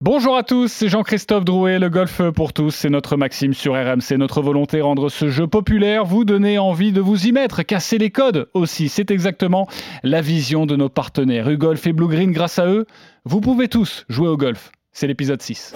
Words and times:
Bonjour 0.00 0.36
à 0.36 0.42
tous, 0.42 0.72
c'est 0.72 0.88
Jean-Christophe 0.88 1.44
Drouet, 1.44 1.78
le 1.78 1.88
golf 1.88 2.20
pour 2.34 2.52
tous, 2.52 2.72
c'est 2.72 2.90
notre 2.90 3.16
maxime 3.16 3.54
sur 3.54 3.74
RMC, 3.74 4.18
notre 4.18 4.42
volonté 4.42 4.80
rendre 4.80 5.08
ce 5.08 5.30
jeu 5.30 5.46
populaire, 5.46 6.04
vous 6.04 6.24
donner 6.24 6.58
envie 6.58 6.90
de 6.90 7.00
vous 7.00 7.28
y 7.28 7.32
mettre, 7.32 7.62
casser 7.62 7.96
les 7.96 8.10
codes 8.10 8.48
aussi, 8.54 8.88
c'est 8.88 9.12
exactement 9.12 9.68
la 10.02 10.20
vision 10.20 10.66
de 10.66 10.74
nos 10.74 10.88
partenaires 10.88 11.48
U-Golf 11.48 11.86
et 11.86 11.92
Blue 11.92 12.08
Green, 12.08 12.32
grâce 12.32 12.58
à 12.58 12.66
eux, 12.66 12.86
vous 13.24 13.40
pouvez 13.40 13.68
tous 13.68 14.04
jouer 14.08 14.28
au 14.28 14.36
golf, 14.36 14.72
c'est 14.90 15.06
l'épisode 15.06 15.40
6. 15.40 15.74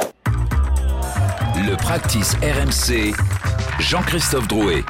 Le 1.54 1.76
practice 1.76 2.34
RMC, 2.42 3.14
Jean-Christophe 3.78 4.48
Drouet. 4.48 4.82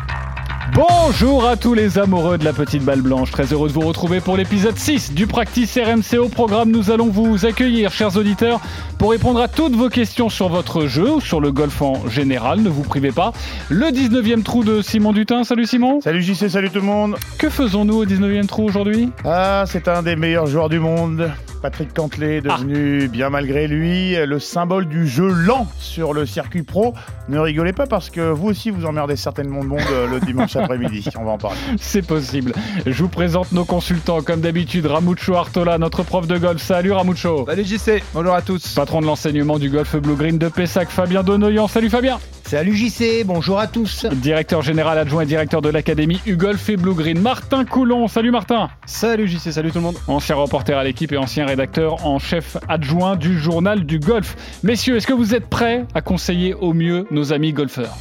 Bonjour 0.74 1.46
à 1.46 1.56
tous 1.56 1.74
les 1.74 1.98
amoureux 1.98 2.38
de 2.38 2.44
la 2.44 2.52
petite 2.52 2.84
balle 2.84 3.00
blanche, 3.00 3.30
très 3.30 3.52
heureux 3.52 3.68
de 3.68 3.72
vous 3.72 3.80
retrouver 3.80 4.20
pour 4.20 4.36
l'épisode 4.36 4.76
6 4.76 5.12
du 5.12 5.26
Practice 5.26 5.76
RMC. 5.78 6.18
Au 6.18 6.28
programme, 6.28 6.70
nous 6.70 6.90
allons 6.90 7.08
vous 7.08 7.46
accueillir, 7.46 7.90
chers 7.90 8.16
auditeurs, 8.16 8.60
pour 8.98 9.10
répondre 9.10 9.40
à 9.40 9.48
toutes 9.48 9.74
vos 9.74 9.88
questions 9.88 10.28
sur 10.28 10.48
votre 10.48 10.86
jeu 10.86 11.14
ou 11.14 11.20
sur 11.20 11.40
le 11.40 11.52
golf 11.52 11.82
en 11.82 12.08
général, 12.08 12.60
ne 12.60 12.68
vous 12.68 12.82
privez 12.82 13.12
pas. 13.12 13.32
Le 13.68 13.86
19e 13.86 14.42
trou 14.42 14.62
de 14.62 14.82
Simon 14.82 15.12
Dutin, 15.12 15.44
salut 15.44 15.66
Simon. 15.66 16.00
Salut 16.00 16.22
JC, 16.22 16.48
salut 16.48 16.70
tout 16.70 16.80
le 16.80 16.86
monde. 16.86 17.16
Que 17.38 17.48
faisons-nous 17.48 17.96
au 17.96 18.06
19e 18.06 18.46
trou 18.46 18.64
aujourd'hui? 18.64 19.10
Ah, 19.24 19.64
c'est 19.66 19.88
un 19.88 20.02
des 20.02 20.16
meilleurs 20.16 20.46
joueurs 20.46 20.68
du 20.68 20.78
monde. 20.78 21.30
Patrick 21.60 21.92
Cantley, 21.94 22.40
devenu 22.40 23.02
Ah. 23.04 23.08
bien 23.08 23.30
malgré 23.30 23.66
lui 23.66 24.14
le 24.14 24.38
symbole 24.38 24.86
du 24.88 25.06
jeu 25.08 25.28
lent 25.28 25.66
sur 25.78 26.12
le 26.14 26.24
circuit 26.26 26.62
pro. 26.62 26.94
Ne 27.28 27.38
rigolez 27.38 27.72
pas 27.72 27.86
parce 27.86 28.10
que 28.10 28.30
vous 28.30 28.48
aussi 28.48 28.70
vous 28.70 28.84
emmerdez 28.86 29.16
certainement 29.16 29.60
le 29.60 29.68
monde 29.68 29.80
euh, 29.92 30.06
le 30.08 30.20
dimanche 30.20 30.56
après-midi. 30.56 31.04
On 31.18 31.24
va 31.24 31.32
en 31.32 31.38
parler. 31.38 31.58
C'est 31.78 32.06
possible. 32.06 32.52
Je 32.86 33.02
vous 33.02 33.08
présente 33.08 33.52
nos 33.52 33.64
consultants, 33.64 34.22
comme 34.22 34.40
d'habitude, 34.40 34.86
Ramucho 34.86 35.34
Artola, 35.34 35.78
notre 35.78 36.02
prof 36.02 36.26
de 36.26 36.38
golf. 36.38 36.62
Salut 36.62 36.92
Ramucho. 36.92 37.44
Salut 37.46 37.64
JC, 37.64 38.02
bonjour 38.14 38.34
à 38.34 38.42
tous. 38.42 38.74
Patron 38.74 39.00
de 39.00 39.06
l'enseignement 39.06 39.58
du 39.58 39.68
golf 39.70 39.96
Blue 39.96 40.14
Green 40.14 40.38
de 40.38 40.48
Pessac, 40.48 40.88
Fabien 40.88 41.22
Donoyan. 41.22 41.68
Salut 41.68 41.90
Fabien. 41.90 42.18
Salut 42.48 42.74
JC, 42.74 43.24
bonjour 43.26 43.58
à 43.58 43.66
tous. 43.66 44.06
Directeur 44.06 44.62
général 44.62 44.96
adjoint 44.96 45.20
et 45.20 45.26
directeur 45.26 45.60
de 45.60 45.68
l'académie 45.68 46.18
U-Golf 46.24 46.70
et 46.70 46.78
Blue 46.78 46.94
Green, 46.94 47.20
Martin 47.20 47.66
Coulon. 47.66 48.08
Salut 48.08 48.30
Martin. 48.30 48.70
Salut 48.86 49.28
JC, 49.28 49.52
salut 49.52 49.70
tout 49.70 49.76
le 49.76 49.84
monde. 49.84 49.98
Ancien 50.06 50.34
reporter 50.34 50.78
à 50.78 50.82
l'équipe 50.82 51.12
et 51.12 51.18
ancien 51.18 51.44
rédacteur 51.44 52.06
en 52.06 52.18
chef 52.18 52.56
adjoint 52.66 53.16
du 53.16 53.38
journal 53.38 53.84
du 53.84 53.98
golf. 53.98 54.34
Messieurs, 54.62 54.96
est-ce 54.96 55.06
que 55.06 55.12
vous 55.12 55.34
êtes 55.34 55.50
prêts 55.50 55.84
à 55.94 56.00
conseiller 56.00 56.54
au 56.54 56.72
mieux 56.72 57.06
nos 57.10 57.34
amis 57.34 57.52
golfeurs? 57.52 57.98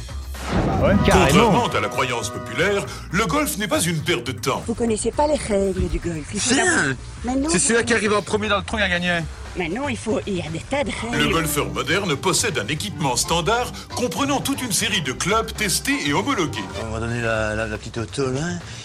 Contrairement 0.80 1.66
à 1.68 1.80
la 1.80 1.88
croyance 1.88 2.30
populaire, 2.30 2.84
le 3.12 3.26
golf 3.26 3.58
n'est 3.58 3.68
pas 3.68 3.80
une 3.80 4.00
perte 4.00 4.24
de 4.26 4.32
temps. 4.32 4.62
Vous 4.66 4.74
connaissez 4.74 5.10
pas 5.10 5.26
les 5.26 5.34
règles 5.36 5.88
du 5.88 5.98
golf. 5.98 6.24
C'est 6.32 7.58
celui 7.58 7.84
qui 7.84 7.94
arrive 7.94 8.12
en 8.14 8.22
premier 8.22 8.48
dans 8.48 8.58
le 8.58 8.62
trou 8.64 8.76
qui 8.76 8.82
a 8.82 8.88
gagné. 8.88 9.20
mais 9.56 9.68
non, 9.68 9.88
il 9.88 9.96
faut. 9.96 10.20
Il 10.26 10.34
y 10.36 10.40
a 10.40 10.48
des 10.50 10.60
tas 10.60 10.84
de 10.84 10.90
Le 11.12 11.18
règles. 11.18 11.32
golfeur 11.32 11.66
moderne 11.72 12.16
possède 12.16 12.58
un 12.58 12.66
équipement 12.68 13.16
standard 13.16 13.70
comprenant 13.94 14.40
toute 14.40 14.62
une 14.62 14.72
série 14.72 15.02
de 15.02 15.12
clubs 15.12 15.52
testés 15.52 16.06
et 16.08 16.12
homologués. 16.12 16.64
On 16.88 16.92
va 16.92 17.00
donner 17.00 17.20
la, 17.20 17.54
la- 17.54 17.66
la 17.66 17.78
petite 17.78 17.98
auto 17.98 18.30
là. 18.30 18.40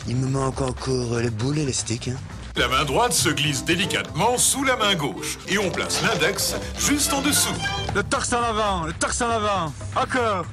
Il 0.07 0.15
me 0.17 0.27
manque 0.27 0.61
encore 0.61 1.17
les 1.19 1.29
boules 1.29 1.59
et 1.59 1.65
les 1.65 1.73
sticks. 1.73 2.07
hein. 2.09 2.17
La 2.55 2.67
main 2.67 2.83
droite 2.85 3.13
se 3.13 3.29
glisse 3.29 3.65
délicatement 3.65 4.37
sous 4.37 4.63
la 4.63 4.77
main 4.77 4.93
gauche 4.93 5.39
et 5.47 5.57
on 5.57 5.71
place 5.71 6.01
l'index 6.03 6.55
juste 6.77 7.11
en 7.11 7.21
dessous. 7.21 7.49
Le 7.95 8.03
torse 8.03 8.31
en 8.31 8.43
avant, 8.43 8.83
le 8.83 8.93
torse 8.93 9.21
en 9.21 9.29
avant. 9.29 9.73
Encore, 9.95 10.45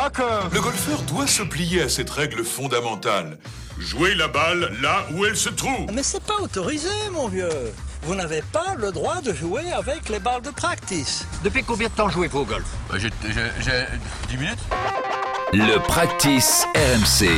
Le 0.00 0.60
golfeur 0.60 1.02
doit 1.02 1.26
se 1.26 1.42
plier 1.42 1.82
à 1.82 1.88
cette 1.88 2.08
règle 2.10 2.44
fondamentale. 2.44 3.36
Jouer 3.80 4.14
la 4.14 4.28
balle 4.28 4.70
là 4.80 5.04
où 5.12 5.24
elle 5.24 5.34
se 5.36 5.48
trouve. 5.48 5.86
Mais 5.92 6.04
c'est 6.04 6.22
pas 6.22 6.36
autorisé, 6.40 6.88
mon 7.12 7.26
vieux. 7.26 7.48
Vous 8.02 8.14
n'avez 8.14 8.42
pas 8.52 8.76
le 8.76 8.92
droit 8.92 9.20
de 9.20 9.32
jouer 9.32 9.72
avec 9.72 10.08
les 10.08 10.20
balles 10.20 10.42
de 10.42 10.50
practice. 10.50 11.26
Depuis 11.42 11.64
combien 11.64 11.88
de 11.88 11.92
temps 11.94 12.08
jouez-vous 12.08 12.38
au 12.40 12.44
golf? 12.44 12.64
J'ai 12.96 13.10
10 14.28 14.36
minutes. 14.36 14.58
Le 15.52 15.78
practice 15.78 16.64
RMC. 16.76 17.28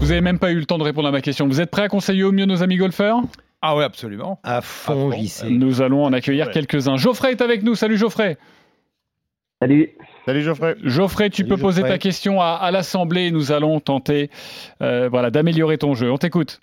Vous 0.00 0.10
avez 0.10 0.22
même 0.22 0.38
pas 0.38 0.50
eu 0.50 0.58
le 0.60 0.64
temps 0.64 0.78
de 0.78 0.84
répondre 0.84 1.08
à 1.08 1.10
ma 1.10 1.20
question. 1.20 1.46
Vous 1.46 1.60
êtes 1.60 1.70
prêts 1.70 1.82
à 1.82 1.88
conseiller 1.88 2.24
au 2.24 2.32
mieux 2.32 2.46
nos 2.46 2.62
amis 2.62 2.76
golfeurs? 2.78 3.18
Ah 3.60 3.76
ouais, 3.76 3.84
absolument. 3.84 4.40
À 4.44 4.62
fond 4.62 5.10
JC. 5.12 5.44
Nous 5.50 5.82
allons 5.82 6.04
en 6.06 6.12
accueillir 6.14 6.46
Ouais. 6.46 6.52
quelques-uns. 6.54 6.96
Geoffrey 6.96 7.32
est 7.32 7.42
avec 7.42 7.62
nous. 7.64 7.74
Salut 7.74 7.98
Geoffrey. 7.98 8.38
Salut. 9.60 9.90
Salut 10.28 10.42
Geoffrey. 10.42 10.74
Geoffrey, 10.84 11.30
tu 11.30 11.36
Salut, 11.38 11.48
peux 11.48 11.56
poser 11.56 11.80
Geoffrey. 11.80 11.94
ta 11.94 11.98
question 11.98 12.38
à, 12.42 12.48
à 12.48 12.70
l'Assemblée 12.70 13.28
et 13.28 13.30
nous 13.30 13.50
allons 13.50 13.80
tenter 13.80 14.28
euh, 14.82 15.08
voilà, 15.08 15.30
d'améliorer 15.30 15.78
ton 15.78 15.94
jeu. 15.94 16.12
On 16.12 16.18
t'écoute. 16.18 16.60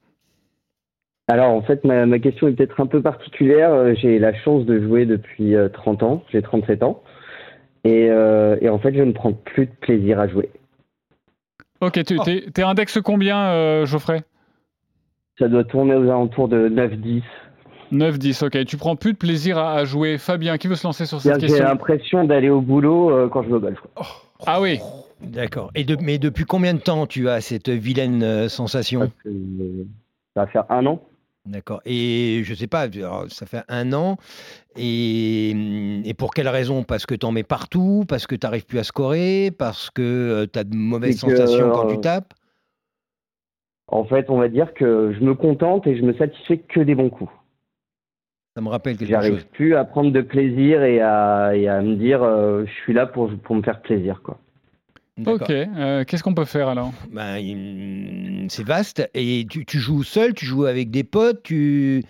Alors 1.27 1.49
en 1.49 1.63
fait, 1.63 1.83
ma, 1.83 2.05
ma 2.05 2.19
question 2.19 2.47
est 2.47 2.51
peut-être 2.51 2.79
un 2.79 2.85
peu 2.85 3.01
particulière. 3.01 3.73
Euh, 3.73 3.95
J'ai 3.95 4.19
la 4.19 4.35
chance 4.35 4.65
de 4.67 4.79
jouer 4.79 5.07
depuis 5.07 5.55
euh, 5.55 5.67
30 5.67 6.03
ans. 6.03 6.23
J'ai 6.31 6.43
37 6.43 6.83
ans. 6.83 7.01
Et, 7.85 8.07
euh, 8.11 8.55
et 8.61 8.69
en 8.69 8.77
fait, 8.77 8.93
je 8.93 9.01
ne 9.01 9.13
prends 9.13 9.33
plus 9.33 9.65
de 9.65 9.71
plaisir 9.81 10.19
à 10.19 10.27
jouer. 10.27 10.51
Ok, 11.81 12.03
tu 12.03 12.19
t'es, 12.19 12.45
t'es 12.53 12.61
index 12.61 12.99
combien, 13.03 13.47
euh, 13.47 13.87
Geoffrey? 13.87 14.21
Ça 15.39 15.47
doit 15.47 15.63
tourner 15.63 15.95
aux 15.95 16.03
alentours 16.03 16.49
de 16.49 16.69
9-10. 16.69 17.23
9-10, 17.91 18.45
ok. 18.45 18.65
Tu 18.65 18.77
prends 18.77 18.95
plus 18.95 19.13
de 19.13 19.17
plaisir 19.17 19.57
à, 19.57 19.73
à 19.73 19.85
jouer. 19.85 20.17
Fabien, 20.17 20.57
qui 20.57 20.67
veut 20.67 20.75
se 20.75 20.85
lancer 20.85 21.05
sur 21.05 21.21
cette 21.21 21.35
J'ai 21.39 21.47
question 21.47 21.65
l'impression 21.65 22.23
d'aller 22.23 22.49
au 22.49 22.61
boulot 22.61 23.11
euh, 23.11 23.29
quand 23.29 23.43
je 23.43 23.49
joue 23.49 23.55
au 23.55 23.59
golf. 23.59 23.79
Ah 24.45 24.59
oui, 24.59 24.79
D'accord. 25.21 25.71
Et 25.75 25.83
de- 25.83 25.97
mais 26.01 26.17
depuis 26.17 26.45
combien 26.45 26.73
de 26.73 26.79
temps 26.79 27.07
tu 27.07 27.29
as 27.29 27.41
cette 27.41 27.69
vilaine 27.69 28.21
euh, 28.23 28.49
sensation 28.49 29.01
Parce 29.01 29.11
que, 29.23 29.29
euh, 29.29 29.85
ça 30.35 30.41
va 30.41 30.47
faire 30.47 30.65
un 30.69 30.85
an. 30.85 31.01
D'accord. 31.45 31.81
Et 31.85 32.41
je 32.43 32.53
sais 32.53 32.67
pas, 32.67 32.81
alors, 32.81 33.25
ça 33.29 33.45
fait 33.45 33.63
un 33.69 33.93
an. 33.93 34.17
Et, 34.75 35.51
et 36.03 36.13
pour 36.15 36.33
quelle 36.33 36.49
raison? 36.49 36.83
Parce 36.83 37.05
que 37.05 37.15
tu 37.15 37.25
en 37.25 37.31
mets 37.31 37.43
partout? 37.43 38.03
Parce 38.07 38.27
que 38.27 38.35
tu 38.35 38.45
n'arrives 38.45 38.65
plus 38.65 38.79
à 38.79 38.83
scorer? 38.83 39.51
Parce 39.57 39.89
que 39.89 40.45
tu 40.51 40.59
as 40.59 40.63
de 40.63 40.75
mauvaises 40.75 41.21
que, 41.21 41.29
sensations 41.29 41.71
quand 41.71 41.85
euh, 41.87 41.91
tu 41.95 42.01
tapes? 42.01 42.33
En 43.87 44.03
fait, 44.05 44.29
on 44.29 44.39
va 44.39 44.49
dire 44.49 44.73
que 44.73 45.13
je 45.17 45.23
me 45.23 45.35
contente 45.35 45.85
et 45.85 45.95
je 45.95 46.01
me 46.01 46.13
satisfais 46.13 46.57
que 46.57 46.79
des 46.79 46.95
bons 46.95 47.09
coups. 47.09 47.31
Ça 48.55 48.61
me 48.61 48.69
rappelle 48.69 48.95
quelque 48.95 49.09
J'arrive 49.09 49.33
chose. 49.33 49.43
plus 49.51 49.75
à 49.75 49.83
prendre 49.83 50.11
de 50.11 50.21
plaisir 50.21 50.81
et 50.81 51.01
à, 51.01 51.51
et 51.55 51.67
à 51.67 51.81
me 51.81 51.95
dire 51.95 52.23
euh, 52.23 52.63
je 52.65 52.71
suis 52.83 52.93
là 52.93 53.05
pour, 53.05 53.29
pour 53.43 53.53
me 53.55 53.61
faire 53.61 53.81
plaisir. 53.81 54.21
Quoi. 54.23 54.37
D'accord. 55.17 55.41
ok. 55.41 55.51
Euh, 55.51 56.03
qu'est-ce 56.05 56.23
qu'on 56.23 56.33
peut 56.33 56.45
faire 56.45 56.69
alors? 56.69 56.91
Ben, 57.11 57.37
il- 57.37 58.45
c'est 58.49 58.65
vaste. 58.65 59.09
Et 59.13 59.45
tu, 59.49 59.65
tu 59.65 59.77
joues 59.79 60.03
seul, 60.03 60.33
tu 60.33 60.45
joues 60.45 60.65
avec 60.65 60.89
des 60.89 61.03
potes, 61.03 61.43
tu, 61.43 62.03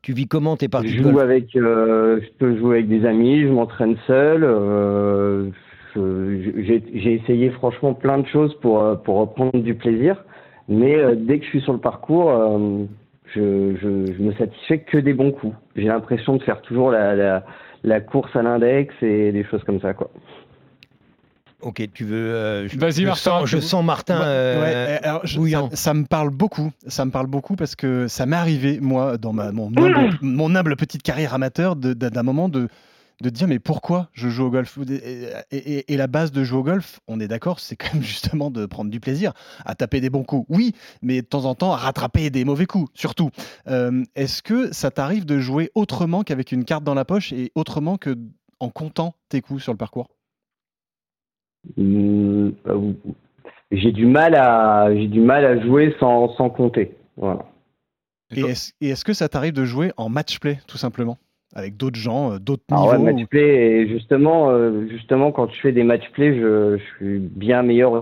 tu 0.00 0.14
vis 0.14 0.26
comment 0.26 0.56
tes 0.56 0.68
parties 0.68 0.88
Je 0.88 0.98
de 0.98 1.02
joue 1.02 1.10
golf 1.12 1.22
avec, 1.22 1.54
euh, 1.56 2.18
je 2.22 2.28
peux 2.38 2.56
jouer 2.56 2.76
avec 2.78 2.88
des 2.88 3.04
amis, 3.04 3.42
je 3.42 3.48
m'entraîne 3.48 3.96
seul. 4.06 4.42
euh, 4.42 5.50
je- 5.94 6.62
J'ai 6.62 6.82
j'ai 6.94 7.14
essayé 7.14 7.50
franchement 7.50 7.92
plein 7.92 8.16
de 8.18 8.26
choses 8.26 8.54
pour, 8.62 8.82
euh, 8.82 8.94
pour 8.94 9.16
reprendre 9.18 9.58
du 9.62 9.74
plaisir, 9.74 10.24
mais 10.66 10.94
euh, 10.96 11.14
dès 11.14 11.38
que 11.40 11.44
je 11.44 11.50
suis 11.50 11.60
sur 11.60 11.74
le 11.74 11.78
parcours, 11.80 12.30
euh, 12.30 12.84
je, 13.34 13.74
je, 13.80 14.12
je 14.12 14.22
me 14.22 14.32
satisfais 14.34 14.78
que 14.80 14.98
des 14.98 15.12
bons 15.14 15.32
coups. 15.32 15.54
J'ai 15.76 15.84
l'impression 15.88 16.36
de 16.36 16.42
faire 16.42 16.60
toujours 16.62 16.90
la, 16.90 17.14
la, 17.14 17.44
la 17.84 18.00
course 18.00 18.34
à 18.36 18.42
l'index 18.42 18.94
et 19.02 19.32
des 19.32 19.44
choses 19.44 19.62
comme 19.64 19.80
ça. 19.80 19.94
Quoi. 19.94 20.10
Ok, 21.62 21.82
tu 21.92 22.04
veux. 22.04 22.16
euh, 22.16 22.68
je- 22.68 22.78
Vas-y, 22.78 23.04
Martin, 23.04 23.40
Sens, 23.40 23.46
je 23.50 23.58
sens 23.58 23.84
Martin. 23.84 24.18
Ouais, 24.20 24.24
euh, 24.26 24.62
ouais, 24.62 25.00
alors, 25.02 25.26
je- 25.26 25.38
bouillant. 25.38 25.68
ça, 25.70 25.76
ça 25.76 25.94
me 25.94 26.04
parle 26.04 26.30
beaucoup. 26.30 26.70
Ça 26.86 27.04
me 27.04 27.10
parle 27.10 27.26
beaucoup 27.26 27.54
parce 27.54 27.76
que 27.76 28.08
ça 28.08 28.24
m'est 28.24 28.36
arrivé, 28.36 28.78
moi, 28.80 29.18
dans 29.18 29.34
ma, 29.34 29.52
mon, 29.52 29.66
humble, 29.68 30.16
mon 30.22 30.54
humble 30.54 30.76
petite 30.76 31.02
carrière 31.02 31.34
amateur, 31.34 31.76
de- 31.76 31.92
d'un 31.92 32.22
moment 32.22 32.48
de, 32.48 32.68
de 33.22 33.30
dire 33.30 33.48
mais 33.48 33.58
pourquoi 33.58 34.08
je 34.12 34.28
joue 34.28 34.44
au 34.44 34.50
golf? 34.50 34.78
Et, 34.88 35.28
et- 35.50 35.56
et- 35.78 35.92
et 35.92 35.96
la 35.96 36.06
base 36.06 36.32
de 36.32 36.42
jouer 36.44 36.58
au 36.58 36.62
golf, 36.62 37.00
on 37.08 37.20
est 37.20 37.28
d'accord, 37.28 37.60
c'est 37.60 37.76
quand 37.76 37.92
même 37.94 38.02
justement 38.02 38.50
de 38.50 38.66
prendre 38.66 38.90
du 38.90 39.00
plaisir, 39.00 39.32
à 39.64 39.74
taper 39.74 40.00
des 40.00 40.10
bons 40.10 40.24
coups, 40.24 40.46
oui, 40.48 40.72
mais 41.02 41.22
de 41.22 41.26
temps 41.26 41.44
en 41.44 41.54
temps 41.54 41.72
à 41.72 41.76
rattraper 41.76 42.30
des 42.30 42.44
mauvais 42.44 42.66
coups, 42.66 42.90
surtout. 42.94 43.30
Euh, 43.68 44.02
Est-ce 44.14 44.42
que 44.42 44.72
ça 44.72 44.90
t'arrive 44.90 45.24
de 45.26 45.38
jouer 45.38 45.70
autrement 45.74 46.22
qu'avec 46.22 46.52
une 46.52 46.64
carte 46.64 46.84
dans 46.84 46.94
la 46.94 47.04
poche 47.04 47.32
et 47.32 47.52
autrement 47.54 47.96
que 47.96 48.16
en 48.58 48.68
comptant 48.70 49.14
tes 49.28 49.40
coups 49.40 49.62
sur 49.62 49.72
le 49.72 49.78
parcours? 49.78 50.08
Euh, 51.78 52.52
j'ai 53.70 53.92
du 53.92 54.06
mal 54.06 54.34
à 54.34 54.88
j'ai 54.94 55.08
du 55.08 55.20
mal 55.20 55.44
à 55.44 55.60
jouer 55.62 55.94
sans, 56.00 56.34
sans 56.36 56.50
compter. 56.50 56.96
Voilà. 57.16 57.46
Et 58.30 58.40
est-ce 58.40 58.72
et 58.80 58.88
est-ce 58.90 59.04
que 59.04 59.12
ça 59.12 59.28
t'arrive 59.28 59.52
de 59.52 59.64
jouer 59.64 59.92
en 59.96 60.08
match 60.08 60.38
play, 60.38 60.60
tout 60.66 60.78
simplement? 60.78 61.18
Avec 61.54 61.76
d'autres 61.76 61.98
gens, 61.98 62.32
euh, 62.32 62.38
d'autres 62.38 62.62
ouais, 62.70 62.98
niveaux 62.98 63.02
match 63.18 63.26
play, 63.28 63.42
et 63.82 63.88
justement, 63.88 64.50
euh, 64.50 64.86
justement, 64.88 65.32
quand 65.32 65.48
tu 65.48 65.60
fais 65.60 65.72
des 65.72 65.82
match 65.82 66.04
play, 66.12 66.34
je, 66.38 66.78
je 66.78 66.82
suis 66.96 67.18
bien 67.18 67.62
meilleur. 67.62 68.00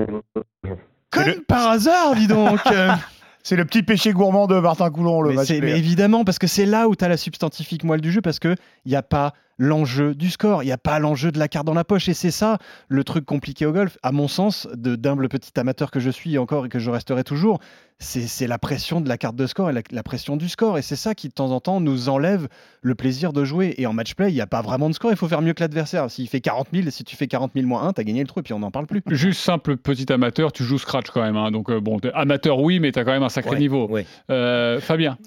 Comme 1.11 1.25
par 1.47 1.69
hasard, 1.71 2.15
dis 2.15 2.27
donc 2.27 2.59
C'est 3.43 3.57
le 3.57 3.65
petit 3.65 3.83
péché 3.83 4.13
gourmand 4.13 4.47
de 4.47 4.61
Martin 4.61 4.91
Coulon, 4.91 5.23
le 5.23 5.31
mais, 5.31 5.37
match 5.37 5.47
c'est- 5.47 5.61
play. 5.61 5.73
mais 5.73 5.79
évidemment, 5.79 6.25
parce 6.25 6.39
que 6.39 6.47
c'est 6.47 6.67
là 6.67 6.87
où 6.89 6.95
tu 6.95 7.05
as 7.05 7.09
la 7.09 7.17
substantifique 7.17 7.85
moelle 7.85 8.03
du 8.03 8.13
jeu, 8.13 8.21
parce 8.21 8.39
qu'il 8.39 8.57
n'y 8.85 8.97
a 8.97 9.03
pas 9.03 9.33
l'enjeu 9.59 10.15
du 10.15 10.31
score, 10.31 10.63
il 10.63 10.67
n'y 10.67 10.73
a 10.73 10.79
pas 10.79 10.99
l'enjeu 10.99 11.33
de 11.33 11.39
la 11.39 11.49
carte 11.49 11.67
dans 11.67 11.75
la 11.75 11.85
poche. 11.85 12.09
Et 12.09 12.15
c'est 12.15 12.31
ça 12.31 12.59
le 12.89 13.05
truc 13.05 13.25
compliqué 13.25 13.67
au 13.67 13.73
golf, 13.73 13.99
à 14.03 14.13
mon 14.13 14.29
sens, 14.29 14.67
de 14.75 14.97
d'humble 14.97 15.29
petit 15.29 15.59
amateur 15.59 15.91
que 15.91 16.01
je 16.01 16.11
suis 16.11 16.39
encore 16.39 16.67
et 16.67 16.69
que 16.69 16.79
je 16.79 16.91
resterai 16.91 17.25
toujours. 17.25 17.59
C'est 18.01 18.47
la 18.47 18.59
pression 18.59 19.01
de 19.01 19.09
la 19.09 19.19
carte 19.19 19.35
de 19.35 19.45
score 19.49 19.71
et 19.71 19.73
la, 19.73 19.81
la 19.91 20.05
pression 20.05 20.37
du 20.37 20.49
score. 20.49 20.79
Et 20.79 20.83
c'est 20.83 20.95
ça 20.95 21.17
qui, 21.17 21.27
de 21.29 21.33
temps 21.33 21.51
en 21.51 21.59
temps, 21.59 21.81
nous 21.81 22.09
enlève 22.09 22.47
le 22.81 22.95
plaisir 22.95 23.33
de 23.33 23.45
jouer. 23.45 23.75
Et 23.77 23.89
en 23.89 23.93
match 23.93 24.15
play, 24.15 24.31
il 24.31 24.35
n'y 24.35 24.41
a 24.41 24.47
pas 24.47 24.63
vraiment 24.63 24.89
de 24.89 24.95
score, 24.95 25.11
il 25.11 25.17
faut 25.17 25.27
faire 25.27 25.43
mieux 25.43 25.53
que 25.53 25.61
l'adversaire. 25.65 26.09
S'il 26.09 26.29
fait 26.29 26.41
40 26.41 26.69
000, 26.73 26.91
si 26.91 27.03
tu 27.03 27.17
fais 27.17 27.27
40 27.27 27.51
000 27.55 27.67
moins 27.67 27.89
1, 27.89 27.95
tu 27.95 28.01
as 28.01 28.05
gagné 28.05 28.21
le 28.21 28.29
trou 28.29 28.39
et 28.39 28.45
puis 28.45 28.53
on 28.53 28.61
n'en 28.61 28.71
parle 28.71 28.87
plus. 28.87 29.03
Juste 29.11 29.41
simple 29.41 29.77
petit 29.77 30.13
amateur, 30.13 30.53
tu 30.53 30.63
joues 30.63 30.79
scratch 30.79 31.11
quand 31.11 31.23
même. 31.23 31.37
hein. 31.37 31.51
donc 31.51 31.71
euh, 31.71 31.81
bon, 31.81 31.99
amateur 32.15 32.61
oui, 32.61 32.79
mais 32.79 32.93
tu 32.93 33.01
as 33.01 33.05
quand 33.05 33.11
même 33.11 33.25
un 33.25 33.29
sacré 33.29 33.51
Ouais, 33.55 33.59
niveau. 33.59 33.89
ouais. 33.89 34.07
Euh, 34.31 34.79
Fabien 34.81 35.19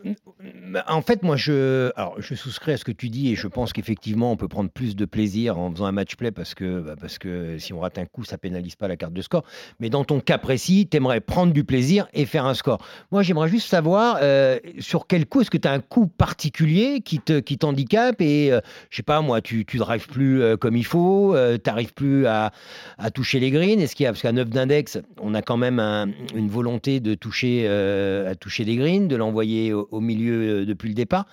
En 0.88 1.02
fait, 1.02 1.24
moi, 1.24 1.36
je, 1.36 1.92
alors, 1.96 2.16
je 2.20 2.36
souscris 2.36 2.72
à 2.74 2.78
ce 2.78 2.84
que 2.86 2.92
tu 2.92 3.10
dis 3.10 3.32
et 3.32 3.36
je 3.36 3.48
pense 3.48 3.74
qu'effectivement, 3.74 4.32
on 4.32 4.38
peut 4.38 4.48
prendre 4.48 4.70
plus 4.70 4.96
de 4.96 5.06
plaisir 5.06 5.58
en 5.58 5.72
faisant 5.72 5.86
un 5.86 5.92
match 5.92 6.16
play 6.16 6.32
parce 6.32 6.54
que, 6.54 6.80
bah, 6.82 6.96
parce 7.00 7.18
que 7.18 7.58
si 7.58 7.74
on 7.74 7.80
rate 7.80 7.98
un 7.98 8.06
coup, 8.06 8.24
ça 8.24 8.38
pénalise 8.38 8.76
pas 8.76 8.88
la 8.88 8.96
carte 8.98 9.14
de 9.14 9.22
score. 9.22 9.44
Mais 9.80 9.90
dans 9.90 10.04
ton 10.04 10.20
cas 10.20 10.38
précis, 10.38 10.88
tu 10.90 10.98
aimerais 10.98 11.20
prendre 11.22 11.54
du 11.54 11.64
plaisir 11.64 12.08
et 12.14 12.26
faire 12.26 12.46
un 12.46 12.54
score. 12.54 12.86
Moi, 13.12 13.24
j'aimerais 13.24 13.50
juste 13.50 13.68
savoir 13.68 14.18
euh, 14.22 14.60
sur 14.80 15.08
quel 15.08 15.26
coup, 15.26 15.42
est-ce 15.42 15.52
que 15.52 15.58
tu 15.58 15.68
as 15.68 15.72
un 15.74 15.80
coup 15.80 16.08
particulier 16.08 17.02
qui 17.02 17.20
te 17.20 17.40
qui 17.40 17.58
t'handicape 17.58 18.22
et, 18.22 18.52
euh, 18.52 18.60
je 18.90 18.98
sais 18.98 19.04
pas, 19.04 19.22
moi, 19.22 19.42
tu 19.42 19.66
ne 19.74 19.80
drives 19.80 20.08
plus 20.08 20.42
euh, 20.42 20.58
comme 20.58 20.76
il 20.78 20.86
faut, 20.86 21.36
tu 21.36 21.70
n'arrives 21.70 21.94
plus 21.94 22.26
à, 22.28 22.52
à 22.98 23.12
toucher 23.12 23.40
les 23.40 23.52
greens. 23.52 23.80
Est-ce 23.82 23.96
qu'il 23.96 24.04
y 24.06 24.08
a, 24.08 24.12
parce 24.12 24.22
qu'à 24.22 24.32
9 24.32 24.50
d'index, 24.50 25.00
on 25.20 25.34
a 25.34 25.42
quand 25.42 25.58
même 25.58 25.80
un- 25.80 26.10
une 26.36 26.50
volonté 26.50 27.00
de 27.00 27.14
toucher, 27.16 27.64
euh, 27.66 28.30
à 28.32 28.36
toucher 28.36 28.64
des 28.66 28.76
greens, 28.76 29.08
de 29.08 29.16
l'envoyer 29.16 29.74
au, 29.74 29.88
au 29.92 30.00
milieu 30.00 30.61
depuis 30.66 30.90
le 30.90 30.96
départ. 30.96 31.26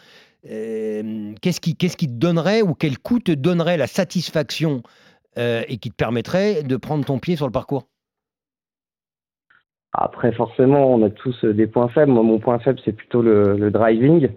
Euh, 0.50 1.32
qu'est-ce 1.42 1.60
qui, 1.60 1.76
qu'est-ce 1.76 1.96
qui 1.96 2.06
te 2.06 2.12
donnerait 2.12 2.62
ou 2.62 2.74
quel 2.74 2.98
coup 2.98 3.18
te 3.18 3.32
donnerait 3.32 3.76
la 3.76 3.86
satisfaction 3.86 4.82
euh, 5.36 5.62
et 5.68 5.78
qui 5.78 5.90
te 5.90 5.96
permettrait 5.96 6.62
de 6.62 6.76
prendre 6.76 7.04
ton 7.04 7.18
pied 7.18 7.36
sur 7.36 7.46
le 7.46 7.52
parcours? 7.52 7.88
Après, 9.92 10.32
forcément, 10.32 10.92
on 10.94 11.04
a 11.04 11.10
tous 11.10 11.44
euh, 11.44 11.52
des 11.52 11.66
points 11.66 11.88
faibles. 11.88 12.12
Moi, 12.12 12.22
mon 12.22 12.38
point 12.38 12.58
faible, 12.60 12.78
c'est 12.84 12.92
plutôt 12.92 13.22
le, 13.22 13.70
driving. 13.70 14.28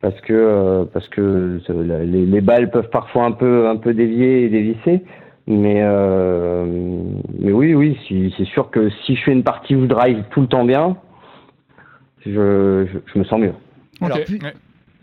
Parce 0.00 0.20
que, 0.20 0.84
parce 0.92 1.08
que 1.08 1.58
les, 1.70 2.26
les 2.26 2.40
balles 2.40 2.70
peuvent 2.70 2.90
parfois 2.90 3.24
un 3.24 3.32
peu, 3.32 3.66
un 3.66 3.76
peu 3.76 3.94
dévier 3.94 4.44
et 4.44 4.48
dévisser. 4.50 5.02
Mais, 5.46 5.80
mais 7.38 7.52
oui, 7.52 7.74
oui, 7.74 7.98
si- 8.06 8.34
c'est 8.36 8.44
sûr 8.44 8.70
que 8.70 8.90
si 8.90 9.16
je 9.16 9.22
fais 9.24 9.32
une 9.32 9.42
partie 9.42 9.74
où 9.74 9.82
je 9.82 9.86
drive 9.86 10.24
tout 10.30 10.42
le 10.42 10.48
temps 10.48 10.64
bien, 10.64 10.96
je, 12.26 12.86
je 13.06 13.18
me 13.18 13.24
sens 13.24 13.40
mieux. 13.40 13.54
Puis- 14.24 14.38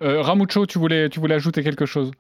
Euh, 0.02 0.22
Ramucho, 0.22 0.66
tu 0.66 0.80
voulais, 0.80 1.08
tu 1.10 1.20
voulais 1.20 1.36
ajouter 1.36 1.64
quelque 1.64 1.86
chose? 1.86 2.12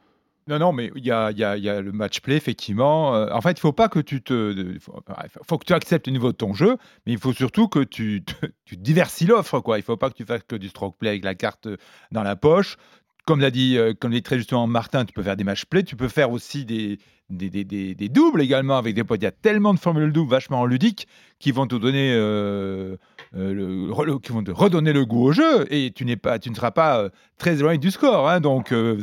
Non, 0.47 0.59
non, 0.59 0.73
mais 0.73 0.91
il 0.95 1.05
y 1.05 1.11
a, 1.11 1.31
y 1.31 1.43
a- 1.43 1.57
y 1.57 1.69
a 1.69 1.81
le 1.81 1.91
match 1.91 2.19
play, 2.19 2.35
effectivement. 2.35 3.15
Euh, 3.15 3.29
en 3.31 3.41
fait, 3.41 3.51
il 3.51 3.59
faut 3.59 3.71
pas 3.73 3.87
que 3.89 3.99
tu 3.99 4.21
te. 4.21 4.75
Faut, 4.79 4.99
faut 5.47 5.57
que 5.57 5.65
tu 5.65 5.73
acceptes 5.73 6.07
le 6.07 6.13
niveau 6.13 6.31
de 6.31 6.37
ton 6.37 6.53
jeu, 6.53 6.77
mais 7.05 7.13
il 7.13 7.17
faut 7.17 7.33
surtout 7.33 7.67
que 7.67 7.79
tu, 7.83 8.23
te- 8.23 8.47
tu 8.65 8.75
diversifies 8.77 9.25
l'offre. 9.27 9.59
quoi. 9.61 9.77
Il 9.79 9.83
faut 9.83 9.97
pas 9.97 10.09
que 10.09 10.15
tu 10.15 10.25
fasses 10.25 10.43
que 10.47 10.55
du 10.57 10.69
stroke 10.69 10.97
play 10.97 11.09
avec 11.09 11.23
la 11.23 11.35
carte 11.35 11.67
dans 12.11 12.23
la 12.23 12.35
poche. 12.35 12.77
Comme 13.25 13.39
l'a 13.39 13.51
dit, 13.51 13.77
euh, 13.77 13.93
comme 13.97 14.11
dit 14.11 14.21
très 14.21 14.37
justement 14.37 14.67
Martin, 14.67 15.05
tu 15.05 15.13
peux 15.13 15.23
faire 15.23 15.37
des 15.37 15.45
match 15.45 15.63
play, 15.65 15.83
tu 15.83 15.95
peux 15.95 16.09
faire 16.09 16.29
aussi 16.29 16.65
des, 16.65 16.99
des, 17.29 17.49
des- 17.49 17.63
des- 17.63 17.95
des 17.95 18.09
doubles 18.09 18.41
également 18.41 18.77
avec 18.77 18.95
des 18.95 19.05
potes. 19.05 19.21
Il 19.21 19.23
y 19.23 19.27
a 19.27 19.31
tellement 19.31 19.73
de 19.73 19.79
formules 19.79 20.11
doubles 20.11 20.29
vachement 20.29 20.65
ludiques 20.65 21.07
qui 21.39 21.51
vont 21.53 21.65
te 21.67 21.75
donner, 21.75 22.13
euh, 22.13 22.97
euh, 23.35 23.53
le, 23.53 23.88
le- 24.06 24.19
qui 24.19 24.31
vont 24.31 24.44
te 24.44 24.51
redonner 24.51 24.94
le 24.94 25.06
goût 25.06 25.24
au 25.24 25.31
jeu 25.31 25.65
et 25.74 25.91
tu 25.91 26.06
n'es 26.06 26.15
pas, 26.18 26.39
tu 26.39 26.50
ne 26.50 26.56
seras 26.56 26.71
pas 26.71 27.00
euh, 27.00 27.09
très 27.38 27.56
éloigné 27.59 27.77
du 27.80 27.91
score. 27.91 28.30
hein. 28.30 28.39
donc, 28.39 28.71
euh, 28.71 28.97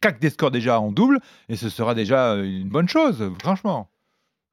claque 0.00 0.20
des 0.20 0.30
scores 0.30 0.50
déjà 0.50 0.80
en 0.80 0.92
double 0.92 1.18
et 1.48 1.56
ce 1.56 1.68
sera 1.68 1.94
déjà 1.94 2.34
une 2.36 2.68
bonne 2.68 2.88
chose, 2.88 3.30
franchement. 3.40 3.88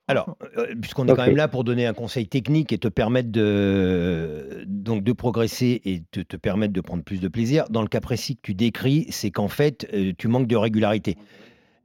Alors, 0.08 0.36
euh, 0.58 0.66
puisqu'on 0.82 1.06
est 1.06 1.12
quand 1.16 1.22
même 1.28 1.38
là 1.38 1.48
pour 1.48 1.64
donner 1.64 1.86
un 1.86 1.94
conseil 1.94 2.28
technique 2.28 2.74
et 2.74 2.78
te 2.78 2.88
permettre 2.90 3.32
de, 3.32 4.64
donc 4.68 5.04
de 5.04 5.14
progresser 5.14 5.82
et 5.86 6.04
te, 6.12 6.20
te 6.20 6.36
permettre 6.36 6.74
de 6.74 6.82
prendre 6.82 7.04
plus 7.04 7.22
de 7.22 7.28
plaisir, 7.30 7.66
dans 7.70 7.82
le 7.82 7.88
cas 7.88 8.02
précis 8.02 8.36
que 8.36 8.42
tu 8.42 8.54
décris, 8.54 9.06
c'est 9.10 9.32
qu'en 9.32 9.48
fait, 9.48 9.88
euh, 9.94 10.12
tu 10.18 10.28
manques 10.28 10.48
de 10.48 10.56
régularité. 10.58 11.18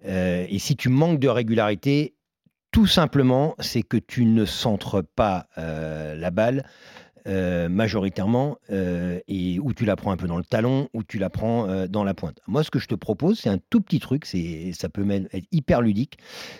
Euh, 0.06 0.44
et 0.48 0.58
si 0.58 0.74
tu 0.76 0.88
manques 0.88 1.20
de 1.20 1.28
régularité, 1.28 2.14
tout 2.72 2.86
simplement, 2.86 3.54
c'est 3.60 3.82
que 3.82 3.96
tu 3.96 4.24
ne 4.24 4.44
centres 4.44 5.02
pas 5.02 5.46
euh, 5.56 6.16
la 6.16 6.30
balle 6.30 6.64
euh, 7.26 7.68
majoritairement 7.68 8.58
euh, 8.70 9.18
et 9.28 9.58
où 9.58 9.72
tu 9.72 9.84
la 9.84 9.96
prends 9.96 10.12
un 10.12 10.16
peu 10.16 10.26
dans 10.26 10.38
le 10.38 10.44
talon, 10.44 10.88
ou 10.94 11.02
tu 11.02 11.18
la 11.18 11.30
prends 11.30 11.68
euh, 11.68 11.86
dans 11.86 12.04
la 12.04 12.14
pointe. 12.14 12.40
Moi, 12.46 12.62
ce 12.62 12.70
que 12.70 12.78
je 12.78 12.86
te 12.86 12.94
propose, 12.94 13.40
c'est 13.40 13.48
un 13.48 13.58
tout 13.70 13.80
petit 13.80 14.00
truc, 14.00 14.24
c'est 14.24 14.72
ça 14.72 14.88
peut 14.88 15.04
même 15.04 15.28
être 15.32 15.46
hyper 15.52 15.82
ludique, 15.82 16.18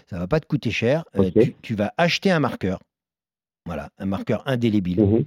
ça 0.09 0.19
va 0.19 0.27
pas 0.27 0.41
te 0.41 0.47
coûter 0.47 0.71
cher. 0.71 1.05
Tu, 1.35 1.55
tu 1.63 1.75
vas 1.75 1.93
acheter 1.99 2.31
un 2.31 2.41
marqueur, 2.41 2.81
voilà, 3.65 3.91
un 3.99 4.07
marqueur 4.07 4.43
indélébile. 4.47 5.01
Mhm. 5.01 5.25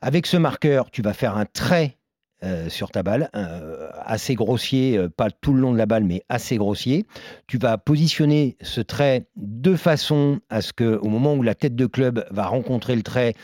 Avec 0.00 0.26
ce 0.26 0.36
marqueur, 0.36 0.90
tu 0.90 1.02
vas 1.02 1.12
faire 1.12 1.36
un 1.36 1.44
trait 1.44 1.98
euh, 2.44 2.68
sur 2.68 2.90
ta 2.90 3.04
balle, 3.04 3.30
euh, 3.36 3.88
assez 4.04 4.34
grossier, 4.34 4.98
euh, 4.98 5.08
pas 5.08 5.30
tout 5.30 5.52
le 5.52 5.60
long 5.60 5.72
de 5.72 5.78
la 5.78 5.86
balle, 5.86 6.02
mais 6.02 6.24
assez 6.28 6.56
grossier. 6.56 7.06
Tu 7.46 7.56
vas 7.56 7.78
positionner 7.78 8.56
ce 8.60 8.80
trait 8.80 9.26
de 9.36 9.76
façon 9.76 10.40
à 10.50 10.60
ce 10.60 10.72
que, 10.72 10.98
au 11.02 11.08
moment 11.08 11.34
où 11.34 11.44
la 11.44 11.54
tête 11.54 11.76
de 11.76 11.86
club 11.86 12.26
va 12.32 12.46
rencontrer 12.46 12.96
le 12.96 13.04
trait, 13.04 13.34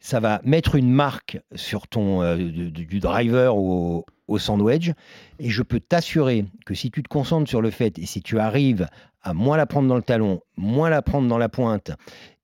ça 0.00 0.20
va 0.20 0.40
mettre 0.44 0.74
une 0.76 0.90
marque 0.90 1.40
sur 1.54 1.88
ton 1.88 2.22
euh, 2.22 2.36
du, 2.36 2.70
du 2.70 3.00
driver 3.00 3.56
au, 3.56 4.04
au 4.28 4.38
sandwich. 4.38 4.92
Et 5.38 5.50
je 5.50 5.62
peux 5.62 5.80
t'assurer 5.80 6.44
que 6.66 6.74
si 6.74 6.90
tu 6.90 7.02
te 7.02 7.08
concentres 7.08 7.48
sur 7.48 7.62
le 7.62 7.70
fait 7.70 7.98
et 7.98 8.06
si 8.06 8.22
tu 8.22 8.38
arrives 8.38 8.86
à 9.22 9.34
moins 9.34 9.56
la 9.56 9.66
prendre 9.66 9.88
dans 9.88 9.96
le 9.96 10.02
talon, 10.02 10.40
moins 10.56 10.90
la 10.90 11.02
prendre 11.02 11.28
dans 11.28 11.38
la 11.38 11.48
pointe, 11.48 11.90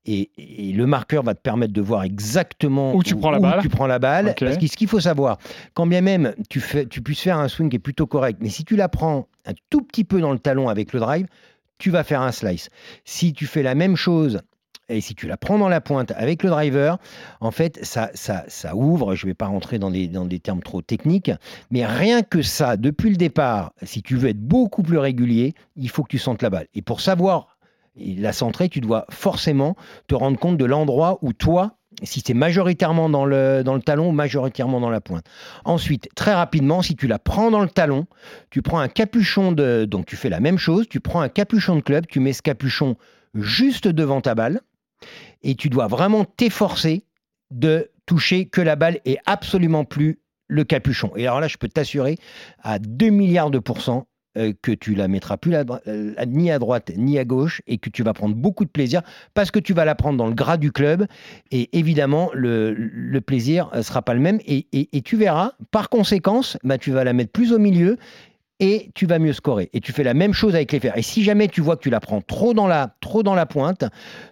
et, 0.05 0.29
et 0.37 0.71
le 0.71 0.85
marqueur 0.85 1.23
va 1.23 1.33
te 1.33 1.41
permettre 1.41 1.73
de 1.73 1.81
voir 1.81 2.03
exactement 2.03 2.93
Où 2.93 3.01
tu 3.01 3.15
prends 3.15 3.31
la 3.31 3.39
balle. 3.39 3.61
tu 3.61 3.69
prends 3.69 3.87
la 3.87 3.97
balle. 3.97 4.35
Parce 4.39 4.57
que 4.57 4.67
ce 4.67 4.77
qu'il 4.77 4.87
faut 4.87 4.99
savoir, 4.99 5.39
quand 5.73 5.87
bien 5.87 6.01
même 6.01 6.35
tu, 6.49 6.59
fais, 6.59 6.85
tu 6.85 7.01
puisses 7.01 7.21
faire 7.21 7.39
un 7.39 7.47
swing 7.47 7.69
qui 7.69 7.77
est 7.77 7.79
plutôt 7.79 8.05
correct, 8.05 8.37
mais 8.41 8.49
si 8.49 8.63
tu 8.65 8.75
la 8.75 8.87
prends 8.87 9.27
un 9.45 9.53
tout 9.69 9.81
petit 9.81 10.03
peu 10.03 10.19
dans 10.21 10.31
le 10.31 10.39
talon 10.39 10.69
avec 10.69 10.93
le 10.93 10.99
drive, 10.99 11.25
tu 11.79 11.89
vas 11.89 12.03
faire 12.03 12.21
un 12.21 12.31
slice. 12.31 12.69
Si 13.03 13.33
tu 13.33 13.47
fais 13.47 13.63
la 13.63 13.73
même 13.73 13.95
chose 13.95 14.41
et 14.89 15.01
si 15.01 15.15
tu 15.15 15.27
la 15.27 15.37
prends 15.37 15.57
dans 15.57 15.69
la 15.69 15.81
pointe 15.81 16.11
avec 16.15 16.43
le 16.43 16.49
driver, 16.49 16.97
en 17.41 17.51
fait, 17.51 17.83
ça, 17.83 18.11
ça, 18.13 18.43
ça 18.47 18.75
ouvre. 18.75 19.15
Je 19.15 19.25
ne 19.25 19.31
vais 19.31 19.33
pas 19.33 19.47
rentrer 19.47 19.79
dans 19.79 19.91
des, 19.91 20.07
dans 20.07 20.25
des 20.25 20.39
termes 20.39 20.61
trop 20.61 20.81
techniques, 20.81 21.31
mais 21.71 21.85
rien 21.85 22.21
que 22.21 22.41
ça, 22.41 22.77
depuis 22.77 23.09
le 23.09 23.17
départ, 23.17 23.73
si 23.83 24.01
tu 24.01 24.15
veux 24.15 24.29
être 24.29 24.39
beaucoup 24.39 24.83
plus 24.83 24.97
régulier, 24.97 25.53
il 25.75 25.89
faut 25.89 26.03
que 26.03 26.09
tu 26.09 26.19
sentes 26.19 26.41
la 26.41 26.49
balle. 26.49 26.67
Et 26.75 26.81
pour 26.81 27.01
savoir 27.01 27.57
la 27.95 28.33
centrer, 28.33 28.69
tu 28.69 28.81
dois 28.81 29.05
forcément 29.09 29.75
te 30.07 30.15
rendre 30.15 30.37
compte 30.37 30.57
de 30.57 30.65
l'endroit 30.65 31.17
où 31.21 31.33
toi, 31.33 31.77
si 32.03 32.21
c'est 32.25 32.33
majoritairement 32.33 33.09
dans 33.09 33.25
le, 33.25 33.63
dans 33.63 33.73
le 33.73 33.81
talon 33.81 34.09
ou 34.09 34.11
majoritairement 34.11 34.81
dans 34.81 34.89
la 34.89 35.01
pointe. 35.01 35.25
Ensuite, 35.63 36.09
très 36.13 36.33
rapidement, 36.33 36.81
si 36.81 36.95
tu 36.95 37.07
la 37.07 37.19
prends 37.19 37.51
dans 37.51 37.61
le 37.61 37.69
talon, 37.69 38.05
tu 38.49 38.61
prends 38.61 38.79
un 38.79 38.89
capuchon 38.89 39.53
de... 39.53 39.85
Donc 39.85 40.05
tu 40.05 40.15
fais 40.17 40.29
la 40.29 40.41
même 40.41 40.57
chose, 40.57 40.87
tu 40.89 40.99
prends 40.99 41.21
un 41.21 41.29
capuchon 41.29 41.77
de 41.77 41.81
club, 41.81 42.05
tu 42.07 42.19
mets 42.19 42.33
ce 42.33 42.41
capuchon 42.41 42.97
juste 43.33 43.87
devant 43.87 44.21
ta 44.21 44.35
balle, 44.35 44.61
et 45.43 45.55
tu 45.55 45.69
dois 45.69 45.87
vraiment 45.87 46.25
t'efforcer 46.25 47.05
de 47.51 47.91
toucher 48.05 48.45
que 48.45 48.61
la 48.61 48.75
balle 48.75 48.99
et 49.05 49.17
absolument 49.25 49.85
plus 49.85 50.19
le 50.47 50.63
capuchon. 50.63 51.11
Et 51.15 51.25
alors 51.27 51.39
là, 51.39 51.47
je 51.47 51.57
peux 51.57 51.67
t'assurer 51.67 52.17
à 52.61 52.79
2 52.79 53.09
milliards 53.09 53.51
de 53.51 53.59
pourcents 53.59 54.07
euh, 54.37 54.53
que 54.61 54.71
tu 54.71 54.95
la 54.95 55.07
mettras 55.07 55.37
plus 55.37 55.53
euh, 55.55 56.13
ni 56.27 56.51
à 56.51 56.59
droite 56.59 56.91
ni 56.97 57.17
à 57.17 57.23
gauche 57.23 57.61
et 57.67 57.77
que 57.77 57.89
tu 57.89 58.03
vas 58.03 58.13
prendre 58.13 58.35
beaucoup 58.35 58.65
de 58.65 58.69
plaisir 58.69 59.01
parce 59.33 59.49
que 59.49 59.59
tu 59.59 59.73
vas 59.73 59.85
la 59.85 59.95
prendre 59.95 60.17
dans 60.17 60.27
le 60.27 60.33
gras 60.33 60.57
du 60.57 60.73
club 60.73 61.07
et 61.51 61.77
évidemment 61.77 62.29
le, 62.33 63.19
plaisir 63.25 63.69
ne 63.73 63.81
sera 63.81 64.01
pas 64.01 64.13
le 64.13 64.19
même 64.19 64.39
et 64.45 65.01
tu 65.05 65.15
verras 65.15 65.53
par 65.71 65.89
conséquence 65.89 66.57
bah, 66.65 66.77
tu 66.77 66.91
vas 66.91 67.05
la 67.05 67.13
mettre 67.13 67.31
plus 67.31 67.53
au 67.53 67.59
milieu 67.59 67.97
et 68.59 68.91
tu 68.95 69.05
vas 69.05 69.19
mieux 69.19 69.33
scorer. 69.33 69.69
Et 69.73 69.81
tu 69.81 69.91
fais 69.91 70.03
la 70.03 70.13
même 70.13 70.33
chose 70.33 70.55
avec 70.55 70.71
les 70.71 70.79
fers. 70.79 70.97
Et 70.97 71.01
si 71.01 71.23
jamais 71.23 71.47
tu 71.47 71.61
vois 71.61 71.75
que 71.75 71.81
tu 71.81 71.89
la 71.89 71.99
prends 71.99 72.21
trop 72.21 72.53
dans 72.53 72.67
la, 72.67 72.95
trop 73.01 73.23
dans 73.23 73.35
la 73.35 73.45
pointe, 73.45 73.85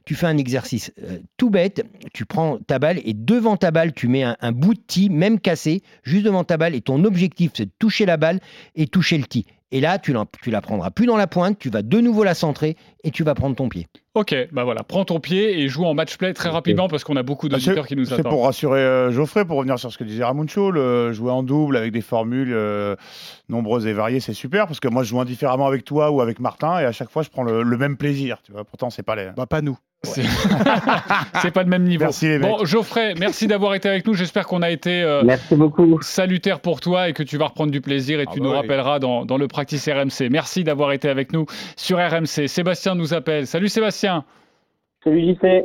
tu 0.05 0.15
fais 0.15 0.27
un 0.27 0.37
exercice 0.37 0.93
euh, 1.03 1.19
tout 1.37 1.49
bête. 1.49 1.83
Tu 2.13 2.25
prends 2.25 2.57
ta 2.57 2.79
balle 2.79 2.99
et 3.03 3.13
devant 3.13 3.57
ta 3.57 3.71
balle, 3.71 3.93
tu 3.93 4.07
mets 4.07 4.23
un, 4.23 4.37
un 4.39 4.51
bout 4.51 4.75
de 4.75 4.79
tee, 4.79 5.09
même 5.09 5.39
cassé, 5.39 5.83
juste 6.03 6.25
devant 6.25 6.43
ta 6.43 6.57
balle. 6.57 6.75
Et 6.75 6.81
ton 6.81 7.03
objectif, 7.03 7.51
c'est 7.53 7.65
de 7.65 7.71
toucher 7.79 8.05
la 8.05 8.17
balle 8.17 8.39
et 8.75 8.87
toucher 8.87 9.17
le 9.17 9.25
tee. 9.25 9.45
Et 9.75 9.81
là, 9.81 9.97
tu, 9.97 10.13
la 10.13 10.61
prendras 10.61 10.91
plus 10.91 11.07
dans 11.07 11.17
la 11.17 11.25
pointe, 11.25 11.57
tu 11.57 11.69
vas 11.71 11.81
de 11.81 11.99
nouveau 11.99 12.23
la 12.23 12.35
centrer 12.35 12.77
et 13.03 13.09
tu 13.09 13.23
vas 13.23 13.33
prendre 13.33 13.55
ton 13.55 13.69
pied. 13.69 13.87
Ok, 14.13 14.35
bah 14.51 14.63
voilà, 14.63 14.83
prends 14.83 15.03
ton 15.03 15.19
pied 15.19 15.59
et 15.59 15.67
joue 15.67 15.83
en 15.85 15.95
match 15.95 16.15
play 16.17 16.31
très 16.33 16.49
rapidement 16.49 16.87
parce 16.87 17.03
qu'on 17.03 17.15
a 17.15 17.23
beaucoup 17.23 17.47
Ah, 17.47 17.55
d'auditeurs 17.55 17.85
c'est- 17.85 17.87
qui 17.87 17.95
nous 17.95 18.05
C'est 18.05 18.13
attendent. 18.13 18.31
pour 18.33 18.45
rassurer 18.45 18.81
euh, 18.81 19.11
Geoffrey, 19.11 19.45
pour 19.45 19.57
revenir 19.57 19.79
sur 19.79 19.91
ce 19.91 19.97
que 19.97 20.03
disait 20.03 20.23
Ramuncho, 20.23 20.69
le 20.69 21.11
jouer 21.11 21.31
en 21.31 21.41
double 21.41 21.75
avec 21.75 21.91
des 21.91 22.01
formules 22.01 22.53
euh, 22.53 22.95
nombreuses 23.49 23.87
et 23.87 23.93
variées, 23.93 24.19
c'est 24.19 24.33
super 24.35 24.67
parce 24.67 24.79
que 24.79 24.87
moi 24.87 25.01
je 25.01 25.09
joue 25.09 25.19
indifféremment 25.19 25.65
avec 25.65 25.83
toi 25.85 26.11
ou 26.11 26.21
avec 26.21 26.39
Martin 26.39 26.79
et 26.79 26.85
à 26.85 26.91
chaque 26.91 27.09
fois 27.09 27.23
je 27.23 27.29
prends 27.29 27.43
le, 27.43 27.63
le 27.63 27.77
même 27.77 27.97
plaisir. 27.97 28.37
Tu 28.45 28.51
vois, 28.51 28.63
pourtant 28.65 28.91
c'est 28.91 29.01
pas 29.03 29.15
les. 29.15 29.31
Bah, 29.35 29.47
pas 29.47 29.61
nous. 29.61 29.77
C'est 30.05 30.23
c'est 31.41 31.51
pas 31.53 31.63
le 31.63 31.69
même 31.69 31.83
niveau. 31.83 32.03
Merci, 32.03 32.27
les 32.27 32.37
mecs. 32.39 32.49
Bon, 32.49 32.65
Geoffrey, 32.65 33.13
merci 33.17 33.47
d'avoir 33.47 33.73
été 33.73 33.87
avec 33.87 34.05
nous. 34.05 34.13
J'espère 34.13 34.45
qu'on 34.47 34.61
a 34.61 34.69
été 34.69 35.01
euh, 35.01 35.21
Merci 35.23 35.55
beaucoup. 35.55 36.01
salutaire 36.01 36.59
pour 36.59 36.81
toi 36.81 37.07
et 37.09 37.13
que 37.13 37.23
tu 37.23 37.37
vas 37.37 37.47
reprendre 37.47 37.71
du 37.71 37.79
plaisir 37.81 38.19
et 38.19 38.25
Ah 38.27 38.31
tu 38.33 38.39
bah 38.39 38.45
nous 38.45 38.51
oui. 38.51 38.57
rappelleras 38.57 38.99
dans, 38.99 39.25
dans 39.25 39.37
le 39.37 39.47
practice 39.47 39.87
RMC. 39.87 40.29
Merci 40.29 40.63
d'avoir 40.65 40.91
été 40.91 41.07
avec 41.07 41.31
nous 41.31 41.45
sur 41.77 41.97
RMC. 41.97 42.47
Sébastien 42.47 42.95
nous 42.95 43.13
appelle. 43.13 43.47
Salut 43.47 43.69
Sébastien. 43.69 44.25
Salut 45.03 45.21
JC. 45.21 45.63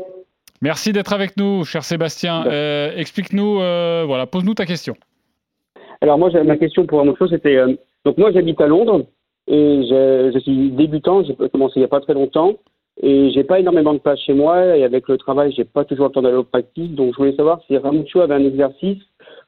Merci 0.62 0.92
d'être 0.92 1.12
avec 1.12 1.37
nous, 1.37 1.64
cher 1.64 1.85
Sébastien. 1.85 2.45
Euh, 2.47 2.92
Explique-nous, 2.97 3.61
euh, 3.61 4.04
voilà, 4.07 4.26
pose-nous 4.26 4.54
ta 4.54 4.66
question. 4.66 4.95
Alors 6.00 6.16
moi, 6.18 6.30
ma 6.45 6.57
question 6.57 6.87
pour 6.87 7.00
un 7.00 7.09
autre 7.09 7.18
chose, 7.18 7.30
c'était 7.30 7.57
euh, 7.57 7.75
donc 8.04 8.18
moi 8.18 8.30
j'habite 8.33 8.61
à 8.61 8.66
Londres 8.68 9.04
et 9.49 9.83
je, 9.88 10.30
je 10.33 10.38
suis 10.40 10.71
débutant, 10.71 11.25
j'ai 11.25 11.35
commencé 11.50 11.75
il 11.76 11.80
n'y 11.80 11.85
a 11.85 11.88
pas 11.88 12.00
très 12.00 12.14
longtemps 12.14 12.54
et 13.02 13.30
j'ai 13.30 13.44
pas 13.44 13.60
énormément 13.60 13.94
de 13.94 13.98
place 13.98 14.18
chez 14.20 14.34
moi 14.34 14.76
et 14.76 14.84
avec 14.84 15.08
le 15.08 15.16
travail, 15.18 15.52
j'ai 15.56 15.64
pas 15.64 15.84
toujours 15.84 16.06
le 16.06 16.12
temps 16.12 16.22
d'aller 16.22 16.36
au 16.36 16.44
practice. 16.44 16.90
Donc 16.90 17.12
je 17.12 17.16
voulais 17.18 17.36
savoir 17.36 17.60
si 17.66 17.76
Ramucho 17.76 18.20
avait 18.20 18.34
un 18.34 18.44
exercice 18.44 18.98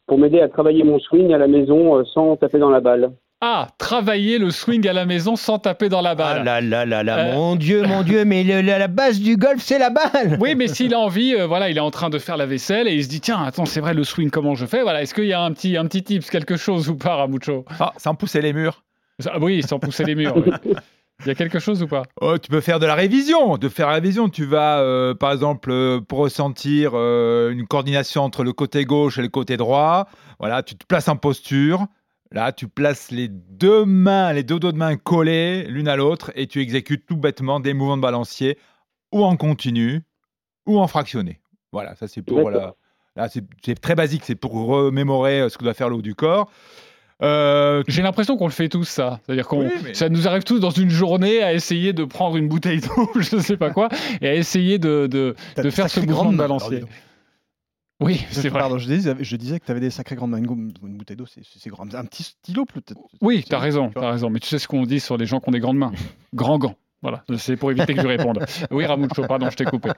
pour 0.07 0.19
m'aider 0.19 0.41
à 0.41 0.49
travailler 0.49 0.83
mon 0.85 0.99
swing 0.99 1.33
à 1.33 1.39
la 1.39 1.47
maison 1.49 1.97
euh, 1.99 2.05
sans 2.15 2.37
taper 2.37 2.59
dans 2.59 2.71
la 2.71 2.81
balle. 2.81 3.11
Ah, 3.43 3.69
travailler 3.79 4.37
le 4.39 4.51
swing 4.51 4.87
à 4.87 4.93
la 4.93 5.07
maison 5.07 5.35
sans 5.35 5.59
taper 5.59 5.89
dans 5.89 6.03
la 6.03 6.15
balle. 6.15 6.41
Ah 6.43 6.45
là 6.45 6.61
là 6.61 6.85
là 6.85 7.03
là, 7.03 7.19
Euh, 7.19 7.35
mon 7.35 7.57
Dieu, 7.57 7.83
mon 7.85 8.03
Dieu, 8.03 8.27
mais 8.27 8.45
le- 8.45 8.61
la, 8.61 8.79
la 8.79 8.87
base 8.89 9.19
du 9.19 9.37
golf, 9.39 9.61
c'est 9.61 9.79
la 9.79 9.89
balle. 9.89 10.37
Oui, 10.41 10.55
mais 10.55 10.69
s'il 10.69 10.93
a 10.93 10.99
envie, 10.99 11.35
euh, 11.35 11.47
voilà, 11.47 11.71
il 11.71 11.77
est 11.79 11.81
en 11.81 11.91
train 11.91 12.11
de 12.11 12.19
faire 12.19 12.37
la 12.37 12.45
vaisselle 12.45 12.87
et 12.87 12.93
il 12.95 13.03
se 13.03 13.09
dit 13.09 13.21
tiens, 13.23 13.43
attends, 13.43 13.65
c'est 13.65 13.81
vrai 13.81 13.95
le 13.95 14.05
swing, 14.05 14.29
comment 14.31 14.55
je 14.55 14.67
fais? 14.67 14.83
Voilà, 14.83 15.01
est-ce 15.01 15.15
qu'il 15.15 15.25
y 15.25 15.33
a 15.33 15.41
un 15.41 15.53
petit, 15.53 15.77
un 15.79 15.87
petit 15.87 16.03
tips, 16.03 16.29
quelque 16.29 16.57
chose 16.59 16.91
ou 16.91 16.97
pas, 16.97 17.15
Ramucho 17.17 17.65
Ah, 17.79 17.93
sans 17.97 18.15
pousser 18.15 18.43
les 18.43 18.53
murs. 18.53 18.83
Ah 19.27 19.39
Oui, 19.41 19.63
sans 19.63 19.79
pousser 19.79 20.05
les 20.05 20.15
murs. 20.15 20.37
oui. 20.37 20.53
Il 21.23 21.27
y 21.27 21.31
a 21.31 21.35
quelque 21.35 21.59
chose 21.59 21.83
ou 21.83 21.87
pas? 21.87 22.05
Oh, 22.21 22.39
tu 22.39 22.49
peux 22.49 22.63
faire 22.63 22.79
de 22.79 22.87
la 22.87 22.95
révision. 22.95 23.59
De 23.59 23.69
faire 23.69 23.89
la 23.89 23.95
révision, 23.95 24.31
tu 24.31 24.47
vas, 24.47 24.81
euh, 24.81 25.15
par 25.15 25.33
exemple, 25.33 25.71
euh, 25.71 26.01
pour 26.01 26.21
ressentir 26.21 26.93
euh, 26.95 27.51
une 27.51 27.67
coordination 27.67 28.23
entre 28.23 28.43
le 28.43 28.55
côté 28.55 28.87
gauche 28.87 29.19
et 29.19 29.23
le 29.23 29.29
côté 29.29 29.59
droit. 29.59 30.09
Voilà, 30.39 30.63
tu 30.63 30.77
te 30.77 30.87
places 30.87 31.09
en 31.09 31.17
posture. 31.17 31.87
Là, 32.33 32.53
tu 32.53 32.69
places 32.69 33.11
les 33.11 33.29
deux 33.29 33.85
mains, 33.85 34.33
les 34.33 34.45
deux 34.45 34.59
dos 34.59 34.73
de 34.73 34.79
main 34.79 34.97
collés 34.97 35.65
l'une 35.65 35.89
à 35.89 35.97
l'autre 35.97 36.31
et 36.37 36.47
tu 36.47 36.61
exécutes 36.61 37.05
tout 37.05 37.17
bêtement 37.17 37.61
des 37.61 37.75
mouvements 37.75 37.97
de 37.97 38.03
balancier 38.03 38.57
ou 39.13 39.25
en 39.25 39.37
continu 39.37 40.03
ou 40.65 40.79
en 40.79 40.87
fractionné. 40.87 41.41
Voilà, 41.73 41.97
ça 41.97 42.09
c'est 42.09 42.23
pour 42.23 42.51
la. 42.51 42.75
Là, 43.17 43.29
c'est 43.29 43.81
très 43.81 43.97
basique, 43.97 44.23
c'est 44.25 44.37
pour 44.37 44.53
remémorer 44.53 45.51
ce 45.51 45.59
que 45.59 45.65
doit 45.65 45.75
faire 45.75 45.89
le 45.89 45.97
haut 45.97 46.03
du 46.03 46.15
corps. 46.15 46.49
Euh, 47.23 47.83
J'ai 47.89 48.03
l'impression 48.03 48.37
qu'on 48.37 48.47
le 48.47 48.53
fait 48.53 48.69
tous, 48.69 48.85
ça. 48.85 49.21
C'est-à-dire 49.27 49.47
qu'on, 49.47 49.61
Oui, 49.67 49.73
mais- 49.85 49.95
ça 49.95 50.09
nous 50.09 50.27
arrive 50.27 50.45
tous 50.45 50.59
dans 50.59 50.71
une 50.71 50.91
journée 50.91 51.43
à 51.43 51.53
essayer 51.53 51.93
de 51.93 52.05
prendre 52.05 52.37
une 52.37 52.49
bouteille 52.49 52.81
d'eau, 52.81 53.11
je 53.21 53.37
ne 53.37 53.41
sais 53.41 53.57
pas 53.57 53.71
quoi, 53.71 53.89
et 54.21 54.29
à 54.29 54.35
essayer 54.35 54.79
de, 54.79 55.07
de, 55.07 55.35
de 55.57 55.71
faire 55.71 55.91
ce 55.91 56.01
mouvement 56.01 56.33
de 56.33 56.39
balancier. 56.39 56.85
Oui, 58.03 58.25
c'est 58.31 58.49
vrai. 58.49 58.61
Pardon, 58.61 58.79
je 58.79 58.87
disais, 58.87 59.15
je 59.21 59.37
disais 59.37 59.61
que 59.61 59.67
tu 59.67 59.71
avais 59.71 59.81
des 59.81 59.91
sacrées 59.91 60.17
grandes 60.17 60.31
mains. 60.31 60.39
Une, 60.39 60.73
bouteille 60.97 61.19
d'eau, 61.19 61.27
c'est 61.27 61.43
c'est 61.45 61.69
grand. 61.69 61.95
Un 61.95 62.05
petit 62.07 62.23
stylo, 62.23 62.65
peut-être. 62.65 62.99
Oui, 63.21 63.45
tu 63.47 63.55
as 63.55 63.59
raison, 63.59 63.91
as 63.95 64.11
raison. 64.13 64.31
Mais 64.31 64.41
tu 64.41 64.49
sais 64.49 64.59
ce 64.59 64.67
qu'on 64.67 64.87
dit 64.87 65.01
sur 65.01 65.19
les 65.19 65.27
gens 65.27 65.39
qui 65.39 65.51
ont 65.51 65.53
des 65.53 65.61
grandes 65.61 65.77
mains. 65.77 65.93
Grands 66.35 66.59
gants. 66.59 66.77
Voilà, 67.03 67.25
c'est 67.39 67.57
pour 67.57 67.71
éviter 67.71 67.95
que 67.95 68.03
je 68.03 68.07
réponde. 68.07 68.45
Oui, 68.71 68.85
Ramucho, 68.87 69.27
pardon, 69.27 69.49
je 69.51 69.57
t'ai 69.57 69.65
coupé. 69.65 69.91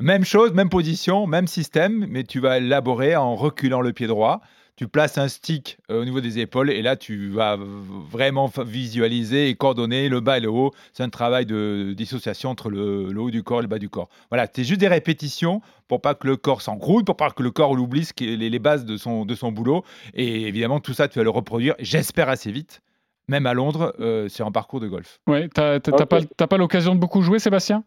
Même 0.00 0.24
chose, 0.24 0.52
même 0.54 0.68
position, 0.68 1.26
même 1.26 1.46
système, 1.46 2.06
mais 2.08 2.24
tu 2.24 2.40
vas 2.40 2.58
élaborer 2.58 3.16
en 3.16 3.34
reculant 3.36 3.80
le 3.80 3.92
pied 3.92 4.06
droit. 4.06 4.40
Tu 4.80 4.88
places 4.88 5.18
un 5.18 5.28
stick 5.28 5.76
euh, 5.90 6.00
au 6.00 6.06
niveau 6.06 6.22
des 6.22 6.38
épaules 6.38 6.70
et 6.70 6.80
là, 6.80 6.96
tu 6.96 7.28
vas 7.28 7.58
vraiment 7.58 8.50
visualiser 8.64 9.50
et 9.50 9.54
coordonner 9.54 10.08
le 10.08 10.20
bas 10.20 10.38
et 10.38 10.40
le 10.40 10.48
haut. 10.48 10.70
C'est 10.94 11.02
un 11.02 11.10
travail 11.10 11.44
de 11.44 11.92
dissociation 11.94 12.48
entre 12.48 12.70
le, 12.70 13.12
le 13.12 13.20
haut 13.20 13.30
du 13.30 13.42
corps 13.42 13.58
et 13.58 13.62
le 13.62 13.68
bas 13.68 13.78
du 13.78 13.90
corps. 13.90 14.08
Voilà, 14.30 14.46
c'est 14.50 14.64
juste 14.64 14.80
des 14.80 14.88
répétitions 14.88 15.60
pour 15.86 16.00
pas 16.00 16.14
que 16.14 16.26
le 16.26 16.38
corps 16.38 16.62
s'engrouille, 16.62 17.04
pour 17.04 17.18
pas 17.18 17.28
que 17.30 17.42
le 17.42 17.50
corps 17.50 17.74
ce 17.76 18.24
est 18.24 18.36
les, 18.38 18.48
les 18.48 18.58
bases 18.58 18.86
de 18.86 18.96
son, 18.96 19.26
de 19.26 19.34
son 19.34 19.52
boulot. 19.52 19.84
Et 20.14 20.44
évidemment, 20.48 20.80
tout 20.80 20.94
ça, 20.94 21.08
tu 21.08 21.18
vas 21.18 21.24
le 21.24 21.28
reproduire, 21.30 21.74
j'espère, 21.78 22.30
assez 22.30 22.50
vite. 22.50 22.80
Même 23.28 23.44
à 23.44 23.52
Londres, 23.52 23.94
euh, 24.00 24.28
c'est 24.30 24.42
en 24.42 24.50
parcours 24.50 24.80
de 24.80 24.88
golf. 24.88 25.18
Ouais, 25.26 25.50
t'as 25.52 25.78
t'as- 25.80 25.92
t'as 25.92 26.04
Ok. 26.04 26.08
pas, 26.08 26.20
t'as 26.38 26.46
pas 26.46 26.56
l'occasion 26.56 26.94
de 26.94 27.00
beaucoup 27.00 27.20
jouer, 27.20 27.38
Sébastien? 27.38 27.84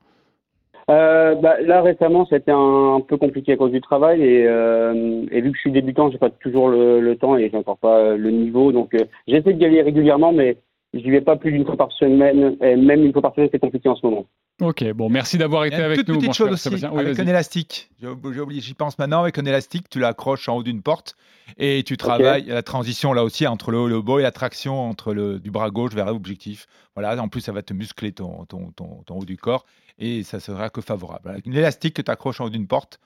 Euh, 0.90 1.36
bah, 1.36 1.62
là 1.62 1.82
récemment, 1.82 2.26
c'était 2.30 2.52
un, 2.52 2.96
un 2.96 3.02
peu 3.02 3.18
compliqué 3.18 3.54
à 3.54 3.58
cause 3.58 3.72
du 3.72 3.82
travail 3.82 4.22
et, 4.22 4.46
euh, 4.48 5.26
et 5.32 5.42
vu 5.42 5.52
que 5.52 5.56
je 5.56 5.62
suis 5.62 5.72
débutant, 5.72 6.12
j'ai 6.12 6.18
pas 6.18 6.30
toujours 6.30 6.70
le, 6.70 7.16
temps 7.16 7.38
et 7.38 7.50
j'ai 7.50 7.58
encore 7.58 7.78
pas 7.78 8.16
le 8.16 8.32
niveau, 8.32 8.72
donc 8.72 8.94
euh, 8.96 9.06
j'essaie 9.28 9.54
d'y 9.54 9.66
aller 9.66 9.82
régulièrement, 9.82 10.34
mais 10.34 10.58
j'y 10.94 11.10
vais 11.10 11.22
pas 11.22 11.36
plus 11.36 11.52
d'une 11.52 11.66
fois 11.66 11.78
par 11.78 11.92
semaine. 11.92 12.58
Et 12.62 12.76
même 12.76 13.06
une 13.06 13.14
fois 13.14 13.22
par 13.22 13.34
semaine, 13.34 13.50
c'est 13.52 13.60
compliqué 13.60 13.90
en 13.90 13.96
ce 13.96 14.06
moment. 14.06 14.26
Ok, 14.62 14.84
bon, 14.94 15.10
merci 15.10 15.40
d'avoir 15.40 15.66
été 15.66 15.78
avec 15.78 15.98
toute 16.00 16.10
nous, 16.10 16.16
petite 16.16 16.28
mon 16.28 16.34
chose 16.34 16.48
cher 16.48 16.54
aussi, 16.54 16.64
Sébastien. 16.64 16.92
Oui, 16.94 17.02
avec 17.02 17.20
un 17.20 17.28
élastique. 17.28 17.90
J'ai 18.00 18.08
j'ai 18.34 18.40
oublié, 18.40 18.62
j'y 18.62 18.76
pense 18.76 19.00
maintenant. 19.00 19.22
Avec 19.22 19.40
un 19.40 19.46
élastique, 19.46 19.90
tu 19.90 20.00
l'accroches 20.00 20.48
en 20.48 20.58
haut 20.58 20.64
d'une 20.64 20.84
porte 20.84 21.16
et 21.58 21.84
tu 21.84 21.98
travailles 21.98 22.46
la 22.46 22.62
transition 22.62 23.14
là 23.14 23.24
aussi 23.24 23.48
entre 23.48 23.72
le 23.72 23.80
haut 23.80 23.88
et 23.88 23.92
le 23.92 24.02
bas 24.02 24.20
et 24.20 24.22
la 24.22 24.32
traction 24.32 24.80
entre 24.80 25.14
le 25.14 25.40
du 25.40 25.50
bras 25.50 25.72
gauche 25.72 25.94
vers 25.94 26.06
l'objectif. 26.06 26.68
Voilà, 26.96 27.20
en 27.22 27.28
plus 27.30 27.42
ça 27.42 27.52
va 27.52 27.64
te 27.64 27.74
muscler 27.74 28.12
ton, 28.12 28.46
ton, 28.46 28.72
ton, 28.76 29.02
ton 29.06 29.20
haut 29.20 29.26
du 29.26 29.38
corps 29.38 29.66
et 29.98 30.22
ça 30.22 30.40
sera 30.40 30.70
que 30.70 30.82
favorable. 30.82 31.30
Avec 31.30 31.48
une 31.48 31.56
élastique 31.56 31.96
que 31.96 32.04
tu 32.04 32.12
accroches 32.12 32.40
en 32.40 32.46
haut 32.46 32.50
d'une 32.52 32.68
porte 32.68 33.00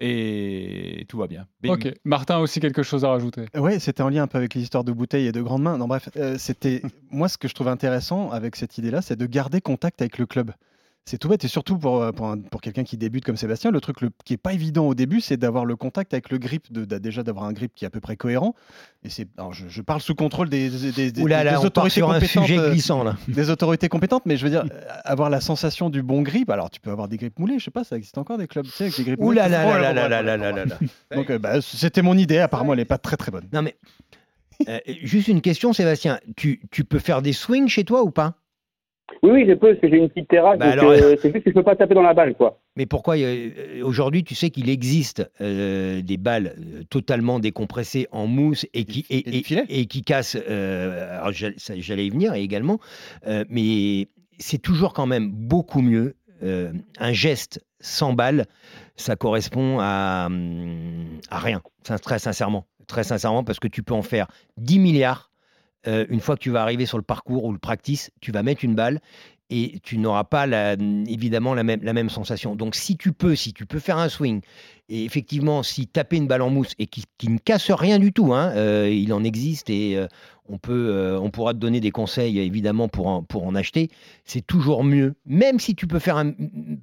et 0.00 1.06
tout 1.08 1.18
va 1.18 1.26
bien. 1.26 1.46
Bing. 1.60 1.72
Ok, 1.72 1.94
Martin 2.04 2.36
a 2.36 2.38
aussi 2.40 2.60
quelque 2.60 2.82
chose 2.82 3.04
à 3.04 3.10
rajouter. 3.10 3.46
Ouais, 3.54 3.78
c'était 3.78 4.02
en 4.02 4.08
lien 4.08 4.24
un 4.24 4.26
peu 4.26 4.38
avec 4.38 4.54
les 4.54 4.62
histoires 4.62 4.84
de 4.84 4.92
bouteilles 4.92 5.26
et 5.26 5.32
de 5.32 5.42
grandes 5.42 5.62
mains. 5.62 5.78
Non, 5.78 5.86
bref, 5.86 6.08
euh, 6.16 6.36
c'était 6.38 6.82
moi 7.10 7.28
ce 7.28 7.38
que 7.38 7.48
je 7.48 7.54
trouve 7.54 7.68
intéressant 7.68 8.30
avec 8.30 8.56
cette 8.56 8.78
idée-là, 8.78 9.02
c'est 9.02 9.16
de 9.16 9.26
garder 9.26 9.60
contact 9.60 10.00
avec 10.02 10.18
le 10.18 10.26
club. 10.26 10.52
C'est 11.06 11.18
tout 11.18 11.28
bête 11.28 11.44
et 11.44 11.48
surtout 11.48 11.76
pour, 11.76 12.00
euh, 12.02 12.12
pour, 12.12 12.28
un- 12.28 12.38
pour 12.38 12.62
quelqu'un 12.62 12.82
qui 12.82 12.96
débute 12.96 13.26
comme 13.26 13.36
Sébastien, 13.36 13.70
le 13.70 13.80
truc 13.82 14.00
le- 14.00 14.10
qui 14.24 14.32
est 14.32 14.38
pas 14.38 14.54
évident 14.54 14.86
au 14.86 14.94
début, 14.94 15.20
c'est 15.20 15.36
d'avoir 15.36 15.66
le 15.66 15.76
contact 15.76 16.14
avec 16.14 16.30
le 16.30 16.38
grip, 16.38 16.72
de, 16.72 16.86
déjà 16.98 17.22
d'avoir 17.22 17.44
un 17.44 17.52
grip 17.52 17.72
qui 17.74 17.84
est 17.84 17.86
à 17.86 17.90
peu 17.90 18.00
près 18.00 18.16
cohérent. 18.16 18.54
Et 19.02 19.10
c'est, 19.10 19.28
je, 19.52 19.68
je 19.68 19.82
parle 19.82 20.00
sous 20.00 20.14
contrôle 20.14 20.48
des, 20.48 20.70
des, 20.70 20.92
des- 20.92 21.12
des- 21.12 21.22
Ouh 21.22 21.26
là 21.26 21.44
là, 21.44 21.50
des 21.50 21.56
on 21.58 21.60
part 21.60 21.66
autorités 21.66 22.00
compétentes, 22.00 22.50
euh, 22.58 22.70
glissant 22.70 23.04
là. 23.04 23.16
des 23.28 23.50
autorités 23.50 23.88
compétentes, 23.90 24.22
mais 24.24 24.38
je 24.38 24.44
veux 24.44 24.50
dire, 24.50 24.64
euh, 24.72 24.80
avoir 25.04 25.28
la 25.28 25.42
sensation 25.42 25.90
du 25.90 26.02
bon 26.02 26.22
grip. 26.22 26.48
Alors, 26.48 26.70
tu 26.70 26.80
peux 26.80 26.90
avoir 26.90 27.08
des 27.08 27.18
grips 27.18 27.38
moulés, 27.38 27.58
je 27.58 27.64
sais 27.64 27.70
pas, 27.70 27.84
ça 27.84 27.96
existe 27.98 28.16
encore 28.16 28.38
des 28.38 28.46
clubs, 28.48 28.64
tu 28.64 28.72
sais, 28.72 28.84
avec 28.84 28.96
des 28.96 29.04
grips 29.04 29.20
moulés. 29.26 29.40
Donc, 31.14 31.28
euh, 31.30 31.38
bah, 31.38 31.60
c'était 31.60 32.00
mon 32.00 32.16
idée. 32.16 32.38
Apparemment, 32.38 32.72
elle 32.72 32.80
est 32.80 32.84
pas 32.86 32.96
très 32.98 33.18
très 33.18 33.30
bonne. 33.30 33.46
Non 33.52 33.60
mais 33.60 33.76
euh, 34.68 34.78
juste 35.02 35.28
une 35.28 35.42
question, 35.42 35.74
Sébastien. 35.74 36.18
Tu, 36.36 36.62
tu 36.70 36.84
peux 36.84 36.98
faire 36.98 37.20
des 37.20 37.34
swings 37.34 37.68
chez 37.68 37.84
toi 37.84 38.02
ou 38.04 38.10
pas? 38.10 38.38
Oui, 39.22 39.30
oui, 39.32 39.44
je 39.48 39.52
peux, 39.54 39.68
parce 39.68 39.80
que 39.80 39.88
j'ai 39.88 39.96
une 39.98 40.08
petite 40.08 40.28
terrasse, 40.28 40.58
Bah 40.58 40.70
alors- 40.70 40.90
euh, 40.90 41.14
c'est 41.20 41.30
juste 41.32 41.44
que 41.44 41.50
je 41.50 41.54
peux 41.54 41.62
pas 41.62 41.76
taper 41.76 41.94
dans 41.94 42.02
la 42.02 42.14
balle, 42.14 42.34
quoi. 42.34 42.58
Mais 42.76 42.86
pourquoi 42.86 43.16
euh, 43.16 43.82
Aujourd'hui, 43.82 44.24
tu 44.24 44.34
sais 44.34 44.50
qu'il 44.50 44.68
existe 44.68 45.30
euh, 45.40 46.00
des 46.02 46.16
balles 46.16 46.54
euh, 46.58 46.82
totalement 46.88 47.38
décompressées 47.38 48.06
en 48.12 48.26
mousse 48.26 48.66
et 48.74 48.84
qui, 48.84 49.04
et, 49.10 49.18
et 49.28 49.30
des 49.30 49.38
et- 49.38 49.42
filets? 49.42 49.64
et 49.68 49.86
qui 49.86 50.02
cassent. 50.02 50.36
euh, 50.48 51.18
alors, 51.20 51.32
j'allais 51.32 52.06
y 52.06 52.10
venir 52.10 52.34
également, 52.34 52.80
euh, 53.26 53.44
mais 53.50 54.08
c'est 54.38 54.58
toujours 54.60 54.92
quand 54.94 55.06
même 55.06 55.30
beaucoup 55.30 55.80
mieux. 55.82 56.14
euh, 56.42 56.72
un 56.98 57.12
geste 57.12 57.64
sans 57.80 58.12
balle, 58.12 58.46
ça 58.96 59.16
correspond 59.16 59.78
à, 59.80 60.24
hum, 60.26 61.20
à 61.30 61.38
rien, 61.38 61.62
très 62.02 62.18
sincèrement. 62.18 62.66
Très 62.86 63.04
sincèrement, 63.04 63.44
parce 63.44 63.58
que 63.60 63.68
tu 63.68 63.82
peux 63.82 63.94
en 63.94 64.02
faire 64.02 64.26
10 64.58 64.78
milliards. 64.78 65.30
Euh, 65.86 66.06
une 66.08 66.20
fois 66.20 66.36
que 66.36 66.40
tu 66.40 66.50
vas 66.50 66.62
arriver 66.62 66.86
sur 66.86 66.98
le 66.98 67.04
parcours 67.04 67.44
ou 67.44 67.52
le 67.52 67.58
practice, 67.58 68.10
tu 68.20 68.32
vas 68.32 68.42
mettre 68.42 68.64
une 68.64 68.74
balle 68.74 69.00
et 69.50 69.78
tu 69.82 69.98
n'auras 69.98 70.24
pas 70.24 70.46
la- 70.46 70.72
évidemment 70.72 71.54
la 71.54 71.62
même, 71.62 72.08
sensation. 72.08 72.56
Donc 72.56 72.74
si 72.74 72.96
tu 72.96 73.12
peux, 73.12 73.34
si 73.36 73.52
tu 73.52 73.66
peux 73.66 73.78
faire 73.78 73.98
un 73.98 74.08
swing, 74.08 74.40
et 74.88 75.04
effectivement 75.04 75.62
si 75.62 75.86
taper 75.86 76.16
une 76.16 76.26
balle 76.26 76.42
en 76.42 76.50
mousse 76.50 76.72
et 76.78 76.86
qui, 76.86 77.04
ne 77.28 77.38
casse 77.38 77.70
rien 77.70 77.98
du 77.98 78.12
tout, 78.12 78.32
hein, 78.32 78.52
euh, 78.54 78.88
il 78.90 79.12
en 79.12 79.22
existe 79.22 79.68
et 79.68 79.96
euh, 79.96 80.06
on, 80.48 80.58
peut, 80.58 81.16
on 81.20 81.30
pourra 81.30 81.52
te 81.52 81.58
donner 81.58 81.80
des 81.80 81.90
conseils 81.90 82.38
évidemment 82.38 82.88
pour 82.88 83.06
en, 83.06 83.54
acheter, 83.54 83.90
c'est 84.24 84.46
toujours 84.46 84.82
mieux. 84.82 85.14
Même 85.26 85.60
si 85.60 85.74
tu 85.74 85.86
peux 85.86 85.98
faire 85.98 86.16
un, 86.16 86.32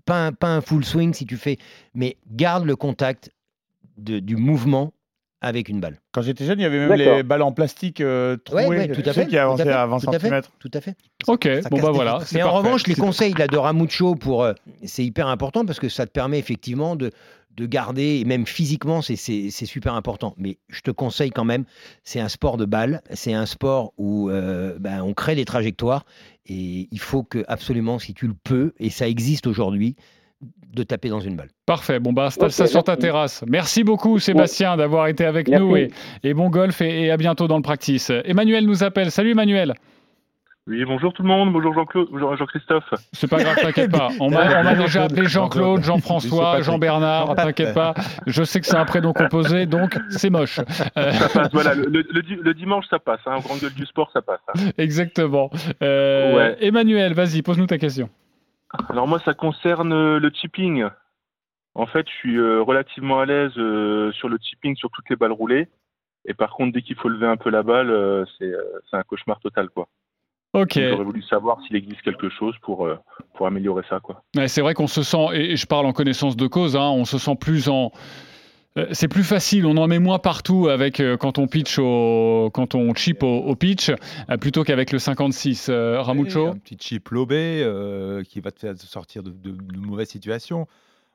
pas, 0.05 0.27
un, 0.27 0.31
pas 0.31 0.55
un 0.55 0.62
full 0.62 0.86
swing, 0.86 1.13
si 1.13 1.25
tu 1.25 1.38
fais, 1.38 1.58
mais 1.96 2.17
garde 2.31 2.65
le 2.65 2.75
contact 2.75 3.31
du 3.98 4.36
mouvement 4.36 4.93
avec 5.41 5.69
une 5.69 5.79
balle. 5.79 5.98
Quand 6.12 6.21
j'étais 6.21 6.45
jeune, 6.45 6.60
il 6.60 6.63
y 6.63 6.65
avait 6.65 6.79
même 6.88 6.93
les 6.98 7.24
balles 7.24 7.41
en 7.41 7.51
plastique 7.51 8.00
euh, 8.00 8.38
trouées, 8.38 8.65
Ouais, 8.67 8.77
ouais, 8.77 8.88
tout 8.89 9.01
tu 9.01 9.10
à 9.10 9.13
sais, 9.13 9.21
fait, 9.24 9.27
qui 9.27 9.38
à 9.38 9.43
avançaient 9.43 9.67
à 9.69 9.86
20 9.88 10.00
tout 10.00 10.12
cm. 10.12 10.41
Tout 10.60 10.71
à 10.74 10.81
fait. 10.81 10.95
Ok, 11.27 11.50
Ça 11.63 11.69
bon 11.69 11.79
bah 11.81 11.91
voilà. 11.91 12.19
Mais 12.33 12.43
en 12.43 12.51
parfait. 12.51 12.57
revanche, 12.60 12.88
les 12.88 12.95
conseils 12.95 13.33
là, 13.33 13.48
de 13.48 13.57
Ramucho, 13.57 14.15
pour, 14.15 14.43
euh, 14.43 14.53
c'est 14.83 15.03
hyper 15.03 15.27
important 15.27 15.65
parce 15.65 15.79
que 15.79 15.89
ça 15.89 16.05
te 16.05 16.12
permet 16.12 16.38
effectivement 16.39 16.95
de, 16.95 17.10
de 17.57 17.65
garder, 17.65 18.19
et 18.21 18.25
même 18.25 18.45
physiquement, 18.45 19.01
c'est- 19.01 19.15
c'est 19.17 19.50
c'est 19.50 19.65
super 19.65 19.95
important. 19.95 20.36
Mais 20.38 20.57
je 20.69 20.81
te 20.81 20.91
conseille 20.91 21.31
quand 21.31 21.43
même, 21.43 21.65
c'est 22.03 22.19
un 22.21 22.29
sport 22.29 22.55
de 22.57 22.65
balle, 22.65 23.01
c'est 23.12 23.33
un 23.33 23.45
sport 23.45 23.93
où 23.98 24.29
euh, 24.29 24.77
ben, 24.79 25.01
on 25.01 25.13
crée 25.13 25.36
des 25.36 25.43
trajectoires 25.45 26.05
et 26.45 26.88
il 26.91 27.00
faut 27.00 27.24
que 27.24 27.43
absolument, 27.48 28.00
si 28.00 28.13
tu 28.13 28.27
le 28.27 28.36
peux, 28.43 28.74
et 28.79 28.89
ça 28.89 29.07
existe 29.07 29.48
aujourd'hui, 29.48 29.95
de 30.73 30.83
taper 30.83 31.09
dans 31.09 31.19
une 31.19 31.35
balle. 31.35 31.49
Parfait, 31.65 31.99
bon 31.99 32.13
bah 32.13 32.25
installe 32.25 32.51
ça 32.51 32.67
sur 32.67 32.83
ta 32.83 32.95
terrasse. 32.97 33.43
Merci 33.47 33.83
beaucoup 33.83 34.19
Sébastien 34.19 34.77
d'avoir 34.77 35.07
été 35.07 35.25
avec 35.25 35.47
Merci. 35.47 35.63
nous 35.65 35.75
et, 35.77 35.91
et 36.23 36.33
bon 36.33 36.49
golf 36.49 36.81
et, 36.81 37.03
et 37.05 37.11
à 37.11 37.17
bientôt 37.17 37.47
dans 37.47 37.57
le 37.57 37.63
practice. 37.63 38.11
Emmanuel 38.25 38.65
nous 38.65 38.83
appelle. 38.83 39.11
Salut 39.11 39.31
Emmanuel. 39.31 39.73
Oui, 40.67 40.85
bonjour 40.85 41.11
tout 41.11 41.23
le 41.23 41.27
monde, 41.27 41.51
bonjour 41.51 41.73
Jean-Claude, 41.73 42.07
bonjour 42.11 42.37
Jean-Christophe. 42.37 42.83
C'est 43.13 43.27
pas 43.27 43.39
grave, 43.43 43.55
t'inquiète 43.59 43.89
pas. 43.91 44.09
On 44.19 44.29
m'a 44.29 44.75
déjà 44.75 45.05
appelé 45.05 45.27
Jean-Claude, 45.27 45.83
Jean-François, 45.83 46.61
Jean-Bernard, 46.61 47.33
t'inquiète 47.35 47.73
pas. 47.73 47.95
Je 48.27 48.43
sais 48.43 48.59
que 48.61 48.67
c'est 48.67 48.77
un 48.77 48.85
prénom 48.85 49.11
composé, 49.11 49.65
donc 49.65 49.97
c'est 50.09 50.29
moche. 50.29 50.57
Ça 50.57 51.29
passe, 51.33 51.49
voilà, 51.51 51.73
le, 51.73 51.85
le- 51.87 52.05
le 52.13 52.21
di- 52.21 52.35
le 52.39 52.53
dimanche 52.53 52.85
ça 52.91 52.99
passe, 52.99 53.19
hein, 53.25 53.39
grande 53.43 53.59
gueule 53.59 53.73
du 53.73 53.87
sport 53.87 54.11
ça 54.13 54.21
passe. 54.21 54.39
hein. 54.55 54.69
Exactement. 54.77 55.49
Euh, 55.81 56.35
Ouais. 56.35 56.57
Emmanuel, 56.61 57.13
vas-y, 57.15 57.41
pose-nous 57.41 57.65
ta 57.65 57.79
question. 57.79 58.07
Alors 58.89 59.07
moi 59.07 59.19
ça 59.19 59.33
concerne 59.33 59.93
euh, 59.93 60.19
le 60.19 60.31
chipping. 60.33 60.85
En 61.73 61.85
fait, 61.85 62.05
je 62.07 62.13
suis 62.13 62.37
euh, 62.37 62.61
relativement 62.61 63.21
à 63.21 63.25
l'aise 63.25 63.53
euh, 63.57 64.11
sur 64.11 64.27
le 64.27 64.37
chipping 64.41 64.75
sur 64.75 64.89
toutes 64.91 65.09
les 65.09 65.15
balles 65.15 65.31
roulées. 65.31 65.69
Et 66.25 66.33
par 66.33 66.51
contre, 66.51 66.73
dès 66.73 66.81
qu'il 66.81 66.95
faut 66.95 67.09
lever 67.09 67.27
un 67.27 67.37
peu 67.37 67.49
la 67.49 67.63
balle, 67.63 68.25
c'est 68.37 68.53
un 68.91 69.03
cauchemar 69.03 69.39
total 69.39 69.69
quoi. 69.69 69.87
Ok. 70.53 70.73
J'aurais 70.75 71.03
voulu 71.03 71.23
savoir 71.23 71.59
s'il 71.61 71.75
existe 71.75 72.01
quelque 72.01 72.29
chose 72.29 72.55
pour, 72.61 72.87
pour 73.33 73.47
améliorer 73.47 73.83
ça 73.89 73.99
quoi. 73.99 74.21
Ouais, 74.35 74.47
c'est 74.47 74.61
vrai 74.61 74.75
qu'on 74.75 74.87
se 74.87 75.01
sent, 75.01 75.27
et 75.33 75.55
je 75.55 75.65
parle 75.65 75.87
en 75.87 75.93
connaissance 75.93 76.35
de 76.35 76.45
cause, 76.45 76.75
hein, 76.75 76.91
on 76.93 77.05
se 77.05 77.17
sent 77.17 77.35
plus 77.39 77.69
en. 77.69 77.91
Euh, 78.77 78.87
C'est 78.91 79.07
plus 79.07 79.23
facile, 79.23 79.65
on 79.65 79.77
en 79.77 79.87
met 79.87 79.99
moins 79.99 80.19
partout 80.19 80.67
avec 80.69 80.99
euh, 80.99 81.17
quand 81.17 81.37
on 81.37 81.47
pitch 81.47 81.77
au, 81.79 82.49
quand 82.53 82.75
on 82.75 82.93
chip 82.93 83.23
au, 83.23 83.27
au 83.39 83.55
pitch 83.55 83.89
euh, 83.89 84.37
plutôt 84.37 84.63
qu'avec 84.63 84.91
le 84.91 84.99
56. 84.99 85.67
Euh, 85.69 86.01
Ramucho 86.01 86.47
Un 86.47 86.57
petit 86.57 86.77
chip 86.79 87.09
lobé 87.09 87.65
qui 88.27 88.39
va 88.39 88.51
te 88.51 88.59
faire 88.59 88.73
sortir 88.77 89.23
de, 89.23 89.31
de- 89.31 89.51
de 89.51 89.77
mauvaises 89.79 90.09
situations. 90.09 90.67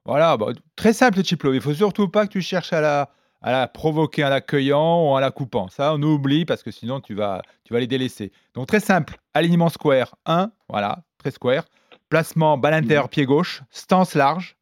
Voilà, 0.04 0.36
bah, 0.36 0.48
très 0.76 0.92
simple 0.92 1.18
le 1.18 1.25
chip 1.25 1.42
lobé. 1.42 1.56
Il 1.56 1.62
faut 1.62 1.75
surtout 1.75 2.08
pas 2.08 2.26
que 2.26 2.32
tu 2.32 2.40
cherches 2.40 2.72
à 2.72 2.80
la, 2.80 3.10
à 3.42 3.50
la 3.52 3.66
provoquer 3.68 4.25
en 4.25 4.28
l'accueillant 4.28 5.02
ou 5.04 5.08
en 5.08 5.18
la 5.18 5.30
coupant. 5.30 5.68
Ça, 5.68 5.94
on 5.94 6.02
oublie 6.02 6.44
parce 6.44 6.62
que 6.62 6.70
sinon 6.70 7.00
tu 7.00 7.14
vas, 7.14 7.42
tu 7.64 7.72
vas 7.75 7.80
les 7.80 7.86
délaisser. 7.86 8.30
Donc 8.54 8.66
très 8.68 8.80
simple, 8.80 9.18
alignement 9.34 9.68
square 9.68 10.14
1, 10.26 10.50
voilà, 10.68 10.98
très 11.18 11.30
square. 11.32 11.64
Placement 12.08 12.56
balle 12.56 12.75
intérieure, 12.75 13.08
pied 13.08 13.25
gauche, 13.25 13.62
stance 13.70 14.14
large, 14.14 14.56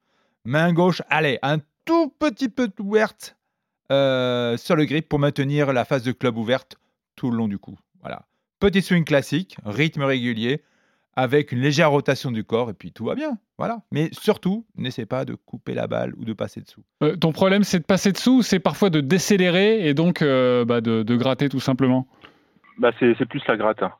main 0.47 0.73
gauche, 0.73 1.03
allez, 1.11 1.39
un 1.43 1.59
tout 1.85 2.13
petit 2.19 2.49
peu 2.49 2.69
ouverte 2.81 3.37
euh, 3.93 4.57
sur 4.57 4.77
le 4.77 4.85
grip 4.85 5.09
pour 5.09 5.19
maintenir 5.19 5.73
la 5.73 5.85
phase 5.85 6.03
de 6.05 6.13
club 6.13 6.37
ouverte 6.39 6.77
tout 7.17 7.31
le 7.31 7.37
long 7.37 7.49
du 7.49 7.59
coup. 7.59 7.79
Voilà. 8.01 8.23
Petit 8.61 8.83
swing 8.83 9.05
classique, 9.05 9.57
rythme 9.65 10.03
régulier, 10.03 10.63
avec 11.17 11.53
une 11.53 11.61
légère 11.61 11.91
rotation 11.91 12.31
du 12.33 12.43
corps, 12.45 12.71
et 12.71 12.75
puis 12.75 12.91
tout 12.93 13.05
va 13.05 13.15
bien. 13.15 13.39
Voilà. 13.59 13.83
Mais 13.93 14.09
surtout, 14.13 14.65
n'essaie 14.77 15.07
pas 15.07 15.25
de 15.25 15.35
couper 15.35 15.75
la 15.75 15.87
balle 15.87 16.13
ou 16.17 16.25
de 16.25 16.33
passer 16.33 16.61
dessous. 16.61 16.83
Euh, 17.03 17.15
ton 17.17 17.31
problème, 17.33 17.63
c'est 17.63 17.79
de 17.79 17.85
passer 17.85 18.11
dessous 18.11 18.39
ou 18.39 18.43
c'est 18.43 18.59
parfois 18.59 18.91
de 18.91 19.01
décélérer 19.01 19.87
et 19.87 19.95
donc 19.95 20.23
euh, 20.23 20.65
bah, 20.65 20.81
de, 20.81 21.03
de 21.03 21.17
gratter 21.17 21.49
tout 21.49 21.61
simplement 21.61 22.09
Bah 22.79 22.91
c'est 22.99 23.15
c'est 23.19 23.27
plus 23.27 23.43
la 23.47 23.57
gratte. 23.57 23.83
hein. 23.83 23.93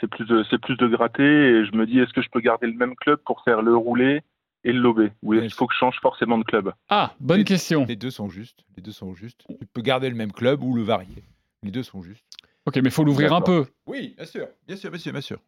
C'est 0.00 0.06
plus 0.06 0.24
de 0.26 0.44
plus 0.58 0.76
de 0.76 0.86
gratter 0.86 1.22
et 1.24 1.64
je 1.66 1.74
me 1.76 1.86
dis 1.86 1.98
est-ce 1.98 2.12
que 2.12 2.22
je 2.22 2.28
peux 2.30 2.40
garder 2.40 2.66
le 2.66 2.74
même 2.74 2.94
club 2.96 3.18
pour 3.26 3.42
faire 3.42 3.62
le 3.62 3.76
roulé 3.76 4.22
et 4.64 4.72
le 4.72 4.80
lobé 4.80 5.12
ou 5.22 5.34
est-ce 5.34 5.42
qu'il 5.42 5.52
faut 5.54 5.66
que 5.66 5.74
je 5.74 5.78
change 5.78 5.98
forcément 6.00 6.38
de 6.38 6.44
club 6.44 6.72
Ah, 6.88 7.14
bonne 7.20 7.44
question. 7.44 7.84
Les 7.86 7.96
deux 7.96 8.10
sont 8.10 8.28
justes. 8.28 8.60
Les 8.76 8.82
deux 8.82 8.92
sont 8.92 9.14
justes. 9.14 9.42
Tu 9.48 9.66
peux 9.72 9.82
garder 9.82 10.08
le 10.10 10.16
même 10.16 10.32
club 10.32 10.62
ou 10.62 10.74
le 10.74 10.82
varier. 10.82 11.24
Les 11.62 11.70
deux 11.70 11.82
sont 11.82 12.02
justes. 12.02 12.24
Ok, 12.66 12.76
mais 12.76 12.82
il 12.84 12.90
faut 12.90 13.04
l'ouvrir 13.04 13.32
un 13.32 13.40
peu. 13.40 13.66
Oui, 13.86 14.14
bien 14.16 14.26
sûr. 14.26 14.46
Bien 14.66 14.76
sûr, 14.76 14.90
bien 14.90 15.00
sûr, 15.00 15.12
bien 15.12 15.20
sûr. 15.20 15.38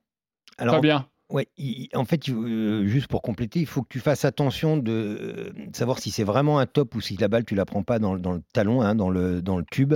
Alors, 0.59 0.81
bien. 0.81 1.07
Ouais, 1.31 1.49
il- 1.57 1.89
en 1.95 2.05
fait, 2.05 2.29
euh, 2.29 2.85
juste 2.87 3.07
pour 3.09 3.23
compléter, 3.23 3.59
il 3.61 3.67
faut 3.67 3.81
que 3.83 3.89
tu 3.89 4.01
fasses 4.01 4.27
attention 4.27 4.77
de, 4.77 4.93
euh, 4.93 5.53
savoir 5.73 5.99
si 5.99 6.11
c'est 6.11 6.25
vraiment 6.25 6.59
un 6.59 6.67
top 6.67 6.95
ou 6.95 7.01
si 7.01 7.17
la 7.17 7.29
balle, 7.29 7.47
tu 7.47 7.55
la 7.55 7.65
prends 7.65 7.83
pas 7.83 7.99
dans, 7.99 8.13
le- 8.13 8.21
dans 8.21 8.33
le 8.33 8.43
talon, 8.53 8.83
hein, 8.83 8.95
dans, 8.95 9.09
le, 9.09 9.41
dans 9.41 9.57
le 9.57 9.65
tube. 9.71 9.95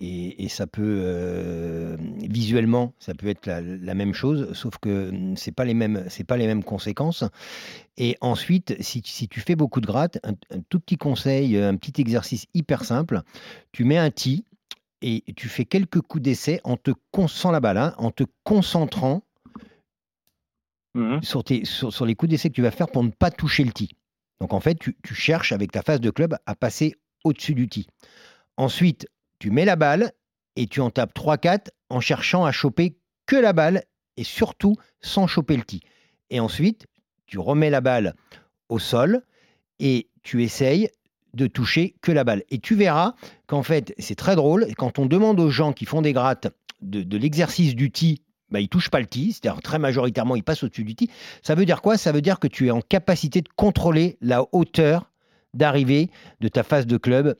Et, 0.00 0.44
et 0.44 0.48
ça 0.48 0.68
peut, 0.68 1.00
euh, 1.02 1.96
visuellement, 2.20 2.94
ça 3.00 3.14
peut 3.14 3.26
être 3.26 3.46
la, 3.46 3.60
la 3.60 3.94
même 3.94 4.14
chose, 4.14 4.52
sauf 4.52 4.78
que 4.78 5.08
hum, 5.08 5.36
c'est 5.36 5.50
pas 5.50 5.64
les 5.64 5.74
mêmes, 5.74 6.04
c'est 6.08 6.22
pas 6.24 6.36
les 6.36 6.46
mêmes 6.46 6.62
conséquences. 6.62 7.24
Et 7.96 8.16
ensuite, 8.20 8.80
si, 8.80 9.02
si 9.04 9.28
tu 9.28 9.40
fais 9.40 9.56
beaucoup 9.56 9.80
de 9.80 9.86
gratte, 9.86 10.18
un, 10.22 10.34
un 10.56 10.60
tout 10.68 10.78
petit 10.78 10.96
conseil, 10.98 11.56
un 11.58 11.76
petit 11.76 12.00
exercice 12.00 12.46
hyper 12.54 12.84
simple, 12.84 13.22
tu 13.72 13.82
mets 13.84 13.98
un 13.98 14.10
tee 14.10 14.44
et 15.02 15.24
tu 15.36 15.48
fais 15.48 15.64
quelques 15.64 16.00
coups 16.00 16.22
d'essai 16.22 16.60
en 16.64 16.76
te 16.76 16.92
con- 17.10 17.28
sans 17.28 17.50
la 17.50 17.60
balle, 17.60 17.78
hein, 17.78 17.94
en 17.98 18.10
te 18.12 18.24
concentrant 18.44 19.22
sur, 21.22 21.42
tes- 21.44 21.64
sur- 21.64 21.92
sur 21.92 22.06
les 22.06 22.14
coups 22.14 22.30
d'essai 22.30 22.48
que 22.50 22.54
tu 22.54 22.62
vas 22.62 22.70
faire 22.70 22.88
pour 22.88 23.02
ne 23.02 23.10
pas 23.10 23.30
toucher 23.30 23.64
le 23.64 23.72
tee. 23.72 23.90
Donc 24.40 24.52
en 24.52 24.60
fait, 24.60 24.76
tu, 24.78 24.96
tu 25.02 25.14
cherches 25.14 25.52
avec 25.52 25.72
ta 25.72 25.82
phase 25.82 26.00
de 26.00 26.10
club 26.10 26.36
à 26.46 26.54
passer 26.54 26.94
au-dessus 27.24 27.54
du 27.54 27.68
tee. 27.68 27.86
Ensuite, 28.56 29.06
tu 29.38 29.50
mets 29.50 29.64
la 29.64 29.76
balle 29.76 30.12
et 30.56 30.66
tu 30.66 30.80
en 30.80 30.90
tapes 30.90 31.14
3-4 31.14 31.68
en 31.90 32.00
cherchant 32.00 32.44
à 32.44 32.52
choper 32.52 32.96
que 33.26 33.36
la 33.36 33.52
balle 33.52 33.82
et 34.16 34.24
surtout 34.24 34.76
sans 35.00 35.26
choper 35.26 35.56
le 35.56 35.62
tee. 35.62 35.82
Et 36.30 36.40
ensuite, 36.40 36.86
tu 37.26 37.38
remets 37.38 37.70
la 37.70 37.80
balle 37.80 38.14
au 38.68 38.78
sol 38.78 39.22
et 39.78 40.08
tu 40.22 40.42
essayes 40.42 40.90
de 41.34 41.46
toucher 41.46 41.94
que 42.02 42.10
la 42.10 42.24
balle. 42.24 42.42
Et 42.50 42.58
tu 42.58 42.74
verras 42.74 43.14
qu'en 43.46 43.62
fait, 43.62 43.94
c'est 43.98 44.14
très 44.14 44.34
drôle, 44.34 44.66
quand 44.76 44.98
on 44.98 45.06
demande 45.06 45.38
aux 45.40 45.50
gens 45.50 45.72
qui 45.72 45.84
font 45.84 46.02
des 46.02 46.12
grattes 46.12 46.48
de, 46.80 47.16
l'exercice 47.16 47.74
du 47.74 47.90
tee, 47.90 48.22
bah, 48.50 48.60
ils 48.60 48.64
ne 48.64 48.68
touchent 48.68 48.90
pas 48.90 49.00
le 49.00 49.06
tee, 49.06 49.32
c'est-à-dire 49.32 49.60
très 49.62 49.78
majoritairement, 49.78 50.36
ils 50.36 50.42
passent 50.42 50.62
au-dessus 50.62 50.84
du 50.84 50.94
tee. 50.94 51.10
Ça 51.42 51.54
veut 51.54 51.66
dire 51.66 51.82
quoi? 51.82 51.96
Ça 51.96 52.12
veut 52.12 52.22
dire 52.22 52.38
que 52.40 52.48
tu 52.48 52.66
es 52.66 52.70
en 52.70 52.80
capacité 52.80 53.42
de 53.42 53.48
contrôler 53.54 54.16
la 54.20 54.44
hauteur 54.52 55.10
d'arrivée 55.54 56.10
de 56.40 56.48
ta 56.48 56.62
phase 56.62 56.86
de 56.86 56.96
club 56.96 57.36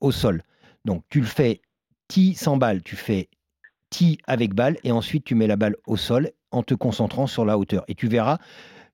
au 0.00 0.12
sol. 0.12 0.42
Donc 0.86 1.02
tu 1.10 1.20
le 1.20 1.26
fais 1.26 1.60
tee 2.08 2.34
sans 2.34 2.56
balle, 2.56 2.82
tu 2.82 2.94
fais 2.94 3.28
tee 3.90 4.18
avec 4.26 4.54
balle, 4.54 4.76
et 4.84 4.92
ensuite 4.92 5.24
tu 5.24 5.34
mets 5.34 5.48
la 5.48 5.56
balle 5.56 5.76
au 5.86 5.96
sol 5.96 6.30
en 6.52 6.62
te 6.62 6.74
concentrant 6.74 7.26
sur 7.26 7.44
la 7.44 7.58
hauteur. 7.58 7.84
Et 7.88 7.94
tu 7.94 8.06
verras 8.06 8.38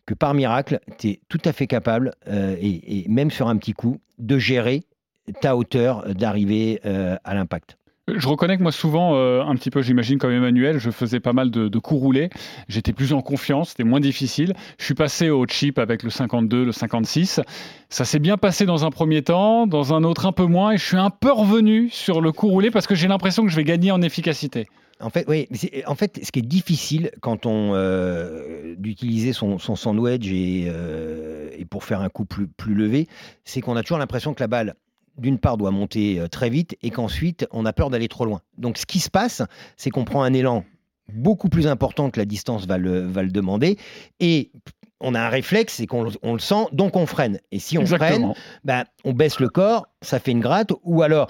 que 0.06 0.14
par 0.14 0.32
miracle, 0.34 0.80
tu 0.98 1.10
es 1.10 1.20
tout 1.28 1.40
à 1.44 1.52
fait 1.52 1.66
capable, 1.66 2.12
euh, 2.26 2.56
et, 2.58 3.06
même 3.08 3.30
sur 3.30 3.48
un 3.48 3.56
petit 3.58 3.74
coup, 3.74 3.98
de 4.18 4.38
gérer 4.38 4.84
ta 5.40 5.54
hauteur 5.54 6.14
d'arrivée 6.14 6.80
euh, 6.86 7.16
à 7.22 7.34
l'impact. 7.34 7.76
Je 8.08 8.26
reconnais 8.26 8.56
que 8.56 8.62
moi 8.62 8.72
souvent, 8.72 9.14
euh, 9.14 9.42
un 9.42 9.54
petit 9.54 9.70
peu, 9.70 9.80
j'imagine 9.80 10.18
comme 10.18 10.32
Emmanuel, 10.32 10.80
je 10.80 10.90
faisais 10.90 11.20
pas 11.20 11.32
mal 11.32 11.52
de, 11.52 11.68
de 11.68 11.78
coups 11.78 12.00
roulés. 12.00 12.30
J'étais 12.66 12.92
plus 12.92 13.12
en 13.12 13.22
confiance, 13.22 13.70
c'était 13.70 13.84
moins 13.84 14.00
difficile. 14.00 14.54
Je 14.80 14.84
suis 14.84 14.94
passé 14.94 15.30
au 15.30 15.46
chip 15.46 15.78
avec 15.78 16.02
le 16.02 16.10
52, 16.10 16.64
le 16.64 16.72
56. 16.72 17.40
Ça 17.90 18.04
s'est 18.04 18.18
bien 18.18 18.36
passé 18.38 18.66
dans 18.66 18.84
un 18.84 18.90
premier 18.90 19.22
temps, 19.22 19.68
dans 19.68 19.94
un 19.94 20.02
autre 20.02 20.26
un 20.26 20.32
peu 20.32 20.46
moins, 20.46 20.72
et 20.72 20.78
je 20.78 20.84
suis 20.84 20.96
un 20.96 21.10
peu 21.10 21.30
revenu 21.30 21.90
sur 21.90 22.20
le 22.20 22.32
coup 22.32 22.48
roulé 22.48 22.72
parce 22.72 22.88
que 22.88 22.96
j'ai 22.96 23.06
l'impression 23.06 23.44
que 23.44 23.50
je 23.50 23.56
vais 23.56 23.62
gagner 23.62 23.92
en 23.92 24.02
efficacité. 24.02 24.66
En 24.98 25.10
fait, 25.10 25.24
oui. 25.28 25.48
En 25.86 25.94
fait, 25.94 26.18
ce 26.24 26.32
qui 26.32 26.40
est 26.40 26.42
difficile 26.42 27.12
quand 27.20 27.46
on 27.46 27.72
euh, 27.74 28.74
d'utiliser 28.78 29.32
son, 29.32 29.58
son 29.58 29.76
sandwich 29.76 30.26
et, 30.26 30.66
euh, 30.66 31.50
et 31.56 31.64
pour 31.64 31.84
faire 31.84 32.00
un 32.00 32.08
coup 32.08 32.24
plus, 32.24 32.48
plus 32.48 32.74
levé, 32.74 33.06
c'est 33.44 33.60
qu'on 33.60 33.76
a 33.76 33.82
toujours 33.82 33.98
l'impression 33.98 34.34
que 34.34 34.40
la 34.40 34.48
balle, 34.48 34.74
d'une 35.18 35.38
part, 35.38 35.56
doit 35.56 35.70
monter 35.70 36.18
euh, 36.18 36.28
très 36.28 36.50
vite 36.50 36.76
et 36.82 36.90
qu'ensuite, 36.90 37.46
on 37.52 37.66
a 37.66 37.72
peur 37.72 37.90
d'aller 37.90 38.08
trop 38.08 38.24
loin. 38.24 38.40
Donc, 38.58 38.78
ce 38.78 38.86
qui 38.86 38.98
se 39.00 39.10
passe, 39.10 39.42
c'est 39.76 39.90
qu'on 39.90 40.04
prend 40.04 40.22
un 40.22 40.32
élan 40.32 40.64
beaucoup 41.12 41.48
plus 41.48 41.66
important 41.66 42.10
que 42.10 42.18
la 42.18 42.24
distance 42.24 42.66
va 42.66 42.78
le, 42.78 43.00
va 43.06 43.22
le 43.22 43.30
demander 43.30 43.76
et 44.20 44.50
on 45.04 45.14
a 45.16 45.20
un 45.20 45.28
réflexe, 45.28 45.74
c'est 45.74 45.86
qu'on 45.86 46.04
le- 46.04 46.12
on 46.22 46.32
le 46.34 46.38
sent, 46.38 46.66
donc 46.72 46.94
on 46.96 47.06
freine. 47.06 47.40
Et 47.50 47.58
si 47.58 47.76
on 47.76 47.80
Exactement. 47.80 48.34
freine, 48.34 48.44
ben, 48.64 48.84
on 49.04 49.12
baisse 49.12 49.40
le 49.40 49.48
corps, 49.48 49.88
ça 50.00 50.20
fait 50.20 50.30
une 50.30 50.40
gratte, 50.40 50.70
ou 50.84 51.02
alors 51.02 51.26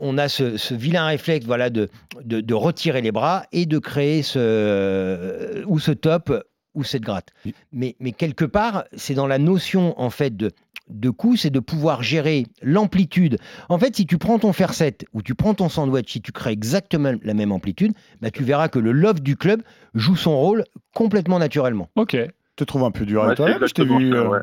on 0.00 0.18
a 0.18 0.28
ce, 0.28 0.56
ce 0.56 0.74
vilain 0.74 1.06
réflexe 1.06 1.46
voilà, 1.46 1.70
de, 1.70 1.88
de, 2.24 2.40
de 2.40 2.54
retirer 2.54 3.00
les 3.02 3.12
bras 3.12 3.44
et 3.52 3.66
de 3.66 3.78
créer 3.78 4.22
ce, 4.24 4.38
euh, 4.40 5.62
ou 5.66 5.78
ce 5.78 5.92
top 5.92 6.32
ou 6.74 6.84
cette 6.84 7.02
gratte. 7.02 7.28
Mais, 7.72 7.96
mais 8.00 8.12
quelque 8.12 8.44
part, 8.44 8.84
c'est 8.94 9.14
dans 9.14 9.26
la 9.26 9.38
notion 9.38 9.98
en 10.00 10.10
fait 10.10 10.36
de, 10.36 10.50
de 10.90 11.10
coup, 11.10 11.36
c'est 11.36 11.50
de 11.50 11.60
pouvoir 11.60 12.02
gérer 12.02 12.46
l'amplitude. 12.62 13.38
En 13.68 13.78
fait, 13.78 13.96
si 13.96 14.06
tu 14.06 14.18
prends 14.18 14.38
ton 14.38 14.52
fer 14.52 14.74
7 14.74 15.06
ou 15.14 15.22
tu 15.22 15.34
prends 15.34 15.54
ton 15.54 15.68
sandwich, 15.68 16.12
si 16.12 16.20
tu 16.20 16.32
crées 16.32 16.52
exactement 16.52 17.14
la 17.22 17.34
même 17.34 17.52
amplitude, 17.52 17.92
bah, 18.20 18.30
tu 18.30 18.42
verras 18.44 18.68
que 18.68 18.78
le 18.78 18.92
loft 18.92 19.22
du 19.22 19.36
club 19.36 19.62
joue 19.94 20.16
son 20.16 20.36
rôle 20.36 20.64
complètement 20.94 21.38
naturellement. 21.38 21.88
Ok. 21.96 22.12
Je 22.14 22.26
te 22.56 22.64
trouve 22.64 22.84
un 22.84 22.90
peu 22.90 23.04
dur 23.06 23.22
Ouais, 23.24 23.34
toi-même. 23.34 23.58
c'est 23.60 23.68
Je 23.68 23.74
t'ai 23.74 23.84
vu. 23.84 24.14
euh, 24.14 24.28
ouais. 24.28 24.38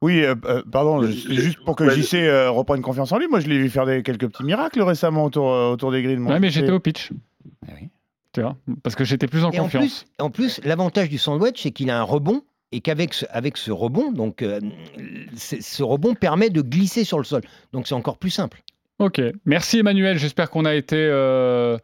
Oui, 0.00 0.22
euh, 0.22 0.36
euh, 0.44 0.62
pardon, 0.70 1.02
c'est 1.02 1.34
juste 1.34 1.58
pour 1.64 1.74
que 1.74 1.82
ouais, 1.82 1.94
JC 2.00 2.14
euh, 2.22 2.50
reprenne 2.50 2.80
confiance 2.82 3.10
en 3.10 3.18
lui. 3.18 3.26
Moi, 3.26 3.40
je 3.40 3.48
l'ai 3.48 3.58
vu 3.58 3.68
faire 3.68 3.84
des, 3.84 4.04
quelques 4.04 4.28
petits 4.28 4.44
miracles 4.44 4.80
récemment 4.80 5.24
autour, 5.24 5.52
euh, 5.52 5.72
autour 5.72 5.90
des 5.90 6.02
grilles. 6.04 6.18
Ouais, 6.18 6.38
mais 6.38 6.50
j'étais 6.50 6.70
au 6.70 6.78
pitch. 6.78 7.10
Tu 8.34 8.42
vois, 8.42 8.56
parce 8.82 8.94
que 8.94 9.04
j'étais 9.04 9.26
plus 9.26 9.44
en 9.44 9.50
Et 9.52 9.58
en 9.58 9.64
confiance. 9.64 10.04
plus, 10.04 10.24
en 10.24 10.30
plus 10.30 10.60
l'avantage 10.64 11.08
du 11.08 11.16
sandwich, 11.18 11.62
c'est 11.62 11.70
qu'il 11.70 11.90
a 11.90 11.98
un 11.98 12.02
rebond 12.02 12.42
et 12.72 12.80
qu'avec 12.80 13.14
ce, 13.14 13.24
avec 13.30 13.56
ce 13.56 13.70
rebond, 13.70 14.12
donc 14.12 14.42
euh, 14.42 14.60
ce 15.36 15.82
rebond 15.82 16.14
permet 16.14 16.50
de 16.50 16.60
glisser 16.60 17.04
sur 17.04 17.18
le 17.18 17.24
sol. 17.24 17.40
Donc 17.72 17.86
c'est 17.86 17.94
encore 17.94 18.18
plus 18.18 18.30
simple. 18.30 18.60
Ok, 18.98 19.20
merci 19.46 19.78
Emmanuel. 19.78 20.18
J'espère 20.18 20.50
qu'on 20.50 20.66
a 20.66 20.74
été 20.74 20.96
euh, 20.98 21.78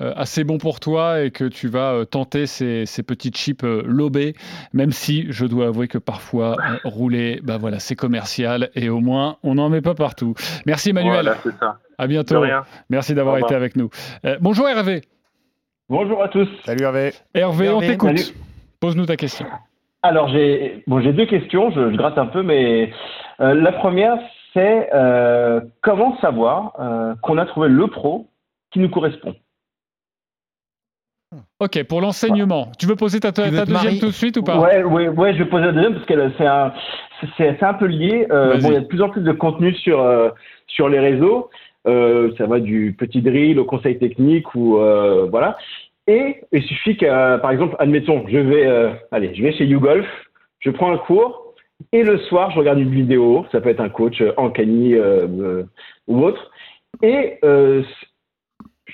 euh, 0.00 0.12
assez 0.16 0.42
bon 0.42 0.58
pour 0.58 0.80
toi 0.80 1.22
et 1.22 1.30
que 1.30 1.44
tu 1.44 1.68
vas 1.68 1.92
euh, 1.92 2.04
tenter 2.04 2.46
ces, 2.46 2.86
ces 2.86 3.04
petits 3.04 3.30
chips 3.30 3.62
euh, 3.62 3.82
lobés, 3.86 4.34
même 4.72 4.90
si 4.90 5.26
je 5.30 5.46
dois 5.46 5.66
avouer 5.68 5.86
que 5.86 5.98
parfois 5.98 6.56
euh, 6.58 6.78
rouler, 6.82 7.40
bah 7.44 7.58
voilà, 7.58 7.78
c'est 7.78 7.94
commercial 7.94 8.70
et 8.74 8.88
au 8.88 8.98
moins 9.00 9.36
on 9.44 9.54
n'en 9.54 9.68
met 9.68 9.82
pas 9.82 9.94
partout. 9.94 10.34
Merci 10.66 10.90
Emmanuel. 10.90 11.12
Voilà, 11.22 11.36
c'est 11.44 11.56
ça. 11.60 11.78
À 11.98 12.08
bientôt. 12.08 12.34
De 12.34 12.40
rien. 12.40 12.64
Merci 12.90 13.14
d'avoir 13.14 13.38
été 13.38 13.54
avec 13.54 13.76
nous. 13.76 13.90
Euh, 14.24 14.36
bonjour 14.40 14.68
Hervé. 14.68 15.02
Bonjour 15.90 16.22
à 16.22 16.28
tous. 16.28 16.48
Salut 16.64 16.82
Hervé. 16.82 17.12
Hervé, 17.34 17.68
on 17.68 17.80
t'écoute. 17.80 18.34
Pose-nous 18.80 19.04
ta 19.04 19.16
question. 19.16 19.46
Alors, 20.02 20.28
j'ai 20.28 20.82
bon, 20.86 21.00
j'ai 21.00 21.12
deux 21.12 21.26
questions, 21.26 21.70
je, 21.70 21.90
je 21.92 21.96
gratte 21.96 22.16
un 22.16 22.26
peu, 22.26 22.42
mais 22.42 22.90
euh, 23.40 23.54
la 23.54 23.72
première, 23.72 24.18
c'est 24.54 24.88
euh, 24.94 25.60
comment 25.82 26.16
savoir 26.20 26.72
euh, 26.80 27.14
qu'on 27.22 27.36
a 27.36 27.44
trouvé 27.44 27.68
le 27.68 27.86
pro 27.86 28.28
qui 28.70 28.78
nous 28.78 28.88
correspond? 28.88 29.34
Ok, 31.60 31.82
pour 31.84 32.00
l'enseignement. 32.00 32.72
Tu 32.78 32.86
veux 32.86 32.96
poser 32.96 33.20
ta, 33.20 33.30
deuxième 33.30 33.98
tout 33.98 34.06
de 34.06 34.12
suite 34.12 34.36
ou 34.38 34.42
pas? 34.42 34.58
Ouais, 34.58 34.82
ouais, 34.82 35.08
ouais, 35.08 35.34
je 35.34 35.42
vais 35.42 35.50
poser 35.50 35.66
la 35.66 35.72
deuxième 35.72 35.94
parce 35.94 36.06
que 36.06 36.30
c'est 36.38 36.46
un, 36.46 37.68
un 37.68 37.74
peu 37.74 37.86
lié. 37.86 38.26
Euh, 38.30 38.58
bon, 38.58 38.68
il 38.68 38.74
y 38.74 38.76
a 38.76 38.80
de 38.80 38.86
plus 38.86 39.02
en 39.02 39.10
plus 39.10 39.22
de 39.22 39.32
contenu 39.32 39.74
sur 39.74 40.00
euh, 40.00 40.30
sur 40.66 40.88
les 40.88 41.00
réseaux. 41.00 41.50
Euh, 41.86 42.30
ça 42.38 42.46
va 42.46 42.60
du 42.60 42.94
petit 42.98 43.20
drill 43.20 43.58
au 43.58 43.66
conseil 43.66 43.98
technique 43.98 44.54
ou 44.54 44.78
euh, 44.78 45.26
voilà. 45.30 45.56
Et 46.06 46.36
il 46.52 46.62
suffit 46.62 46.96
que, 46.96 47.36
par 47.38 47.50
exemple, 47.50 47.76
admettons, 47.78 48.24
je 48.28 48.38
vais, 48.38 48.66
euh, 48.66 48.90
allez, 49.10 49.34
je 49.34 49.42
vais 49.42 49.52
chez 49.52 49.64
YouGolf, 49.64 50.06
je 50.60 50.70
prends 50.70 50.92
un 50.92 50.98
cours 50.98 51.54
et 51.92 52.02
le 52.02 52.18
soir, 52.18 52.50
je 52.50 52.58
regarde 52.58 52.78
une 52.78 52.90
vidéo. 52.90 53.44
Ça 53.52 53.60
peut 53.60 53.68
être 53.68 53.80
un 53.80 53.88
coach 53.88 54.20
euh, 54.20 54.32
euh, 54.38 55.62
ou 56.06 56.24
autre. 56.24 56.50
Et 57.02 57.38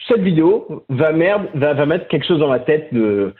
cette 0.08 0.22
vidéo 0.22 0.84
va, 0.88 1.12
merde, 1.12 1.46
va, 1.54 1.74
va 1.74 1.86
mettre 1.86 2.08
quelque 2.08 2.26
chose 2.26 2.38
dans 2.38 2.50
la 2.50 2.60
tête 2.60 2.92
de, 2.92 3.34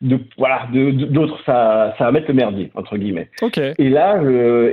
de 0.00 0.18
voilà, 0.38 0.66
d'autres. 0.72 1.38
Ça, 1.44 1.94
ça 1.98 2.04
va 2.04 2.12
mettre 2.12 2.28
le 2.28 2.34
merdier 2.34 2.70
entre 2.74 2.96
guillemets. 2.96 3.28
Ok. 3.42 3.58
Et 3.58 3.90
là, 3.90 4.20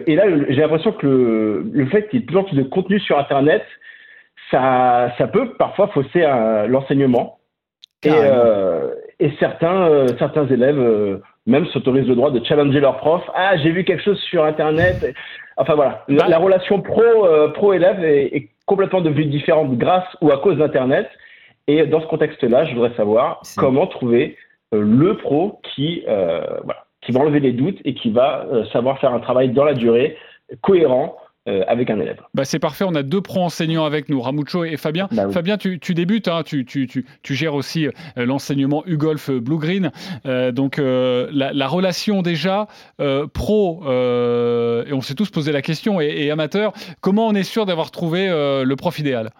et 0.07 0.15
là, 0.15 0.23
j'ai 0.49 0.61
l'impression 0.61 0.93
que 0.93 1.05
le, 1.05 1.65
le 1.71 1.85
fait 1.87 2.07
qu'il 2.09 2.19
y 2.19 2.23
ait 2.23 2.25
de 2.25 2.31
plus 2.31 2.37
en 2.37 2.43
plus 2.43 2.55
de 2.55 2.63
contenu 2.63 2.99
sur 2.99 3.19
Internet, 3.19 3.63
ça, 4.51 5.11
ça 5.17 5.27
peut 5.27 5.53
parfois 5.53 5.87
fausser 5.89 6.21
l'enseignement. 6.67 7.39
Et, 8.03 8.09
euh, 8.11 8.93
et 9.19 9.31
certains, 9.39 9.89
euh, 9.89 10.07
certains 10.19 10.45
élèves 10.47 10.79
euh, 10.79 11.21
même 11.47 11.65
s'autorisent 11.67 12.07
le 12.07 12.15
droit 12.15 12.31
de 12.31 12.43
challenger 12.45 12.79
leur 12.79 12.97
prof. 12.97 13.23
Ah, 13.33 13.57
j'ai 13.57 13.71
vu 13.71 13.83
quelque 13.83 14.03
chose 14.03 14.19
sur 14.29 14.43
Internet. 14.43 15.13
Enfin 15.57 15.75
voilà, 15.75 16.03
la, 16.07 16.23
Bah. 16.23 16.29
la 16.29 16.37
relation 16.37 16.81
pro, 16.81 17.01
euh, 17.01 17.49
pro-élève 17.49 18.03
est, 18.03 18.35
est 18.35 18.49
complètement 18.65 19.01
devenue 19.01 19.25
différente 19.25 19.75
grâce 19.77 20.05
ou 20.21 20.31
à 20.31 20.37
cause 20.37 20.57
d'Internet. 20.57 21.07
Et 21.67 21.85
dans 21.87 22.01
ce 22.01 22.07
contexte-là, 22.07 22.65
je 22.65 22.75
voudrais 22.75 22.93
savoir 22.95 23.41
comment 23.57 23.87
trouver 23.87 24.37
euh, 24.73 24.81
le 24.81 25.17
pro 25.17 25.61
qui, 25.63 26.03
euh, 26.07 26.41
voilà, 26.63 26.85
qui 27.01 27.11
va 27.11 27.21
enlever 27.21 27.39
les 27.39 27.53
doutes 27.53 27.79
et 27.85 27.93
qui 27.95 28.11
va 28.11 28.45
savoir 28.71 28.99
faire 28.99 29.13
un 29.13 29.19
travail 29.19 29.49
dans 29.49 29.63
la 29.63 29.73
durée, 29.73 30.17
cohérent 30.61 31.15
euh, 31.47 31.63
avec 31.67 31.89
un 31.89 31.99
élève. 31.99 32.21
Bah, 32.33 32.45
c'est 32.45 32.59
parfait, 32.59 32.85
on 32.87 32.95
a 32.95 33.03
deux 33.03 33.21
pros 33.21 33.41
enseignants 33.41 33.85
avec 33.85 34.09
nous, 34.09 34.21
Ramucho 34.21 34.63
et 34.63 34.77
Fabien. 34.77 35.07
Bah 35.11 35.25
oui. 35.27 35.33
Fabien, 35.33 35.57
tu, 35.57 35.79
tu 35.79 35.93
débutes, 35.93 36.27
hein, 36.27 36.43
tu, 36.43 36.65
tu, 36.65 36.87
tu, 36.87 37.05
tu 37.21 37.35
gères 37.35 37.55
aussi 37.55 37.87
euh, 37.87 37.91
l'enseignement 38.17 38.83
UGolf 38.85 39.31
Blue 39.31 39.57
Green. 39.57 39.91
Euh, 40.25 40.51
donc 40.51 40.79
euh, 40.79 41.29
la, 41.31 41.53
la 41.53 41.67
relation 41.67 42.21
déjà 42.21 42.67
euh, 42.99 43.27
pro, 43.27 43.83
euh, 43.85 44.85
et 44.85 44.93
on 44.93 45.01
s'est 45.01 45.15
tous 45.15 45.29
posé 45.29 45.51
la 45.51 45.61
question, 45.61 46.01
et, 46.01 46.07
et 46.07 46.31
amateur, 46.31 46.73
comment 47.01 47.27
on 47.27 47.35
est 47.35 47.43
sûr 47.43 47.65
d'avoir 47.65 47.91
trouvé 47.91 48.27
euh, 48.27 48.63
le 48.63 48.75
prof 48.75 48.97
idéal? 48.99 49.31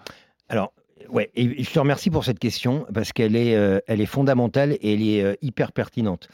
Alors, 0.50 0.74
ouais, 1.10 1.32
et 1.36 1.64
je 1.64 1.72
te 1.72 1.80
remercie 1.80 2.10
pour 2.10 2.24
cette 2.24 2.40
question 2.40 2.86
parce 2.94 3.14
qu'elle 3.14 3.36
est, 3.36 3.56
euh, 3.56 3.80
elle 3.88 4.02
est 4.02 4.06
fondamentale 4.06 4.74
et 4.74 4.94
elle 4.94 5.02
est 5.02 5.24
euh, 5.24 5.34
hyper 5.42 5.72
pertinente. 5.72 6.28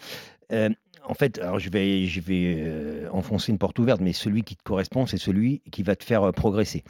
Euh, 0.52 0.70
en 1.06 1.14
fait, 1.14 1.40
alors 1.40 1.60
je 1.60 1.70
vais, 1.70 2.06
je 2.06 2.22
vais 2.22 2.56
euh, 2.58 3.10
enfoncer 3.12 3.52
une 3.52 3.58
porte 3.58 3.78
ouverte, 3.80 4.02
mais 4.02 4.14
celui 4.14 4.44
qui 4.44 4.56
te 4.56 4.64
correspond, 4.64 5.06
c'est 5.06 5.18
celui 5.18 5.62
qui 5.72 5.84
va 5.84 5.96
te 5.96 6.04
faire 6.04 6.24
euh, 6.24 6.32
progresser. 6.32 6.84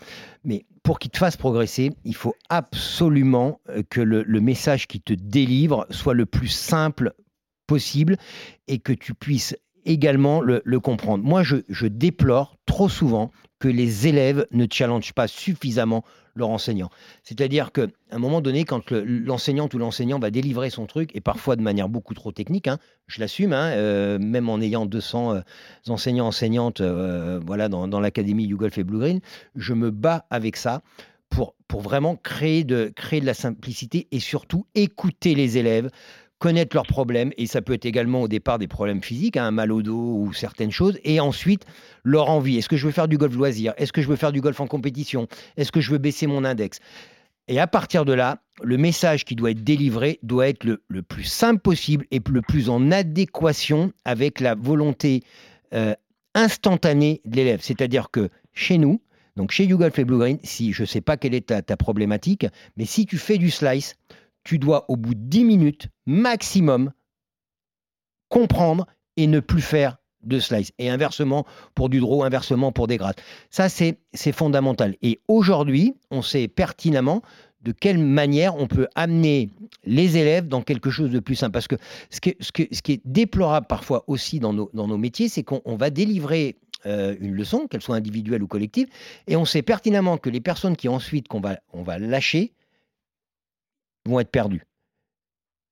Mais 0.44 0.66
pour 0.84 1.00
qu'il 1.00 1.12
te 1.12 1.18
fasse 1.18 1.38
progresser, 1.38 1.92
il 2.04 2.16
faut 2.16 2.36
absolument 2.50 3.60
euh, 3.70 3.84
que 3.90 4.02
le, 4.02 4.24
le 4.24 4.42
message 4.42 4.88
qui 4.88 5.02
te 5.02 5.14
délivre 5.14 5.86
soit 5.90 6.14
le 6.14 6.26
plus 6.26 6.48
simple 6.48 7.14
possible 7.68 8.18
et 8.68 8.80
que 8.80 8.94
tu 8.94 9.14
puisses 9.14 9.56
également 9.86 10.42
le, 10.42 10.62
le 10.66 10.80
comprendre. 10.80 11.24
Moi, 11.24 11.44
je, 11.44 11.88
déplore 11.88 12.58
trop 12.66 12.90
souvent 12.90 13.32
que 13.60 13.68
les 13.68 14.08
élèves 14.08 14.48
ne 14.52 14.66
challengent 14.70 15.14
pas 15.14 15.28
suffisamment 15.28 16.04
leur 16.36 16.50
enseignant. 16.50 16.90
C'est-à-dire 17.24 17.72
qu'à 17.72 17.88
un 18.12 18.18
moment 18.18 18.42
donné, 18.42 18.64
quand 18.64 18.90
le- 18.90 19.04
l'enseignante 19.04 19.74
ou 19.74 19.78
l'enseignant 19.78 20.18
va 20.18 20.32
délivrer 20.32 20.70
son 20.70 20.86
truc, 20.86 21.12
et 21.14 21.22
parfois 21.22 21.56
de 21.58 21.62
manière 21.62 21.90
beaucoup 21.90 22.14
trop 22.14 22.32
technique, 22.32 22.68
hein, 22.68 22.80
je 23.08 23.20
l'assume, 23.20 23.54
hein, 23.54 23.72
euh, 23.72 24.18
même 24.18 24.50
en 24.50 24.60
ayant 24.62 24.86
200 24.86 25.36
euh, 25.36 25.42
enseignants, 25.90 26.28
enseignantes 26.28 26.82
euh, 26.82 27.40
voilà, 27.46 27.68
dans, 27.70 27.88
dans 27.88 28.00
l'académie 28.00 28.48
du 28.48 28.56
Golf 28.56 28.78
et 28.78 28.84
Blue 28.84 29.00
Green, 29.00 29.20
je 29.56 29.74
me 29.74 29.92
bats 29.92 30.26
avec 30.30 30.56
ça 30.56 30.82
pour, 31.30 31.56
pour 31.68 31.82
vraiment 31.82 32.16
créer 32.16 32.64
de, 32.64 32.92
créer 32.96 33.22
de 33.22 33.26
la 33.26 33.34
simplicité 33.34 34.08
et 34.12 34.20
surtout 34.20 34.66
écouter 34.76 35.36
les 35.36 35.58
élèves, 35.58 35.90
connaître 36.42 36.76
leurs 36.76 36.88
problèmes, 36.88 37.32
et 37.38 37.46
ça 37.46 37.62
peut 37.62 37.74
être 37.74 37.86
également 37.86 38.24
au 38.24 38.28
départ 38.28 38.58
des 38.58 38.68
problèmes 38.68 39.04
physiques, 39.04 39.38
hein, 39.38 39.46
un 39.46 39.52
mal 39.52 39.72
au 39.72 39.84
dos 39.84 40.16
ou 40.18 40.34
certaines 40.34 40.72
choses, 40.72 40.98
et 41.04 41.20
ensuite 41.20 41.66
leur 42.04 42.30
envie. 42.30 42.58
Est-ce 42.58 42.68
que 42.68 42.78
je 42.78 42.88
veux 42.88 42.92
faire 42.92 43.08
du 43.08 43.20
golf 43.20 43.36
loisir? 43.36 43.74
Est-ce 43.78 43.94
que 43.94 44.02
je 44.02 44.08
veux 44.08 44.16
faire 44.16 44.32
du 44.32 44.42
golf 44.42 44.60
en 44.60 44.66
compétition? 44.66 45.28
Est-ce 45.56 45.72
que 45.72 45.82
je 45.82 45.92
veux 45.92 46.00
baisser 46.00 46.26
mon 46.26 46.44
index? 46.44 46.80
Et 47.48 47.60
à 47.60 47.68
partir 47.68 48.06
de 48.06 48.14
là, 48.14 48.42
le 48.64 48.78
message 48.78 49.24
qui 49.24 49.36
doit 49.36 49.52
être 49.52 49.64
délivré 49.64 50.20
doit 50.24 50.50
être 50.50 50.64
le, 50.64 50.82
le 50.88 51.04
plus 51.04 51.26
simple 51.26 51.62
possible 51.62 52.06
et 52.10 52.20
le 52.28 52.42
plus 52.42 52.70
en 52.70 52.92
adéquation 52.92 53.94
avec 54.04 54.40
la 54.40 54.56
volonté 54.56 55.22
euh, 55.76 55.94
instantanée 56.34 57.22
de 57.26 57.36
l'élève. 57.36 57.60
C'est-à-dire 57.62 58.10
que 58.10 58.30
chez 58.54 58.80
nous, 58.80 59.00
donc 59.36 59.52
chez 59.52 59.66
YouGolf 59.66 60.00
et 60.00 60.06
Blue 60.06 60.18
Green, 60.18 60.40
si 60.44 60.74
je 60.74 60.82
ne 60.82 60.88
sais 60.88 61.02
pas 61.02 61.18
quelle 61.18 61.36
est 61.36 61.48
ta, 61.48 61.62
ta 61.62 61.78
problématique, 61.78 62.48
mais 62.78 62.86
si 62.86 63.06
tu 63.06 63.20
fais 63.20 63.38
du 63.38 63.52
slice, 63.52 63.96
tu 64.44 64.60
dois 64.60 64.86
au 64.90 64.96
bout 64.96 65.14
de 65.14 65.20
10 65.20 65.46
minutes 65.46 65.88
maximum 66.06 66.92
comprendre 68.30 68.86
et 69.18 69.28
ne 69.28 69.40
plus 69.40 69.62
faire 69.62 69.98
de 70.24 70.40
slice. 70.40 70.72
Et 70.78 70.90
inversement 70.90 71.46
pour 71.76 71.90
du 71.90 72.00
draw, 72.00 72.24
inversement 72.24 72.72
pour 72.72 72.88
des 72.88 72.98
grattes. 72.98 73.22
Ça, 73.50 73.70
c'est 73.70 73.98
fondamental. 74.32 74.96
Et 75.02 75.20
aujourd'hui, 75.28 75.96
on 76.12 76.22
sait 76.22 76.48
pertinemment 76.48 77.22
de 77.64 77.72
quelle 77.72 78.00
manière 78.00 78.56
on 78.56 78.68
peut 78.68 78.88
amener 78.96 79.50
les 79.84 80.18
élèves 80.18 80.48
dans 80.48 80.62
quelque 80.62 80.90
chose 80.90 81.12
de 81.12 81.20
plus 81.20 81.36
simple. 81.36 81.52
Parce 81.52 81.68
que 81.68 81.76
ce 82.10 82.20
ce 82.40 82.52
ce 82.72 82.82
qui 82.82 82.94
est 82.94 83.02
déplorable 83.06 83.68
parfois 83.68 84.04
aussi 84.08 84.40
dans 84.40 84.54
nos, 84.54 84.70
dans 84.74 84.88
nos 84.88 84.98
métiers, 84.98 85.30
c'est 85.30 85.44
qu'on 85.44 85.62
on 85.66 85.76
va 85.76 85.90
délivrer 85.90 86.58
euh, 86.88 87.16
une 87.20 87.36
leçon, 87.36 87.68
qu'elle 87.68 87.82
soit 87.82 87.96
individuelle 87.96 88.42
ou 88.42 88.48
collective, 88.48 88.88
et 89.28 89.36
on 89.36 89.46
sait 89.46 89.62
pertinemment 89.62 90.18
que 90.18 90.30
les 90.30 90.42
personnes 90.42 90.76
qui 90.76 90.88
ensuite 90.88 91.28
qu'on 91.28 91.40
va, 91.40 91.60
on 91.74 91.84
va 91.84 92.00
lâcher 92.00 92.54
vont 94.06 94.20
être 94.20 94.32
perdues. 94.32 94.66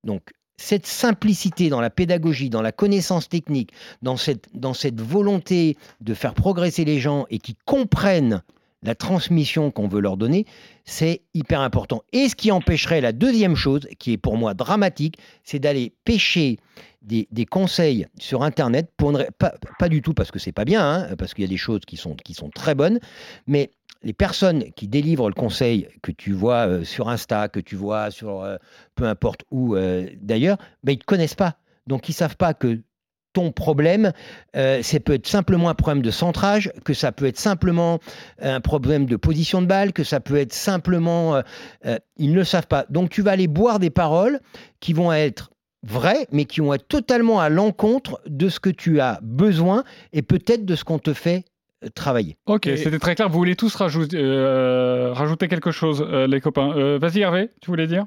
Donc, 0.04 0.32
cette 0.58 0.88
simplicité 0.88 1.70
dans 1.70 1.82
la 1.82 1.90
pédagogie, 1.90 2.50
dans 2.50 2.62
la 2.62 2.72
connaissance 2.72 3.30
technique, 3.30 3.72
dans 4.02 4.18
cette, 4.18 4.48
dans 4.54 4.74
cette 4.74 5.00
volonté 5.00 5.78
de 6.02 6.14
faire 6.14 6.34
progresser 6.34 6.84
les 6.84 7.00
gens 7.00 7.26
et 7.30 7.40
qui 7.40 7.56
comprennent 7.66 8.44
la 8.84 8.96
transmission 8.96 9.72
qu'on 9.72 9.88
veut 9.88 10.00
leur 10.00 10.18
donner, 10.18 10.46
c'est 10.86 11.22
hyper 11.34 11.62
important. 11.62 12.04
Et 12.14 12.30
ce 12.30 12.36
qui 12.36 12.52
empêcherait 12.52 13.02
la 13.02 13.12
deuxième 13.12 13.56
chose, 13.56 13.88
qui 14.00 14.14
est 14.14 14.18
pour 14.18 14.38
moi 14.38 14.54
dramatique, 14.54 15.18
c'est 15.44 15.60
d'aller 15.60 15.94
pêcher 16.06 16.58
des, 17.02 17.46
conseils 17.46 18.08
sur 18.20 18.44
Internet, 18.44 18.92
pas, 19.38 19.54
pas 19.78 19.90
du 19.90 20.02
tout 20.02 20.14
parce 20.14 20.32
que 20.32 20.40
c'est 20.40 20.52
pas 20.52 20.66
bien, 20.66 20.86
hein, 20.86 21.16
parce 21.18 21.34
qu'il 21.34 21.44
y 21.44 21.48
a 21.48 21.50
des 21.50 21.58
choses 21.58 21.82
qui 21.88 21.98
sont, 21.98 22.16
qui 22.16 22.34
sont 22.34 22.50
très 22.50 22.76
bonnes, 22.76 23.00
mais 23.48 23.72
les 24.04 24.14
personnes 24.14 24.72
qui 24.76 24.88
délivrent 24.88 25.28
le 25.28 25.34
conseil 25.34 25.88
que 26.02 26.12
tu 26.12 26.32
vois 26.32 26.68
euh, 26.68 26.84
sur 26.84 27.10
Insta, 27.10 27.50
que 27.50 27.60
tu 27.60 27.76
vois 27.76 28.12
sur 28.12 28.42
euh, 28.42 28.58
peu 28.96 29.06
importe 29.06 29.42
où 29.52 29.76
euh, 29.76 30.08
d'ailleurs, 30.22 30.58
ben, 30.84 30.94
ils 30.94 30.96
ne 30.96 31.02
te 31.02 31.06
connaissent 31.06 31.36
pas. 31.36 31.58
Donc 31.88 32.08
ils 32.08 32.14
ne 32.14 32.18
savent 32.18 32.38
pas 32.38 32.54
que 32.54 32.82
ton 33.34 33.52
problème, 33.52 34.12
ça 34.56 35.00
peut 35.00 35.14
être 35.14 35.28
simplement 35.28 35.70
un 35.70 35.76
problème 35.76 36.02
de 36.02 36.10
centrage, 36.10 36.72
que 36.84 36.96
ça 36.96 37.12
peut 37.12 37.28
être 37.28 37.38
simplement 37.38 38.00
un 38.42 38.60
problème 38.60 39.06
de 39.06 39.16
position 39.16 39.62
de 39.62 39.68
balle, 39.68 39.94
que 39.94 40.04
ça 40.04 40.20
peut 40.20 40.38
être 40.38 40.52
simplement... 40.52 41.40
ils 42.18 42.32
ne 42.32 42.36
le 42.36 42.44
savent 42.44 42.66
pas. 42.66 42.88
Donc 42.90 43.12
tu 43.12 43.22
vas 43.22 43.32
aller 43.32 43.48
boire 43.48 43.78
des 43.78 43.92
paroles 43.92 44.40
qui 44.80 44.94
vont 44.94 45.14
être 45.14 45.52
vraies, 45.84 46.28
mais 46.32 46.46
qui 46.46 46.60
vont 46.62 46.74
être 46.74 46.88
totalement 46.88 47.40
à 47.40 47.50
l'encontre 47.50 48.20
de 48.28 48.50
ce 48.50 48.60
que 48.60 48.70
tu 48.70 49.00
as 49.00 49.20
besoin 49.22 49.84
et 50.14 50.22
peut-être 50.22 50.66
de 50.66 50.76
ce 50.76 50.84
qu'on 50.84 51.00
te 51.00 51.14
fait 51.14 51.46
euh, 51.84 51.88
travailler. 51.94 52.36
Ok, 52.48 52.70
c'était 52.76 53.00
très 53.00 53.16
clair. 53.16 53.30
Vous 53.30 53.38
voulez 53.38 53.56
tous 53.56 53.74
rajouter, 53.76 54.18
euh, 54.20 55.14
rajouter 55.14 55.48
quelque 55.48 55.72
chose, 55.72 56.06
euh, 56.08 56.28
les 56.28 56.42
copains 56.42 56.74
Euh, 56.76 56.98
Vas-y 57.00 57.22
Hervé, 57.22 57.50
tu 57.62 57.72
voulais 57.72 57.88
dire? 57.88 58.06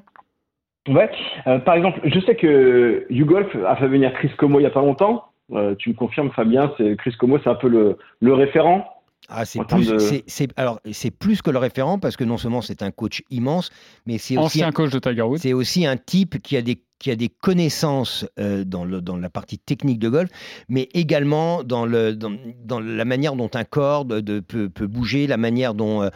Ouais. 0.87 1.09
Euh, 1.47 1.59
par 1.59 1.75
exemple, 1.75 2.01
je 2.03 2.19
sais 2.19 2.35
que 2.35 3.05
YouGolf 3.09 3.55
a 3.67 3.75
fait 3.77 3.87
venir 3.87 4.13
Chris 4.13 4.31
Como 4.37 4.59
il 4.59 4.63
y 4.63 4.67
a 4.67 4.69
pas 4.69 4.81
longtemps. 4.81 5.25
Euh, 5.53 5.75
tu 5.75 5.89
me 5.89 5.93
confirmes, 5.95 6.31
Fabien, 6.31 6.73
c'est 6.77 6.95
Chris 6.97 7.13
Como, 7.17 7.37
c'est 7.39 7.49
un 7.49 7.55
peu 7.55 7.67
le, 7.69 7.97
le 8.21 8.33
référent. 8.33 8.85
Ah, 9.29 9.45
c'est 9.45 9.63
plus, 9.65 9.87
de- 9.87 10.53
alors 10.57 10.81
c'est 10.91 11.09
plus 11.09 11.41
que 11.41 11.49
le 11.49 11.57
référent 11.57 11.97
parce 11.97 12.17
que 12.17 12.25
non 12.25 12.37
seulement 12.37 12.61
c'est 12.61 12.83
un 12.83 12.91
coach 12.91 13.23
immense, 13.29 13.71
mais 14.05 14.17
c'est 14.17 14.37
aussi 14.37 14.61
un, 14.61 14.71
coach 14.71 14.91
de 14.91 14.99
Tiger 14.99 15.21
Woods. 15.21 15.37
c'est 15.37 15.53
aussi 15.53 15.85
un 15.85 15.95
type 15.95 16.41
qui 16.41 16.57
a 16.57 16.61
des 16.61 16.81
qui 17.03 17.11
a 17.11 17.17
des 17.17 17.27
connaissances 17.27 18.25
euh, 18.39 18.63
dans, 18.63 18.85
la 18.85 19.29
partie 19.29 19.59
technique 19.59 19.99
de 19.99 20.07
golf, 20.07 20.29
mais 20.69 20.87
également 20.93 21.61
dans, 21.61 21.85
la 21.85 23.05
manière 23.05 23.35
dont 23.35 23.49
un 23.53 23.65
corps 23.65 24.07
peut, 24.07 24.87
bouger, 24.87 25.27
la 25.27 25.35
manière 25.35 25.73
dont, 25.73 26.01
euh, 26.01 26.09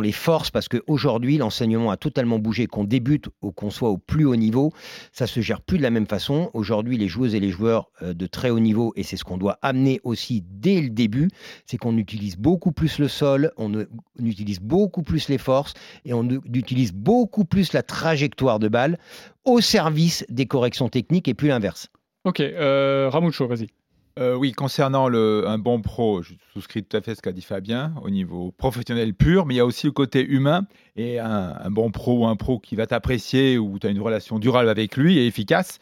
les 0.00 0.12
forces, 0.12 0.52
parce 0.52 0.68
qu'aujourd'hui, 0.68 1.38
l'enseignement 1.38 1.90
a 1.90 1.96
totalement 1.96 2.38
bougé, 2.38 2.68
qu'on 2.68 2.84
débute 2.84 3.26
ou 3.42 3.50
qu'on 3.50 3.70
soit 3.70 3.88
au 3.88 3.98
plus 3.98 4.26
haut 4.26 4.36
niveau, 4.36 4.72
ça 5.10 5.26
se 5.26 5.40
gère 5.40 5.60
plus 5.60 5.76
de 5.76 5.82
la 5.82 5.90
même 5.90 6.06
façon. 6.06 6.50
Aujourd'hui, 6.54 6.96
les 6.98 7.08
joueuses 7.08 7.34
et 7.34 7.40
les 7.40 7.50
joueurs 7.50 7.90
euh, 8.02 8.14
de 8.14 8.26
très 8.26 8.50
haut 8.50 8.60
niveau, 8.60 8.92
et 8.94 9.02
c'est 9.02 9.16
ce 9.16 9.24
qu'on 9.24 9.38
doit 9.38 9.58
amener 9.62 10.00
aussi 10.04 10.44
dès 10.48 10.80
le 10.80 10.90
début, 10.90 11.30
c'est 11.66 11.78
qu'on 11.78 11.96
utilise 11.98 12.36
beaucoup 12.36 12.70
plus 12.70 13.00
le 13.00 13.08
sol, 13.08 13.50
on, 13.56 13.72
on 13.74 14.24
utilise 14.24 14.60
beaucoup 14.60 15.02
plus 15.02 15.28
les 15.28 15.38
forces 15.38 15.74
et 16.04 16.14
on 16.14 16.28
utilise 16.28 16.92
beaucoup 16.92 17.44
plus 17.44 17.72
la 17.72 17.82
trajectoire 17.82 18.60
de 18.60 18.68
balle 18.68 18.98
au 19.44 19.60
service 19.60 20.24
des 20.28 20.46
corrections 20.46 20.88
techniques 20.88 21.28
et 21.28 21.34
plus 21.34 21.48
l'inverse. 21.48 21.88
Ok, 22.24 22.40
euh, 22.40 23.08
Ramucho, 23.10 23.46
vas-y. 23.46 23.68
Euh, 24.18 24.34
oui, 24.34 24.50
concernant 24.50 25.08
le, 25.08 25.44
un 25.46 25.58
bon 25.58 25.80
pro, 25.80 26.22
je 26.22 26.34
souscris 26.52 26.82
tout 26.82 26.96
à 26.96 27.00
fait 27.00 27.14
ce 27.14 27.22
qu'a 27.22 27.30
dit 27.30 27.40
Fabien 27.40 27.94
au 28.02 28.10
niveau 28.10 28.50
professionnel 28.50 29.14
pur, 29.14 29.46
mais 29.46 29.54
il 29.54 29.56
y 29.58 29.60
a 29.60 29.66
aussi 29.66 29.86
le 29.86 29.92
côté 29.92 30.26
humain. 30.26 30.66
Et 30.96 31.20
un, 31.20 31.54
un 31.60 31.70
bon 31.70 31.92
pro 31.92 32.18
ou 32.18 32.26
un 32.26 32.34
pro 32.34 32.58
qui 32.58 32.74
va 32.74 32.86
t'apprécier 32.86 33.58
ou 33.58 33.78
tu 33.78 33.86
as 33.86 33.90
une 33.90 34.00
relation 34.00 34.40
durable 34.40 34.68
avec 34.68 34.96
lui 34.96 35.18
et 35.18 35.26
efficace, 35.26 35.78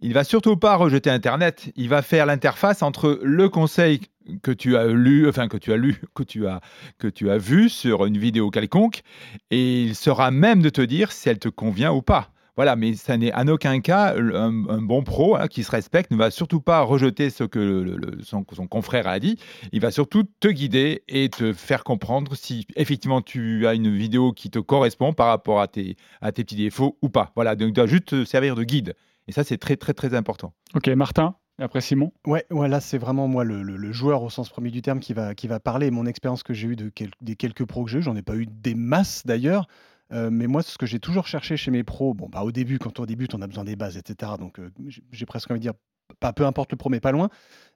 il 0.00 0.12
va 0.12 0.24
surtout 0.24 0.56
pas 0.56 0.74
rejeter 0.76 1.10
Internet. 1.10 1.70
Il 1.76 1.88
va 1.88 2.02
faire 2.02 2.26
l'interface 2.26 2.82
entre 2.82 3.20
le 3.22 3.48
conseil 3.48 4.00
que 4.42 4.50
tu 4.50 4.76
as 4.76 4.88
lu, 4.88 5.28
enfin 5.28 5.48
que 5.48 5.56
tu 5.56 5.72
as 5.72 5.76
lu, 5.76 6.02
que 6.14 6.22
tu 6.22 6.46
as, 6.46 6.60
que 6.98 7.06
tu 7.06 7.30
as 7.30 7.38
vu 7.38 7.68
sur 7.68 8.04
une 8.04 8.18
vidéo 8.18 8.50
quelconque, 8.50 9.02
et 9.50 9.82
il 9.82 9.94
sera 9.94 10.30
même 10.30 10.60
de 10.60 10.68
te 10.68 10.82
dire 10.82 11.12
si 11.12 11.28
elle 11.28 11.38
te 11.38 11.48
convient 11.48 11.92
ou 11.92 12.02
pas. 12.02 12.32
Voilà, 12.56 12.74
mais 12.74 12.94
ça 12.94 13.16
n'est 13.16 13.34
en 13.34 13.46
aucun 13.48 13.80
cas 13.80 14.14
un, 14.16 14.66
un 14.68 14.80
bon 14.82 15.02
pro 15.02 15.36
hein, 15.36 15.46
qui 15.46 15.62
se 15.62 15.70
respecte 15.70 16.10
ne 16.10 16.16
va 16.16 16.30
surtout 16.30 16.60
pas 16.60 16.80
rejeter 16.80 17.28
ce 17.30 17.44
que 17.44 17.58
le- 17.58 17.96
le- 17.96 18.22
son, 18.22 18.44
son 18.52 18.66
confrère 18.66 19.06
a 19.06 19.18
dit. 19.20 19.38
Il 19.72 19.80
va 19.80 19.90
surtout 19.90 20.24
te 20.40 20.48
guider 20.48 21.02
et 21.08 21.28
te 21.28 21.52
faire 21.52 21.84
comprendre 21.84 22.34
si 22.34 22.66
effectivement 22.76 23.20
tu 23.20 23.66
as 23.66 23.74
une 23.74 23.94
vidéo 23.94 24.32
qui 24.32 24.50
te 24.50 24.58
correspond 24.58 25.12
par 25.12 25.26
rapport 25.28 25.60
à 25.60 25.68
tes, 25.68 25.96
à 26.22 26.32
tes 26.32 26.44
petits 26.44 26.56
défauts 26.56 26.96
ou 27.02 27.08
pas. 27.10 27.32
Voilà, 27.36 27.56
donc 27.56 27.68
il 27.68 27.72
doit 27.74 27.86
juste 27.86 28.06
te 28.06 28.24
servir 28.24 28.54
de 28.54 28.64
guide. 28.64 28.94
Et 29.28 29.32
ça, 29.32 29.44
c'est 29.44 29.58
très, 29.58 29.76
très, 29.76 29.92
très 29.92 30.14
important. 30.14 30.54
Ok, 30.74 30.88
Martin, 30.88 31.34
et 31.58 31.62
après 31.64 31.80
Simon? 31.80 32.12
Ouais, 32.26 32.46
ouais, 32.50 32.68
là, 32.68 32.80
c'est 32.80 32.96
vraiment 32.98 33.28
moi 33.28 33.44
le, 33.44 33.62
le- 33.62 33.76
le 33.76 33.92
joueur 33.92 34.22
au 34.22 34.30
sens 34.30 34.48
premier 34.48 34.70
du 34.70 34.82
terme 34.82 35.00
qui 35.00 35.12
va, 35.14 35.34
qui 35.34 35.46
va 35.48 35.58
parler. 35.60 35.90
Mon 35.90 36.06
expérience 36.06 36.42
que 36.42 36.54
j'ai 36.54 36.68
eue 36.68 36.76
de 36.76 36.88
quel- 36.94 37.10
des 37.20 37.34
quelques 37.36 37.64
pros 37.66 37.84
que 37.84 37.90
j'ai 37.90 38.00
j'en 38.00 38.14
ai 38.16 38.22
pas 38.22 38.36
eu 38.36 38.46
des 38.46 38.74
masses 38.74 39.22
d'ailleurs. 39.26 39.66
Euh, 40.12 40.30
mais 40.30 40.46
moi, 40.46 40.62
ce 40.62 40.78
que 40.78 40.86
j'ai 40.86 41.00
toujours 41.00 41.26
cherché 41.26 41.56
chez 41.56 41.70
mes 41.70 41.82
pros, 41.82 42.14
bon, 42.14 42.28
bah, 42.28 42.42
au 42.42 42.52
début, 42.52 42.78
quand 42.78 43.00
on 43.00 43.06
débute, 43.06 43.34
on 43.34 43.42
a 43.42 43.46
besoin 43.46 43.64
des 43.64 43.76
bases, 43.76 43.96
etc. 43.96 44.32
Donc, 44.38 44.58
euh, 44.58 44.70
j'ai- 45.10 45.26
presque 45.26 45.50
envie 45.50 45.60
de 45.60 45.62
dire, 45.62 45.74
pas 46.20 46.32
peu 46.32 46.46
importe 46.46 46.70
le 46.72 46.76
pro, 46.76 46.88
mais 46.88 47.00
pas 47.00 47.12
loin. 47.12 47.28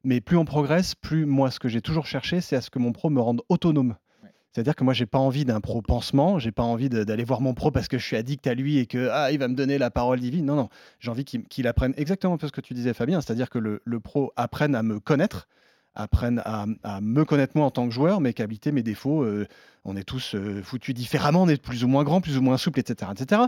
Mais 0.05 0.21
plus 0.21 0.37
on 0.37 0.45
progresse, 0.45 0.95
plus 0.95 1.27
moi, 1.27 1.51
ce 1.51 1.59
que 1.59 1.69
j'ai 1.69 1.81
toujours 1.81 2.07
cherché, 2.07 2.40
c'est 2.40 2.57
à 2.57 2.61
ce 2.61 2.71
que 2.71 2.79
mon 2.79 2.93
pro 2.93 3.11
me 3.11 3.21
rende 3.21 3.43
autonome. 3.49 3.97
C'est-à-dire 4.53 4.75
que 4.75 4.83
moi, 4.83 4.95
j'ai 4.95 5.07
pas 5.07 5.19
envie 5.19 5.45
d'un 5.45 5.61
pro 5.61 5.81
pansement, 5.81 6.40
j'ai 6.40 6.51
pas 6.51 6.64
envie 6.64 6.88
d'aller 6.88 7.23
voir 7.23 7.40
mon 7.40 7.55
pro 7.55 7.71
parce 7.71 7.87
que 7.87 7.99
je 7.99 8.05
suis 8.05 8.16
addict 8.16 8.47
à 8.49 8.55
lui 8.55 8.79
et 8.79 8.87
que 8.87 9.09
ah, 9.12 9.31
il 9.31 9.38
va 9.38 9.47
me 9.47 9.55
donner 9.55 9.79
la 9.79 9.90
parole 9.93 10.19
divine. 10.19 10.45
Non, 10.45 10.57
non, 10.57 10.69
j'ai 10.99 11.11
envie 11.11 11.25
qu'il 11.25 11.66
apprenne 11.69 11.95
exactement 11.97 12.37
ce 12.40 12.51
que 12.51 12.61
tu 12.61 12.75
disais, 12.75 12.93
Fabien, 12.93 13.21
c'est-à-dire 13.21 13.49
que 13.49 13.59
le, 13.59 13.81
le 13.85 14.01
pro 14.01 14.33
apprenne 14.37 14.75
à 14.75 14.83
me 14.83 14.99
connaître, 14.99 15.47
apprenne 15.94 16.42
à, 16.44 16.66
me 17.00 17.24
connaître 17.24 17.57
moi 17.57 17.66
en 17.66 17.70
tant 17.70 17.87
que 17.87 17.94
joueur, 17.94 18.20
mes 18.20 18.33
qualités, 18.33 18.72
mes 18.72 18.83
défauts. 18.83 19.22
euh, 19.22 19.46
on 19.85 19.96
est 19.96 20.05
tous 20.05 20.35
euh, 20.35 20.62
foutus 20.62 20.94
différemment, 20.94 21.42
on 21.42 21.48
est 21.48 21.61
plus 21.61 21.85
ou 21.85 21.88
moins 21.88 22.05
grand, 22.05 22.20
plus 22.20 22.37
ou 22.37 22.42
moins 22.42 22.59
souple, 22.59 22.81
etc., 22.81 23.11
etc. 23.12 23.42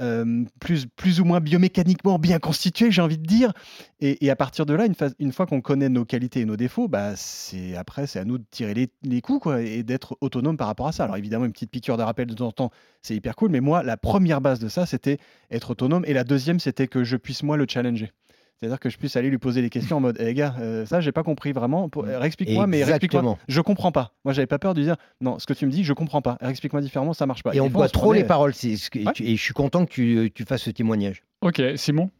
Euh, 0.00 0.44
plus, 0.58 1.20
ou 1.20 1.24
moins 1.24 1.40
biomécaniquement 1.40 2.18
bien 2.18 2.38
constitué, 2.38 2.90
j'ai 2.90 3.00
envie 3.00 3.18
de 3.18 3.26
dire. 3.26 3.52
Et, 4.00 4.28
à 4.30 4.36
partir 4.36 4.66
de 4.66 4.74
là, 4.74 4.86
une, 5.18 5.32
fois 5.32 5.46
qu'on 5.46 5.60
connaît 5.60 5.88
nos 5.88 6.04
qualités 6.04 6.40
et 6.40 6.44
nos 6.44 6.56
défauts, 6.56 6.88
bah, 6.88 7.14
c'est 7.16 7.76
après 7.76 8.06
c'est 8.06 8.18
à 8.18 8.24
nous 8.24 8.38
de 8.38 8.44
tirer 8.50 8.74
les, 9.02 9.20
coups 9.20 9.46
et 9.58 9.82
d'être 9.82 10.16
autonome 10.20 10.56
par 10.56 10.66
rapport 10.66 10.88
à 10.88 10.92
ça. 10.92 11.04
Alors 11.04 11.16
évidemment, 11.16 11.44
une 11.44 11.52
petite 11.52 11.70
piqûre 11.70 11.96
de 11.96 12.02
rappel 12.02 12.26
de 12.26 12.34
temps 12.34 12.48
en 12.48 12.52
temps, 12.52 12.70
c'est 13.02 13.14
hyper 13.14 13.36
cool. 13.36 13.50
Mais 13.50 13.60
moi, 13.60 13.82
la 13.82 13.96
première 13.96 14.40
base 14.40 14.58
de 14.58 14.68
ça, 14.68 14.86
c'était 14.86 15.18
être 15.50 15.70
autonome, 15.70 16.04
et 16.06 16.12
la 16.12 16.24
deuxième, 16.24 16.60
c'était 16.60 16.88
que 16.88 17.04
je 17.04 17.16
puisse 17.16 17.42
moi 17.42 17.56
le 17.56 17.66
challenger. 17.68 18.12
C'est-à-dire 18.60 18.80
que 18.80 18.90
je 18.90 18.98
puisse 18.98 19.14
aller 19.16 19.30
lui 19.30 19.38
poser 19.38 19.62
des 19.62 19.70
questions 19.70 19.98
en 19.98 20.00
mode, 20.00 20.16
eh 20.18 20.34
gars, 20.34 20.56
euh, 20.60 20.84
ça, 20.84 21.00
j'ai 21.00 21.12
pas 21.12 21.22
compris 21.22 21.52
vraiment. 21.52 21.88
Pour- 21.88 22.04
euh, 22.04 22.18
Réexplique-moi, 22.18 22.66
mais 22.66 22.82
réexplique-moi. 22.84 23.22
Je 23.46 23.60
comprends 23.60 23.92
pas. 23.92 24.14
Moi, 24.24 24.34
j'avais 24.34 24.46
pas 24.48 24.58
peur 24.58 24.74
de 24.74 24.82
dire, 24.82 24.96
non, 25.20 25.38
ce 25.38 25.46
que 25.46 25.52
tu 25.52 25.64
me 25.64 25.70
dis, 25.70 25.84
je 25.84 25.92
comprends 25.92 26.22
pas. 26.22 26.38
Réexplique-moi 26.40 26.82
différemment, 26.82 27.12
ça 27.12 27.24
marche 27.26 27.42
pas. 27.44 27.54
Et 27.54 27.60
on 27.60 27.68
voit 27.68 27.88
trop 27.88 28.06
prenait- 28.06 28.22
les 28.22 28.26
paroles. 28.26 28.54
c'est 28.54 28.76
ce 28.76 28.90
que- 28.90 28.98
Et 29.22 29.36
je 29.36 29.42
suis 29.42 29.54
content 29.54 29.84
que 29.86 29.90
tu, 29.92 30.32
tu 30.34 30.44
fasses 30.44 30.62
ce 30.62 30.70
témoignage. 30.70 31.22
Ok, 31.40 31.62
Simon? 31.76 32.10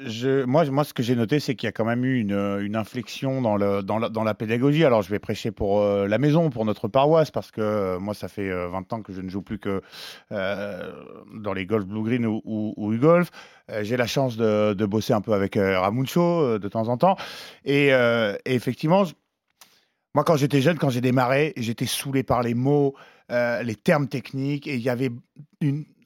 Moi, 0.00 0.64
moi, 0.66 0.84
ce 0.84 0.94
que 0.94 1.02
j'ai 1.02 1.16
noté, 1.16 1.40
c'est 1.40 1.56
qu'il 1.56 1.66
y 1.66 1.68
a 1.68 1.72
quand 1.72 1.84
même 1.84 2.04
eu 2.04 2.20
une, 2.20 2.58
une 2.60 2.76
inflexion 2.76 3.42
dans, 3.42 3.56
le, 3.56 3.82
dans, 3.82 3.98
la, 3.98 4.08
dans 4.08 4.22
la 4.22 4.32
pédagogie. 4.32 4.84
Alors, 4.84 5.02
je 5.02 5.10
vais 5.10 5.18
prêcher 5.18 5.50
pour 5.50 5.80
euh, 5.80 6.06
la 6.06 6.18
maison, 6.18 6.50
pour 6.50 6.64
notre 6.64 6.86
paroisse, 6.86 7.32
parce 7.32 7.50
que 7.50 7.60
euh, 7.60 7.98
moi, 7.98 8.14
ça 8.14 8.28
fait 8.28 8.48
euh, 8.48 8.68
20 8.68 8.92
ans 8.92 9.02
que 9.02 9.12
je 9.12 9.20
ne 9.20 9.28
joue 9.28 9.42
plus 9.42 9.58
que 9.58 9.82
euh, 10.30 10.92
dans 11.34 11.52
les 11.52 11.66
golf 11.66 11.84
blue 11.84 12.04
green 12.04 12.26
ou, 12.26 12.40
ou, 12.44 12.96
golf. 12.96 13.30
J'ai 13.82 13.96
la 13.96 14.06
chance 14.06 14.36
de, 14.36 14.72
de 14.72 14.86
bosser 14.86 15.12
un 15.12 15.20
peu 15.20 15.32
avec 15.32 15.56
Ramuncho 15.56 16.58
de 16.58 16.68
temps 16.68 16.88
en 16.88 16.96
temps. 16.96 17.16
Et, 17.64 17.90
effectivement, 18.46 19.04
moi, 20.14 20.24
quand 20.24 20.36
j'étais 20.36 20.60
jeune, 20.60 20.78
quand 20.78 20.90
j'ai 20.90 21.00
démarré, 21.00 21.52
j'étais 21.56 21.86
saoulé 21.86 22.22
par 22.22 22.42
les 22.42 22.54
mots, 22.54 22.94
euh, 23.30 23.62
les 23.62 23.74
termes 23.74 24.08
techniques, 24.08 24.66
et 24.66 24.76
il 24.76 24.80
y 24.80 24.88
avait 24.88 25.10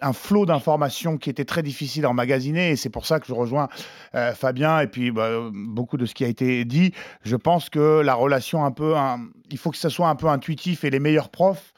un 0.01 0.13
flot 0.13 0.47
d'informations 0.47 1.19
qui 1.19 1.31
était 1.31 1.45
très 1.45 1.63
difficile 1.63 2.05
à 2.05 2.11
emmagasiner, 2.11 2.71
et 2.71 2.77
c'est 2.77 2.91
pour 2.91 3.07
ça 3.07 3.21
que 3.21 3.27
je 3.27 3.33
rejoins 3.33 3.69
euh, 4.15 4.35
Fabien 4.35 4.81
et 4.81 4.89
puis 4.89 5.13
bah, 5.13 5.31
beaucoup 5.53 5.97
de 5.97 6.07
ce 6.07 6.15
qui 6.15 6.25
a 6.25 6.29
été 6.29 6.65
dit. 6.65 6.93
Je 7.25 7.37
pense 7.37 7.71
que 7.71 8.01
la 8.01 8.15
relation 8.15 8.65
un 8.65 8.73
peu, 8.73 8.95
il 9.51 9.59
faut 9.59 9.71
que 9.71 9.77
ça 9.77 9.91
soit 9.91 10.09
un 10.09 10.17
peu 10.17 10.27
intuitif, 10.29 10.85
et 10.85 10.91
les 10.91 10.99
meilleurs 10.99 11.29
profs, 11.29 11.73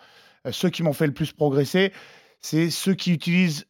euh, 0.47 0.53
ceux 0.53 0.71
qui 0.71 0.83
m'ont 0.83 0.95
fait 0.95 1.07
le 1.07 1.15
plus 1.15 1.33
progresser, 1.33 1.93
c'est 2.41 2.71
ceux 2.71 2.95
qui 2.95 3.13
utilisent 3.13 3.67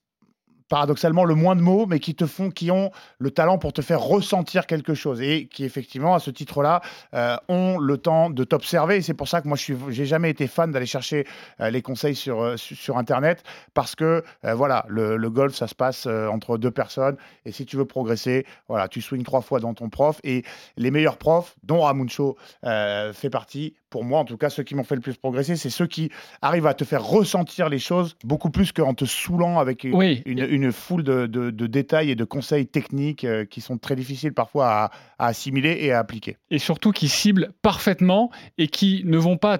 paradoxalement 0.68 1.24
le 1.24 1.34
moins 1.34 1.56
de 1.56 1.60
mots, 1.60 1.86
mais 1.86 2.00
qui 2.00 2.14
te 2.14 2.26
font, 2.26 2.50
qui 2.50 2.70
ont 2.70 2.90
le 3.18 3.30
talent 3.30 3.58
pour 3.58 3.72
te 3.72 3.82
faire 3.82 4.00
ressentir 4.00 4.66
quelque 4.66 4.94
chose 4.94 5.20
et 5.20 5.46
qui 5.46 5.64
effectivement 5.64 6.14
à 6.14 6.18
ce 6.18 6.30
titre-là 6.30 6.80
euh, 7.14 7.36
ont 7.48 7.78
le 7.78 7.98
temps 7.98 8.30
de 8.30 8.44
t'observer. 8.44 9.02
C'est 9.02 9.14
pour 9.14 9.28
ça 9.28 9.40
que 9.42 9.48
moi 9.48 9.56
je 9.56 9.74
j'ai 9.90 10.06
jamais 10.06 10.30
été 10.30 10.46
fan 10.46 10.70
d'aller 10.70 10.86
chercher 10.86 11.26
euh, 11.60 11.70
les 11.70 11.82
conseils 11.82 12.14
sur 12.14 12.42
euh, 12.42 12.56
su- 12.56 12.76
sur 12.76 12.96
internet 12.98 13.42
parce 13.74 13.94
que 13.94 14.24
voilà 14.42 14.84
le, 14.88 15.16
golf 15.30 15.54
ça 15.54 15.66
se 15.66 15.74
passe 15.74 16.06
entre 16.06 16.58
deux 16.58 16.70
personnes 16.70 17.16
et 17.44 17.52
si 17.52 17.66
tu 17.66 17.76
veux 17.76 17.84
progresser, 17.84 18.46
voilà 18.68 18.88
tu 18.88 19.00
swings 19.00 19.24
trois 19.24 19.40
fois 19.40 19.60
dans 19.60 19.74
ton 19.74 19.88
prof 19.88 20.20
et 20.24 20.44
les 20.76 20.90
meilleurs 20.90 21.16
profs, 21.18 21.56
dont 21.62 21.80
Ramuncho 21.82 22.36
fait 22.62 23.30
partie. 23.30 23.74
Pour 23.94 24.02
moi, 24.02 24.18
en 24.18 24.24
tout 24.24 24.36
cas, 24.36 24.50
ceux 24.50 24.64
qui 24.64 24.74
m'ont 24.74 24.82
fait 24.82 24.96
le 24.96 25.00
plus 25.00 25.16
progresser, 25.16 25.54
c'est 25.54 25.70
ceux 25.70 25.86
qui 25.86 26.10
arrivent 26.42 26.66
à 26.66 26.74
te 26.74 26.82
faire 26.82 27.04
ressentir 27.04 27.68
les 27.68 27.78
choses 27.78 28.16
beaucoup 28.24 28.50
plus 28.50 28.72
qu'en 28.72 28.92
te 28.92 29.04
saoulant 29.04 29.60
avec 29.60 29.84
une, 29.84 29.94
Oui. 29.94 30.20
une, 30.26 30.40
une 30.50 30.72
foule 30.72 31.04
de, 31.04 31.26
de- 31.26 31.50
de 31.50 31.66
détails 31.68 32.10
et 32.10 32.16
de 32.16 32.24
conseils 32.24 32.66
techniques 32.66 33.22
euh, 33.22 33.44
qui 33.44 33.60
sont 33.60 33.78
très 33.78 33.94
difficiles 33.94 34.32
parfois 34.32 34.66
à, 34.66 34.90
à 35.20 35.26
assimiler 35.28 35.76
et 35.80 35.92
à 35.92 36.00
appliquer. 36.00 36.38
et 36.50 36.58
surtout 36.58 36.90
qui 36.90 37.06
ciblent 37.06 37.52
parfaitement 37.62 38.32
et 38.58 38.66
qui 38.66 39.02
ne 39.04 39.16
vont 39.16 39.36
pas 39.36 39.58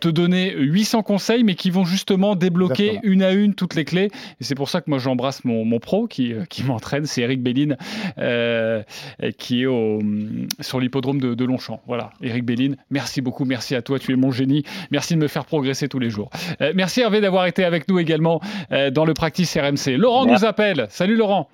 te 0.00 0.08
donner 0.08 0.54
800 0.56 1.02
conseils, 1.02 1.44
mais 1.44 1.54
qui 1.54 1.70
vont 1.70 1.84
justement 1.84 2.34
débloquer 2.36 2.88
Exactement. 2.88 3.12
une 3.12 3.22
à 3.22 3.32
une 3.32 3.54
toutes 3.54 3.74
les 3.74 3.84
clés. 3.84 4.10
Et 4.40 4.44
c'est 4.44 4.54
pour 4.54 4.68
ça 4.68 4.80
que 4.80 4.90
moi 4.90 4.98
j'embrasse 4.98 5.44
mon, 5.44 5.64
mon 5.64 5.78
pro 5.78 6.06
qui, 6.06 6.32
euh, 6.32 6.44
qui 6.44 6.62
m'entraîne, 6.68 7.06
c'est 7.06 7.22
Eric 7.22 7.42
Belline, 7.42 7.76
euh, 8.18 8.82
qui 9.38 9.62
est 9.62 9.66
au, 9.66 10.00
sur 10.60 10.80
l'hippodrome 10.80 11.20
de, 11.20 11.34
de 11.34 11.44
Longchamp. 11.44 11.80
Voilà, 11.86 12.10
Eric 12.22 12.44
Belline, 12.44 12.76
merci 12.90 13.20
beaucoup, 13.20 13.44
merci 13.44 13.74
à 13.74 13.82
toi, 13.82 13.98
tu 13.98 14.12
es 14.12 14.16
mon 14.16 14.30
génie, 14.30 14.64
merci 14.90 15.14
de 15.14 15.20
me 15.20 15.28
faire 15.28 15.44
progresser 15.44 15.88
tous 15.88 15.98
les 15.98 16.10
jours. 16.10 16.30
Euh, 16.60 16.72
merci 16.74 17.00
Hervé 17.00 17.20
d'avoir 17.20 17.46
été 17.46 17.64
avec 17.64 17.88
nous 17.88 17.98
également 17.98 18.40
euh, 18.72 18.90
dans 18.90 19.04
le 19.04 19.14
Practice 19.14 19.56
RMC. 19.56 19.96
Laurent 19.96 20.26
nous 20.26 20.44
appelle. 20.44 20.86
Salut 20.90 21.16
Laurent. 21.16 21.48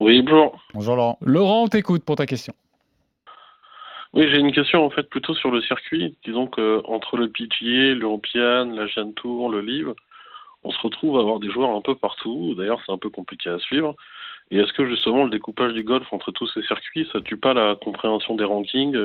Oui, 0.00 0.22
bonjour. 0.22 0.60
Bonjour 0.74 0.96
Laurent. 0.96 1.18
Laurent, 1.22 1.62
on 1.64 1.68
t'écoute 1.68 2.04
pour 2.04 2.16
ta 2.16 2.26
question. 2.26 2.52
Oui, 4.14 4.28
j'ai 4.30 4.38
une 4.38 4.52
question 4.52 4.84
en 4.84 4.90
fait 4.90 5.08
plutôt 5.10 5.34
sur 5.34 5.50
le 5.50 5.60
circuit. 5.60 6.16
Disons 6.24 6.46
que 6.46 6.82
entre 6.86 7.16
le 7.16 7.28
PGA, 7.28 7.94
l'European, 7.94 8.66
la 8.72 8.86
Jeanne 8.86 9.12
Tour, 9.14 9.50
le 9.50 9.60
Live, 9.60 9.92
on 10.62 10.70
se 10.70 10.78
retrouve 10.80 11.18
à 11.18 11.20
avoir 11.20 11.40
des 11.40 11.50
joueurs 11.50 11.70
un 11.70 11.80
peu 11.80 11.96
partout. 11.96 12.54
D'ailleurs, 12.56 12.80
c'est 12.86 12.92
un 12.92 12.98
peu 12.98 13.10
compliqué 13.10 13.50
à 13.50 13.58
suivre. 13.58 13.96
Et 14.52 14.58
est-ce 14.58 14.72
que 14.72 14.88
justement 14.88 15.24
le 15.24 15.30
découpage 15.30 15.72
du 15.72 15.82
golf 15.82 16.06
entre 16.12 16.30
tous 16.30 16.48
ces 16.54 16.62
circuits, 16.62 17.08
ça 17.12 17.20
tue 17.22 17.36
pas 17.36 17.54
la 17.54 17.74
compréhension 17.74 18.36
des 18.36 18.44
rankings 18.44 18.96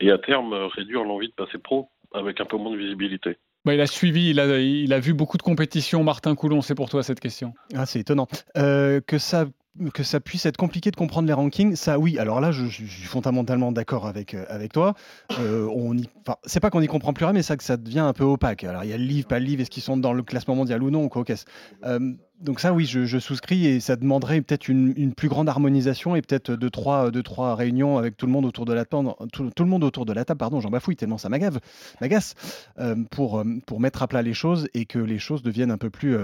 et 0.00 0.10
à 0.10 0.18
terme 0.18 0.52
réduire 0.52 1.02
l'envie 1.02 1.28
de 1.28 1.34
passer 1.34 1.56
pro 1.56 1.88
avec 2.12 2.38
un 2.40 2.44
peu 2.44 2.58
moins 2.58 2.72
de 2.72 2.78
visibilité? 2.78 3.38
Bah, 3.64 3.74
il 3.74 3.80
a 3.80 3.86
suivi, 3.86 4.30
il 4.30 4.40
a, 4.40 4.60
il 4.60 4.92
a 4.92 5.00
vu 5.00 5.14
beaucoup 5.14 5.38
de 5.38 5.42
compétitions. 5.42 6.04
Martin 6.04 6.34
Coulon, 6.34 6.60
c'est 6.60 6.74
pour 6.74 6.90
toi 6.90 7.02
cette 7.02 7.20
question. 7.20 7.54
Ah, 7.74 7.86
c'est 7.86 8.00
étonnant. 8.00 8.26
Euh, 8.56 9.00
que 9.00 9.18
ça 9.18 9.46
que 9.92 10.02
ça 10.02 10.20
puisse 10.20 10.46
être 10.46 10.56
compliqué 10.56 10.90
de 10.90 10.96
comprendre 10.96 11.28
les 11.28 11.32
rankings, 11.32 11.76
ça 11.76 11.98
oui. 11.98 12.18
Alors 12.18 12.40
là, 12.40 12.50
je, 12.50 12.66
suis 12.66 12.86
fondamentalement 13.04 13.72
d'accord 13.72 14.06
avec, 14.06 14.34
euh, 14.34 14.44
avec 14.48 14.72
toi. 14.72 14.94
Euh, 15.38 15.68
on 15.74 15.96
c'est 16.44 16.60
pas 16.60 16.70
qu'on 16.70 16.80
n'y 16.80 16.88
comprend 16.88 17.12
plus 17.12 17.24
rien, 17.24 17.32
mais 17.32 17.42
ça 17.42 17.56
que 17.56 17.64
ça 17.64 17.76
devient 17.76 18.00
un 18.00 18.12
peu 18.12 18.24
opaque. 18.24 18.64
Alors 18.64 18.84
il 18.84 18.90
y 18.90 18.92
a 18.92 18.98
le 18.98 19.04
livre, 19.04 19.28
pas 19.28 19.38
le 19.38 19.44
livre, 19.44 19.62
est-ce 19.62 19.70
qu'ils 19.70 19.82
sont 19.82 19.96
dans 19.96 20.12
le 20.12 20.22
classement 20.22 20.54
mondial 20.54 20.82
ou 20.82 20.90
non, 20.90 21.08
quoi 21.08 21.24
qu'est-ce. 21.24 21.44
Euh, 21.84 22.12
donc 22.40 22.60
ça, 22.60 22.72
oui, 22.72 22.84
je, 22.84 23.18
souscris 23.18 23.66
et 23.66 23.80
ça 23.80 23.96
demanderait 23.96 24.40
peut-être 24.40 24.68
une, 24.68 25.12
plus 25.14 25.28
grande 25.28 25.48
harmonisation 25.48 26.14
et 26.14 26.22
peut-être 26.22 26.52
deux 26.52 26.70
trois, 26.70 27.10
deux, 27.10 27.22
trois 27.22 27.56
réunions 27.56 27.98
avec 27.98 28.16
tout 28.16 28.26
le 28.26 28.32
monde 28.32 28.44
autour 28.44 28.64
de 28.64 28.72
la 28.72 28.84
table, 28.84 29.10
tout, 29.32 29.50
le 29.58 29.64
monde 29.64 29.82
autour 29.82 30.06
de 30.06 30.12
la 30.12 30.24
table, 30.24 30.38
pardon, 30.38 30.60
j'en 30.60 30.70
bafouille 30.70 30.94
tellement 30.94 31.18
ça 31.18 31.28
m'agave, 31.28 31.58
m'agace, 32.00 32.34
euh, 32.78 32.94
pour, 33.10 33.42
pour 33.66 33.80
mettre 33.80 34.04
à 34.04 34.08
plat 34.08 34.22
les 34.22 34.34
choses 34.34 34.68
et 34.74 34.86
que 34.86 35.00
les 35.00 35.18
choses 35.18 35.42
deviennent 35.42 35.72
un 35.72 35.78
peu 35.78 35.90
plus 35.90 36.16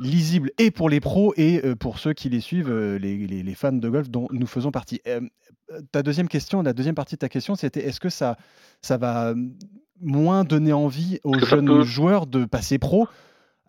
lisibles 0.00 0.50
et 0.58 0.70
pour 0.70 0.88
les 0.90 1.00
pros 1.00 1.32
et 1.36 1.64
euh, 1.64 1.76
pour 1.76 1.98
ceux 1.98 2.12
qui 2.12 2.28
les 2.28 2.40
suivent, 2.40 2.70
euh, 2.70 2.98
les, 2.98 3.16
les- 3.26 3.42
les 3.42 3.54
fans 3.54 3.72
de 3.72 3.88
golf 3.88 4.08
dont 4.10 4.26
nous 4.32 4.46
faisons 4.46 4.70
partie. 4.70 5.00
Euh, 5.06 5.20
ta 5.92 6.02
deuxième 6.02 6.28
question, 6.28 6.62
la 6.62 6.72
deuxième 6.72 6.94
partie 6.94 7.14
de 7.14 7.20
ta 7.20 7.28
question, 7.28 7.54
c'était 7.54 7.86
est-ce 7.86 8.00
que 8.00 8.08
ça, 8.08 8.36
ça 8.82 8.96
va 8.96 9.28
euh, 9.28 9.34
moins 10.00 10.44
donner 10.44 10.72
envie 10.72 11.20
aux 11.24 11.38
jeunes 11.38 11.82
joueurs 11.82 12.26
de 12.26 12.44
passer 12.44 12.78
pro 12.78 13.06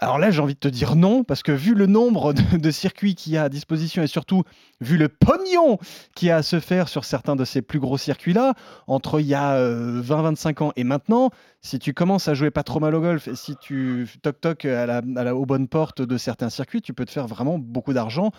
alors 0.03 0.17
là, 0.17 0.31
j'ai 0.31 0.41
envie 0.41 0.55
de 0.55 0.59
te 0.59 0.67
dire 0.67 0.95
non, 0.95 1.23
parce 1.23 1.43
que 1.43 1.51
vu 1.51 1.75
le 1.75 1.85
nombre 1.85 2.33
de, 2.33 2.71
circuits 2.71 3.13
qu'il 3.13 3.33
y 3.33 3.37
a 3.37 3.43
à 3.43 3.49
disposition 3.49 4.01
et 4.01 4.07
surtout 4.07 4.43
vu 4.79 4.97
le 4.97 5.09
pognon 5.09 5.77
qu'il 6.15 6.29
y 6.29 6.31
a 6.31 6.37
à 6.37 6.41
se 6.43 6.59
faire 6.59 6.89
sur 6.89 7.05
certains 7.05 7.35
de 7.35 7.45
ces 7.45 7.61
plus 7.61 7.79
gros 7.79 7.99
circuits-là, 7.99 8.55
entre 8.87 9.19
il 9.19 9.27
y 9.27 9.35
a 9.35 9.53
euh, 9.53 10.01
20-25 10.01 10.63
ans 10.63 10.71
et 10.75 10.83
maintenant, 10.83 11.29
si 11.61 11.77
tu 11.77 11.93
commences 11.93 12.27
à 12.27 12.33
jouer 12.33 12.49
pas 12.49 12.63
trop 12.63 12.79
mal 12.79 12.95
au 12.95 13.01
golf 13.01 13.27
et 13.27 13.35
si 13.35 13.55
tu 13.57 14.07
toc-toc 14.23 14.65
à 14.65 14.87
la, 14.87 15.01
à 15.17 15.23
la- 15.23 15.35
aux 15.35 15.45
bonnes 15.45 15.67
portes 15.67 16.01
de 16.01 16.17
certains 16.17 16.49
circuits, 16.49 16.81
tu 16.81 16.93
peux 16.93 17.05
te 17.05 17.11
faire 17.11 17.27
vraiment 17.27 17.59
beaucoup 17.59 17.93
d'argent. 17.93 18.31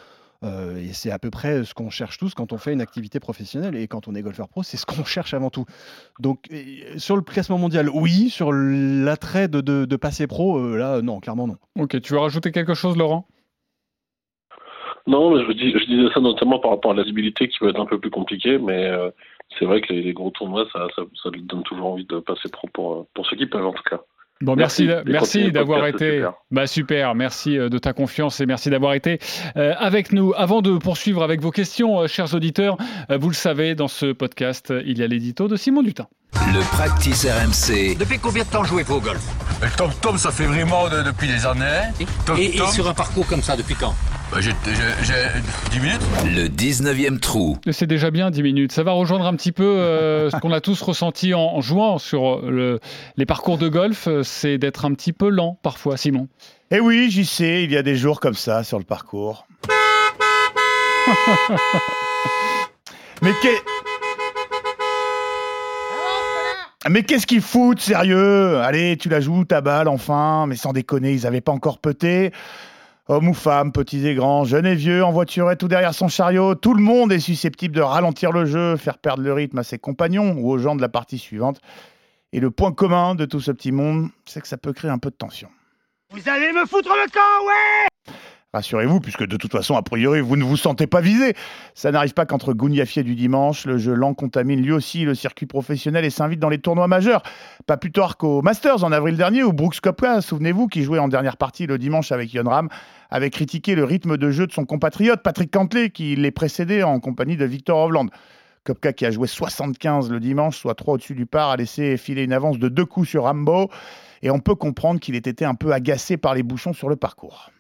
Euh, 0.45 0.77
et 0.77 0.93
c'est 0.93 1.11
à 1.11 1.19
peu 1.19 1.31
près 1.31 1.65
ce 1.65 1.75
qu'on 1.75 1.91
cherche 1.91 2.19
tous 2.19 2.35
quand 2.35 2.53
on 2.53 2.59
fait 2.59 2.73
une 2.73 2.81
activité 2.81 3.21
professionnelle 3.21 3.77
et 3.77 3.87
quand 3.87 4.09
on 4.09 4.15
est 4.15 4.23
golfeur 4.23 4.49
pro, 4.49 4.63
c'est 4.63 4.77
ce 4.77 4.87
qu'on 4.87 5.05
cherche 5.05 5.35
avant 5.35 5.51
tout. 5.51 5.65
Donc 6.19 6.49
euh, 6.53 6.99
sur 6.99 7.17
le 7.17 7.23
classement 7.23 7.59
mondial, 7.59 7.89
oui. 7.93 8.31
Sur 8.31 8.53
l'attrait 8.53 9.49
de, 9.49 9.61
de, 9.61 9.85
de 9.85 9.97
passer 9.97 10.27
pro, 10.27 10.59
euh, 10.59 10.77
là, 10.77 11.03
non, 11.03 11.21
clairement 11.21 11.47
non. 11.47 11.57
Ok, 11.79 12.01
tu 12.01 12.13
veux 12.13 12.19
rajouter 12.19 12.51
quelque 12.51 12.75
chose, 12.75 12.97
Laurent? 12.97 13.27
Non, 15.07 15.35
mais 15.35 15.45
je, 15.45 15.53
dis, 15.53 15.73
je 15.73 15.85
disais 15.85 16.13
ça 16.15 16.21
notamment 16.21 16.61
par 16.61 16.71
rapport 16.71 16.93
à 16.93 16.95
la 16.95 17.03
visibilité 17.03 17.49
qui 17.49 17.59
va 17.61 17.71
être 17.71 17.81
un 17.81 17.87
peu 17.87 17.99
plus 17.99 18.11
compliquée, 18.11 18.59
mais 18.59 18.87
euh, 18.87 19.11
c'est 19.59 19.65
vrai 19.65 19.81
que 19.81 19.93
les, 19.93 20.03
les 20.03 20.13
gros 20.13 20.31
tournois, 20.31 20.67
ça, 20.73 20.87
ça, 20.95 21.03
ça 21.23 21.31
donne 21.31 21.65
toujours 21.65 21.87
envie 21.87 22.07
de 22.07 22.21
passer 22.21 22.49
pro 22.51 22.69
pour, 22.73 23.07
pour 23.15 23.27
ceux 23.27 23.37
qui 23.37 23.47
peuvent 23.47 23.67
en 23.67 23.73
tout 23.73 23.83
cas. 23.83 24.01
Bon, 24.43 24.57
merci, 24.57 24.89
Merci. 25.07 25.53
D'avoir 25.53 25.87
été. 25.87 26.17
super. 26.17 26.33
Bah 26.51 26.67
super, 26.67 27.15
merci 27.15 27.57
euh, 27.57 27.69
de 27.69 27.79
ta 27.79 27.93
confiance 27.93 28.41
et 28.41 28.47
merci 28.47 28.71
d'avoir 28.71 28.95
été 28.95 29.19
euh, 29.57 29.73
avec 29.79 30.13
nous. 30.13 30.35
Avant 30.37 30.61
de 30.63 30.77
poursuivre 30.79 31.23
avec 31.23 31.41
vos 31.41 31.51
questions, 31.51 32.01
euh, 32.01 32.07
chers 32.09 32.35
auditeurs, 32.35 32.77
euh, 33.11 33.17
vous 33.19 33.29
le 33.29 33.35
savez, 33.35 33.75
dans 33.75 33.89
ce 33.89 34.13
podcast, 34.13 34.73
il 34.85 34.99
y 34.99 35.03
a 35.03 35.07
l'édito 35.07 35.49
de 35.49 35.57
Simon 35.57 35.83
Dutin. 35.83 36.07
Le 36.53 36.61
practice 36.77 37.25
RMC. 37.27 37.97
Depuis 37.99 38.19
combien 38.19 38.43
de 38.43 38.49
temps 38.49 38.65
jouez-vous 38.65 38.95
au 38.97 39.01
golf? 39.01 39.23
Tom 39.77 39.91
Tom, 40.01 40.19
ça 40.19 40.31
fait 40.31 40.47
vraiment 40.47 40.89
de- 40.89 41.03
depuis 41.03 41.29
des 41.29 41.47
années. 41.47 41.91
Tom 42.27 42.37
et, 42.39 42.47
et 42.47 42.59
Tom, 42.59 42.67
sur 42.69 42.89
un 42.89 42.95
parcours 42.95 43.27
comme 43.27 43.43
ça, 43.43 43.57
depuis 43.57 43.75
quand? 43.77 43.95
Bah, 44.33 44.41
j'ai 44.41 44.51
j'ai- 44.67 45.05
j'ai 45.05 45.15
10 45.71 45.81
minutes. 45.81 46.01
Le 46.25 46.49
19e 46.49 47.19
trou. 47.21 47.57
C'est 47.71 47.87
déjà 47.87 48.11
bien 48.11 48.31
10 48.31 48.43
minutes. 48.43 48.73
Ça 48.73 48.83
va 48.83 48.93
rejoindre 48.93 49.27
un 49.27 49.35
petit 49.37 49.53
peu 49.53 49.63
euh, 49.65 50.31
ce 50.31 50.37
qu'on 50.37 50.53
a 50.53 50.61
tous 50.61 50.81
ressenti 50.83 51.35
en, 51.35 51.41
en 51.41 51.61
jouant 51.61 51.99
sur 51.99 52.41
le- 52.43 52.81
les 53.17 53.27
parcours 53.27 53.59
de 53.59 53.69
golf, 53.69 54.09
euh, 54.09 54.23
c'est 54.23 54.59
d'être 54.59 54.85
un 54.87 54.95
petit 54.95 55.13
peu 55.13 55.29
lent 55.29 55.59
parfois, 55.63 55.97
Simon. 55.97 56.29
Et 56.71 56.81
oui, 56.81 57.11
j'y 57.11 57.27
sais, 57.27 57.65
il 57.65 57.73
y 57.73 57.77
a 57.77 57.83
des 57.83 57.97
jours 57.97 58.21
comme 58.21 58.35
ça 58.35 58.65
sur 58.65 58.79
le 58.79 58.85
parcours. 58.85 59.47
Mais 63.23 63.33
qu'est- 63.43 63.63
Mais 66.89 67.05
qu'est-ce 67.05 67.29
qu'ils 67.29 67.43
foutent, 67.43 67.79
sérieux? 67.81 68.59
Allez, 68.59 68.97
tu 68.97 69.09
la 69.09 69.21
joues, 69.21 69.45
ta 69.45 69.61
balle, 69.61 69.87
enfin. 69.87 70.47
Mais 70.49 70.57
sans 70.57 70.73
déconner, 70.73 71.13
ils 71.13 71.29
avaient 71.29 71.41
pas 71.41 71.53
encore 71.53 71.79
peté. 71.79 72.33
Hommes 73.09 73.29
ou 73.29 73.35
femmes, 73.35 73.73
petits 73.73 74.07
et 74.07 74.15
grands, 74.15 74.45
jeunes 74.45 74.67
et 74.67 74.77
vieux, 74.77 75.05
en 75.05 75.11
voiturette 75.11 75.61
ou 75.65 75.69
derrière 75.69 75.93
son 75.93 76.07
chariot, 76.07 76.55
tout 76.55 76.73
le 76.73 76.83
monde 76.83 77.13
est 77.13 77.19
susceptible 77.19 77.75
de 77.75 77.81
ralentir 77.81 78.31
le 78.31 78.45
jeu, 78.45 78.77
faire 78.77 78.99
perdre 78.99 79.25
le 79.25 79.33
rythme 79.33 79.59
à 79.59 79.65
ses 79.65 79.79
compagnons 79.79 80.37
ou 80.39 80.49
aux 80.49 80.59
gens 80.59 80.77
de 80.77 80.81
la 80.81 80.89
partie 80.89 81.19
suivante. 81.19 81.61
Et 82.33 82.39
le 82.39 82.53
point 82.53 82.73
commun 82.73 83.17
de 83.17 83.25
tout 83.25 83.41
ce 83.41 83.51
petit 83.51 83.73
monde, 83.73 84.09
c'est 84.25 84.41
que 84.41 84.47
ça 84.47 84.57
peut 84.57 84.73
créer 84.73 84.91
un 84.91 84.99
peu 84.99 85.11
de 85.11 85.17
tension. 85.17 85.49
Vous 86.11 86.29
allez 86.29 86.53
me 86.53 86.65
foutre 86.65 86.95
le 86.95 87.11
camp, 87.11 87.47
ouais 87.47 88.15
Rassurez-vous, 88.55 89.01
puisque 89.01 89.27
de 89.27 89.39
toute 89.39 89.51
façon, 89.51 89.77
a 89.77 89.83
priori, 89.83 90.21
vous 90.21 90.37
ne 90.37 90.45
vous 90.45 90.59
sentez 90.59 90.87
pas 90.87 91.01
visé. 91.01 91.33
Ça 91.75 91.91
n'arrive 91.91 92.13
pas 92.13 92.27
qu'entre 92.27 92.53
Gouniafier 92.53 93.03
du 93.03 93.15
dimanche, 93.15 93.65
le 93.65 93.79
jeu 93.79 93.95
lent 93.95 94.13
contamine 94.13 94.61
lui 94.61 94.73
aussi 94.73 95.05
le 95.07 95.15
circuit 95.15 95.47
professionnel 95.47 96.05
et 96.05 96.11
s'invite 96.11 96.39
dans 96.39 96.51
les 96.51 96.59
tournois 96.59 96.87
majeurs. 96.87 97.23
Pas 97.67 97.79
plus 97.79 97.93
tard 97.93 98.19
qu'au 98.19 98.43
Masters 98.43 98.85
en 98.85 98.93
avril 98.93 99.17
dernier, 99.17 99.43
où 99.43 99.55
Brooks 99.55 99.81
Koepka, 99.81 100.21
souvenez-vous, 100.21 100.69
qui 100.69 100.83
jouait 100.83 100.99
en 100.99 101.09
dernière 101.09 101.39
partie 101.39 101.67
le 101.67 101.79
dimanche 101.79 102.13
avec 102.13 102.35
Yon 102.35 102.47
Ram, 102.47 102.69
avait 103.09 103.31
critiqué 103.31 103.75
le 103.75 103.85
rythme 103.85 104.19
de 104.19 104.31
jeu 104.31 104.47
de 104.47 104.53
son 104.53 104.67
compatriote 104.67 105.23
Patrick 105.23 105.51
Cantley, 105.51 105.89
qui 105.89 106.15
les 106.15 106.31
précédait 106.31 106.83
en 106.83 107.01
compagnie 107.01 107.39
de 107.39 107.47
Victor 107.47 107.79
Hovland. 107.79 108.11
Kopka, 108.65 108.93
qui 108.93 109.07
a 109.07 109.11
joué 109.11 109.29
75 109.29 110.11
le 110.11 110.21
dimanche, 110.21 110.59
soit 110.59 110.75
3 110.75 110.95
au-dessus 110.95 111.15
du 111.15 111.25
par, 111.25 111.49
a 111.49 111.57
laissé 111.57 111.97
filer 111.97 112.23
une 112.23 112.35
avance 112.35 112.59
de 112.59 112.69
deux 112.69 112.85
coups 112.85 113.09
sur 113.09 113.23
Rambo. 113.23 113.71
Et 114.21 114.31
on 114.31 114.41
peut 114.41 114.57
comprendre 114.57 115.01
qu'il 115.01 115.15
ait 115.15 115.19
été 115.21 115.47
un 115.47 115.55
peu 115.55 115.73
agacé 115.73 116.19
par 116.19 116.35
les 116.35 116.43
bouchons 116.43 116.75
sur 116.75 116.91
le 116.91 116.97
parcours. 116.97 117.51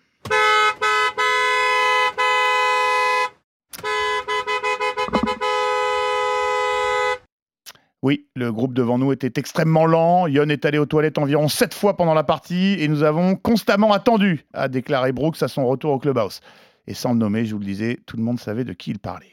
Oui, 8.03 8.27
le 8.35 8.53
groupe 8.53 8.75
devant 8.75 8.99
nous 8.99 9.13
était 9.13 9.39
extrêmement 9.39 9.87
lent. 9.87 10.27
Yon 10.27 10.49
est 10.49 10.65
allé 10.65 10.79
aux 10.79 10.87
toilettes 10.87 11.19
environ 11.19 11.47
7 11.47 11.73
fois 11.73 11.97
pendant 11.97 12.15
la 12.15 12.25
partie 12.25 12.75
et 12.81 12.89
nous 12.89 13.05
avons 13.05 13.37
constamment 13.37 13.93
attendu, 13.93 14.45
a 14.55 14.67
déclaré 14.67 15.13
Brooks 15.13 15.41
à 15.41 15.47
son 15.47 15.69
retour 15.69 15.93
au 15.93 15.99
clubhouse. 16.01 16.41
Et 16.89 16.95
sans 16.95 17.13
le 17.13 17.21
nommer, 17.21 17.45
je 17.45 17.55
vous 17.55 17.61
le 17.61 17.65
disais, 17.65 18.01
tout 18.05 18.17
le 18.17 18.25
monde 18.25 18.41
savait 18.41 18.65
de 18.65 18.73
qui 18.73 18.91
il 18.91 18.99
parlait. 18.99 19.29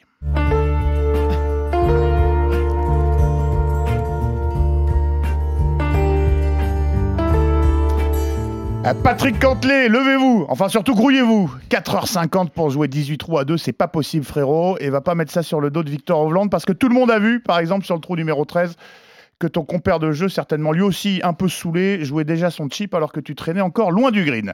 Patrick 9.04 9.40
Cantley, 9.40 9.90
levez-vous. 9.90 10.46
Enfin 10.48 10.70
surtout 10.70 10.96
grouillez-vous. 10.96 11.54
4h50 11.70 12.50
pour 12.50 12.70
jouer 12.70 12.88
18 12.88 13.18
trous 13.18 13.38
à 13.38 13.46
2, 13.46 13.58
c'est 13.58 13.74
pas 13.74 13.88
possible 13.88 14.26
frérot. 14.26 14.78
Et 14.80 14.90
va 14.90 15.02
pas 15.02 15.16
mettre 15.16 15.32
ça 15.32 15.44
sur 15.44 15.60
le 15.60 15.70
dos 15.70 15.84
de 15.84 15.90
Victor 15.90 16.20
Hovland 16.20 16.48
Parce 16.50 16.66
que 16.66 16.74
tout 16.74 16.88
le 16.88 16.96
monde 16.96 17.12
a 17.12 17.20
vu, 17.20 17.42
par 17.42 17.60
exemple 17.60 17.86
sur 17.86 17.96
le 17.96 18.02
trou 18.02 18.16
numéro 18.16 18.46
13 18.46 18.76
Que 19.40 19.48
ton 19.48 19.64
compère 19.64 20.00
de 20.00 20.12
jeu, 20.12 20.28
certainement 20.28 20.74
lui 20.74 20.82
aussi 20.82 21.22
un 21.24 21.32
peu 21.32 21.48
saoulé 21.48 22.04
Jouait 22.04 22.26
déjà 22.26 22.52
son 22.52 22.68
chip 22.68 22.94
alors 22.94 23.14
que 23.14 23.22
tu 23.22 23.36
traînais 23.36 23.62
encore 23.62 23.90
loin 23.90 24.12
du 24.12 24.26
green. 24.26 24.52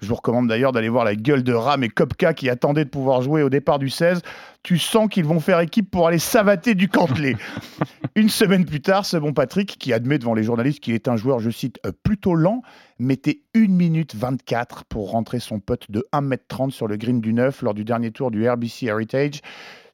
Je 0.00 0.06
vous 0.06 0.14
recommande 0.14 0.46
d'ailleurs 0.46 0.70
d'aller 0.70 0.88
voir 0.88 1.04
la 1.04 1.16
gueule 1.16 1.42
de 1.42 1.52
Ram 1.52 1.82
et 1.82 1.88
Kopka 1.88 2.34
Qui 2.34 2.48
attendaient 2.48 2.84
de 2.84 2.90
pouvoir 2.90 3.20
jouer 3.20 3.42
au 3.42 3.50
départ 3.50 3.80
du 3.80 3.90
16 3.90 4.22
Tu 4.62 4.78
sens 4.78 5.08
qu'ils 5.08 5.24
vont 5.24 5.40
faire 5.40 5.58
équipe 5.58 5.90
pour 5.90 6.06
aller 6.06 6.20
savater 6.20 6.76
du 6.76 6.88
Cantley 6.88 7.34
Une 8.14 8.28
semaine 8.28 8.64
plus 8.64 8.80
tard, 8.80 9.04
ce 9.04 9.16
bon 9.16 9.32
Patrick, 9.32 9.76
qui 9.76 9.92
admet 9.92 10.18
devant 10.20 10.34
les 10.34 10.44
journalistes 10.44 10.78
qu'il 10.78 10.94
est 10.94 11.08
un 11.08 11.16
joueur, 11.16 11.40
je 11.40 11.50
cite, 11.50 11.80
euh, 11.84 11.90
plutôt 12.04 12.36
lent, 12.36 12.62
mettait 13.00 13.40
1 13.56 13.66
minute 13.68 14.14
24 14.14 14.84
pour 14.84 15.10
rentrer 15.10 15.40
son 15.40 15.58
pote 15.58 15.90
de 15.90 16.06
1m30 16.12 16.70
sur 16.70 16.86
le 16.86 16.96
green 16.96 17.20
du 17.20 17.32
9 17.32 17.62
lors 17.62 17.74
du 17.74 17.84
dernier 17.84 18.12
tour 18.12 18.30
du 18.30 18.48
RBC 18.48 18.86
Heritage. 18.86 19.40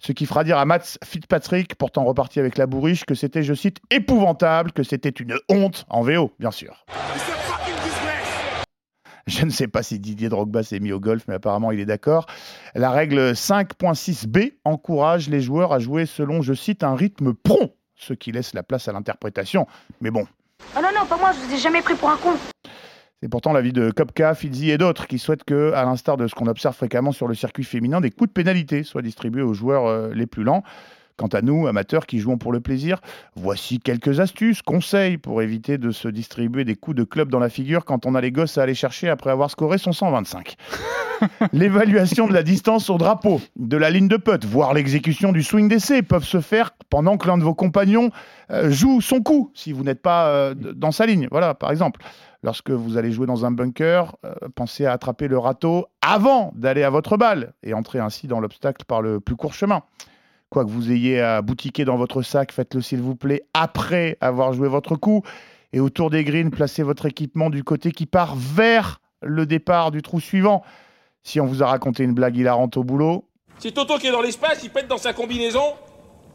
Ce 0.06 0.12
qui 0.12 0.26
fera 0.26 0.44
dire 0.44 0.58
à 0.58 0.66
Mats 0.66 0.98
Fitzpatrick, 1.02 1.76
pourtant 1.76 2.04
reparti 2.04 2.38
avec 2.38 2.58
la 2.58 2.66
bourriche, 2.66 3.06
que 3.06 3.14
c'était, 3.14 3.42
je 3.42 3.54
cite, 3.54 3.78
épouvantable, 3.90 4.70
que 4.72 4.82
c'était 4.82 5.08
une 5.08 5.38
honte, 5.48 5.86
en 5.88 6.02
VO, 6.02 6.30
bien 6.38 6.50
sûr. 6.50 6.84
Je 9.26 9.46
ne 9.46 9.50
sais 9.50 9.66
pas 9.66 9.82
si 9.82 9.98
Didier 9.98 10.28
Drogba 10.28 10.62
s'est 10.62 10.78
mis 10.78 10.92
au 10.92 11.00
golf, 11.00 11.24
mais 11.26 11.36
apparemment 11.36 11.72
il 11.72 11.80
est 11.80 11.86
d'accord. 11.86 12.26
La 12.74 12.90
règle 12.90 13.32
5.6b 13.32 14.52
encourage 14.66 15.30
les 15.30 15.40
joueurs 15.40 15.72
à 15.72 15.78
jouer 15.78 16.04
selon, 16.04 16.42
je 16.42 16.52
cite, 16.52 16.84
un 16.84 16.94
rythme 16.94 17.32
prompt, 17.32 17.74
ce 17.96 18.12
qui 18.12 18.30
laisse 18.30 18.52
la 18.52 18.62
place 18.62 18.88
à 18.88 18.92
l'interprétation. 18.92 19.66
Mais 20.02 20.10
bon, 20.10 20.26
Oh 20.76 20.80
non, 20.82 20.88
non, 20.94 21.06
pas 21.06 21.16
moi, 21.16 21.32
je 21.32 21.46
vous 21.46 21.54
ai 21.54 21.58
jamais 21.58 21.82
pris 21.82 21.94
pour 21.94 22.10
un 22.10 22.16
con. 22.16 22.34
C'est 23.22 23.28
pourtant 23.28 23.52
l'avis 23.52 23.72
de 23.72 23.90
Kopka, 23.90 24.34
Fizzy 24.34 24.70
et 24.70 24.78
d'autres 24.78 25.06
qui 25.06 25.18
souhaitent 25.18 25.44
que, 25.44 25.72
à 25.72 25.84
l'instar 25.84 26.16
de 26.16 26.26
ce 26.26 26.34
qu'on 26.34 26.46
observe 26.46 26.74
fréquemment 26.74 27.12
sur 27.12 27.26
le 27.26 27.34
circuit 27.34 27.64
féminin, 27.64 28.00
des 28.00 28.10
coups 28.10 28.28
de 28.28 28.34
pénalité 28.34 28.82
soient 28.82 29.02
distribués 29.02 29.42
aux 29.42 29.54
joueurs 29.54 29.86
euh, 29.86 30.12
les 30.14 30.26
plus 30.26 30.44
lents. 30.44 30.62
Quant 31.16 31.28
à 31.28 31.42
nous, 31.42 31.68
amateurs 31.68 32.06
qui 32.06 32.18
jouons 32.18 32.38
pour 32.38 32.50
le 32.50 32.60
plaisir, 32.60 33.00
voici 33.36 33.78
quelques 33.78 34.18
astuces, 34.18 34.62
conseils 34.62 35.16
pour 35.16 35.42
éviter 35.42 35.78
de 35.78 35.92
se 35.92 36.08
distribuer 36.08 36.64
des 36.64 36.74
coups 36.74 36.96
de 36.96 37.04
club 37.04 37.28
dans 37.28 37.38
la 37.38 37.48
figure 37.48 37.84
quand 37.84 38.04
on 38.04 38.16
a 38.16 38.20
les 38.20 38.32
gosses 38.32 38.58
à 38.58 38.62
aller 38.62 38.74
chercher 38.74 39.08
après 39.08 39.30
avoir 39.30 39.48
scoré 39.48 39.78
son 39.78 39.92
125. 39.92 40.56
L'évaluation 41.52 42.26
de 42.26 42.32
la 42.32 42.42
distance 42.42 42.90
au 42.90 42.98
drapeau, 42.98 43.40
de 43.54 43.76
la 43.76 43.90
ligne 43.90 44.08
de 44.08 44.16
putt, 44.16 44.44
voire 44.44 44.74
l'exécution 44.74 45.30
du 45.30 45.44
swing 45.44 45.68
d'essai 45.68 46.02
peuvent 46.02 46.24
se 46.24 46.40
faire 46.40 46.72
pendant 46.90 47.16
que 47.16 47.28
l'un 47.28 47.38
de 47.38 47.44
vos 47.44 47.54
compagnons 47.54 48.10
euh, 48.50 48.70
joue 48.72 49.00
son 49.00 49.20
coup, 49.20 49.52
si 49.54 49.70
vous 49.70 49.84
n'êtes 49.84 50.02
pas 50.02 50.26
euh, 50.30 50.54
dans 50.54 50.90
sa 50.90 51.06
ligne. 51.06 51.28
Voilà, 51.30 51.54
par 51.54 51.70
exemple. 51.70 52.00
Lorsque 52.42 52.70
vous 52.70 52.98
allez 52.98 53.10
jouer 53.10 53.26
dans 53.26 53.46
un 53.46 53.52
bunker, 53.52 54.16
euh, 54.26 54.34
pensez 54.54 54.84
à 54.84 54.92
attraper 54.92 55.28
le 55.28 55.38
râteau 55.38 55.86
avant 56.02 56.52
d'aller 56.54 56.82
à 56.82 56.90
votre 56.90 57.16
balle 57.16 57.54
et 57.62 57.72
entrer 57.72 58.00
ainsi 58.00 58.26
dans 58.26 58.38
l'obstacle 58.38 58.84
par 58.84 59.00
le 59.00 59.18
plus 59.18 59.34
court 59.34 59.54
chemin. 59.54 59.82
Quoi 60.54 60.64
que 60.64 60.70
vous 60.70 60.92
ayez 60.92 61.20
à 61.20 61.42
boutiquer 61.42 61.84
dans 61.84 61.96
votre 61.96 62.22
sac, 62.22 62.52
faites-le 62.52 62.80
s'il 62.80 63.02
vous 63.02 63.16
plaît 63.16 63.42
après 63.54 64.16
avoir 64.20 64.52
joué 64.52 64.68
votre 64.68 64.94
coup. 64.94 65.24
Et 65.72 65.80
autour 65.80 66.10
des 66.10 66.22
greens, 66.22 66.52
placez 66.52 66.84
votre 66.84 67.06
équipement 67.06 67.50
du 67.50 67.64
côté 67.64 67.90
qui 67.90 68.06
part 68.06 68.36
vers 68.36 69.00
le 69.20 69.46
départ 69.46 69.90
du 69.90 70.00
trou 70.00 70.20
suivant. 70.20 70.62
Si 71.24 71.40
on 71.40 71.46
vous 71.46 71.64
a 71.64 71.66
raconté 71.66 72.04
une 72.04 72.14
blague 72.14 72.36
hilarante 72.36 72.76
au 72.76 72.84
boulot, 72.84 73.24
C'est 73.58 73.72
Toto 73.74 73.98
qui 73.98 74.06
est 74.06 74.12
dans 74.12 74.20
l'espace, 74.22 74.62
il 74.62 74.70
pète 74.70 74.86
dans 74.86 74.96
sa 74.96 75.12
combinaison 75.12 75.72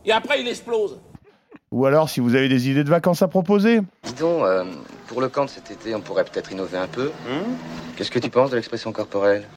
et 0.03 0.11
après 0.11 0.41
il 0.41 0.47
explose. 0.49 0.99
ou 1.71 1.85
alors 1.85 2.09
si 2.09 2.19
vous 2.19 2.35
avez 2.35 2.49
des 2.49 2.69
idées 2.69 2.83
de 2.83 2.89
vacances 2.89 3.21
à 3.21 3.29
proposer. 3.29 3.79
Dis 4.03 4.13
donc, 4.19 4.43
euh, 4.43 4.65
pour 5.07 5.21
le 5.21 5.29
camp 5.29 5.45
de 5.45 5.49
cet 5.49 5.71
été, 5.71 5.95
on 5.95 6.01
pourrait 6.01 6.25
peut-être 6.25 6.51
innover 6.51 6.77
un 6.77 6.87
peu. 6.87 7.09
Qu'est-ce 7.95 8.11
que 8.11 8.19
tu 8.19 8.29
penses 8.29 8.49
de 8.49 8.57
l'expression 8.57 8.91
corporelle? 8.91 9.47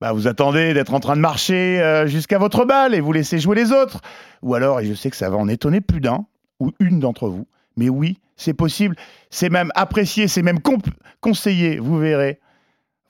Bah, 0.00 0.12
vous 0.12 0.26
attendez 0.28 0.74
d'être 0.74 0.92
en 0.92 1.00
train 1.00 1.16
de 1.16 1.20
marcher 1.20 1.80
euh, 1.80 2.06
jusqu'à 2.06 2.38
votre 2.38 2.64
balle 2.64 2.94
et 2.94 3.00
vous 3.00 3.12
laissez 3.12 3.38
jouer 3.38 3.56
les 3.56 3.72
autres. 3.72 4.00
Ou 4.42 4.54
alors, 4.54 4.80
et 4.80 4.86
je 4.86 4.94
sais 4.94 5.08
que 5.10 5.16
ça 5.16 5.30
va 5.30 5.36
en 5.36 5.48
étonner 5.48 5.80
plus 5.80 6.00
d'un 6.00 6.26
ou 6.60 6.72
une 6.80 7.00
d'entre 7.00 7.28
vous, 7.28 7.46
mais 7.76 7.88
oui, 7.88 8.18
c'est 8.36 8.54
possible, 8.54 8.96
c'est 9.30 9.50
même 9.50 9.70
apprécié, 9.74 10.28
c'est 10.28 10.42
même 10.42 10.60
conseillé, 11.20 11.78
vous 11.78 11.98
verrez. 11.98 12.38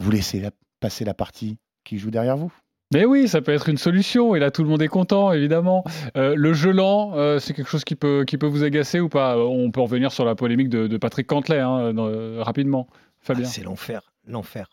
Vous 0.00 0.10
laissez 0.10 0.40
la- 0.40 0.50
passer 0.80 1.04
la 1.04 1.14
partie 1.14 1.58
qui 1.84 1.98
joue 1.98 2.10
derrière 2.10 2.36
vous. 2.36 2.52
Mais 2.92 3.04
oui, 3.06 3.28
ça 3.28 3.40
peut 3.40 3.52
être 3.52 3.68
une 3.68 3.78
solution, 3.78 4.34
et 4.34 4.38
là 4.38 4.50
tout 4.50 4.62
le 4.62 4.68
monde 4.68 4.82
est 4.82 4.88
content, 4.88 5.32
évidemment. 5.32 5.84
Euh, 6.16 6.34
le 6.36 6.52
jeu 6.52 6.70
lent, 6.70 7.12
euh, 7.16 7.38
c'est 7.38 7.54
quelque 7.54 7.68
chose 7.70 7.84
qui 7.84 7.96
peut, 7.96 8.24
qui 8.26 8.38
peut 8.38 8.46
vous 8.46 8.62
agacer 8.62 9.00
ou 9.00 9.08
pas? 9.08 9.36
On 9.38 9.70
peut 9.70 9.80
revenir 9.80 10.12
sur 10.12 10.24
la 10.24 10.34
polémique 10.34 10.68
de, 10.68 10.86
de 10.86 10.96
Patrick 10.96 11.26
Cantelet, 11.26 11.60
hein, 11.60 11.92
dans- 11.94 12.06
euh, 12.08 12.42
rapidement. 12.42 12.86
Fabien. 13.20 13.44
Ah, 13.46 13.50
c'est 13.50 13.62
l'enfer, 13.62 14.12
l'enfer, 14.26 14.68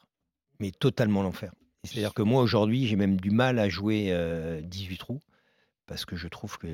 mais 0.60 0.72
totalement 0.72 1.24
l'enfer. 1.24 1.52
C'est-à-dire 1.84 2.14
que 2.14 2.22
moi 2.22 2.42
aujourd'hui, 2.44 2.86
j'ai 2.88 2.96
même 2.96 3.20
du 3.20 3.32
mal 3.32 3.58
à 3.60 3.68
jouer 3.70 4.08
euh, 4.12 4.62
18 4.62 4.98
trous 4.98 5.20
parce 5.88 6.06
que 6.06 6.16
je 6.16 6.28
trouve 6.28 6.58
que 6.58 6.68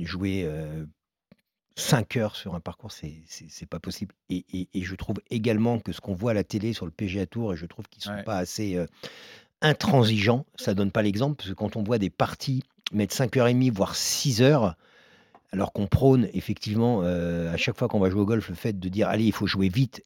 jouer 0.00 0.48
5 1.76 2.16
heures 2.16 2.36
sur 2.36 2.54
un 2.54 2.60
parcours, 2.60 2.92
c'est 2.92 3.66
pas 3.68 3.80
possible. 3.80 4.14
Et, 4.30 4.44
et- 4.52 4.68
et 4.72 4.82
je 4.82 4.94
trouve 4.94 5.16
également 5.30 5.80
que 5.80 5.92
ce 5.92 6.00
qu'on 6.00 6.14
voit 6.14 6.30
à 6.30 6.34
la 6.34 6.44
télé 6.44 6.72
sur 6.72 6.86
le 6.86 6.92
PGA 6.92 7.26
Tour, 7.26 7.52
et 7.52 7.56
je 7.56 7.66
trouve 7.66 7.86
qu'ils 7.88 8.02
sont 8.02 8.12
Ouais. 8.12 8.22
pas 8.22 8.38
assez 8.38 8.76
euh, 8.76 8.86
intransigeants, 9.60 10.46
ça 10.54 10.72
donne 10.72 10.92
pas 10.92 11.02
l'exemple, 11.02 11.36
parce 11.36 11.48
que 11.50 11.54
quand 11.54 11.76
on 11.76 11.82
voit 11.82 11.98
des 11.98 12.10
parties 12.10 12.62
mettre 12.92 13.14
5h30, 13.14 13.70
voire 13.72 13.96
6 13.96 14.40
heures, 14.40 14.76
alors 15.52 15.72
qu'on 15.72 15.86
prône 15.86 16.28
effectivement 16.32 17.00
euh, 17.02 17.52
à 17.52 17.56
chaque 17.56 17.76
fois 17.76 17.88
qu'on 17.88 18.00
va 18.00 18.08
jouer 18.08 18.20
au 18.22 18.26
golf 18.26 18.48
le 18.48 18.54
fait 18.54 18.78
de 18.78 18.88
dire 18.88 19.08
allez, 19.08 19.24
il 19.24 19.32
faut 19.32 19.46
jouer 19.46 19.68
vite, 19.68 20.02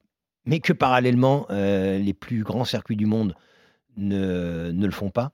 mais 0.46 0.58
que 0.60 0.72
parallèlement, 0.72 1.46
euh, 1.50 1.98
les 1.98 2.14
plus 2.14 2.42
grands 2.42 2.64
circuits 2.64 2.96
du 2.96 3.06
monde 3.06 3.34
ne, 3.96 4.70
ne 4.72 4.86
le 4.86 4.92
font 4.92 5.10
pas. 5.10 5.30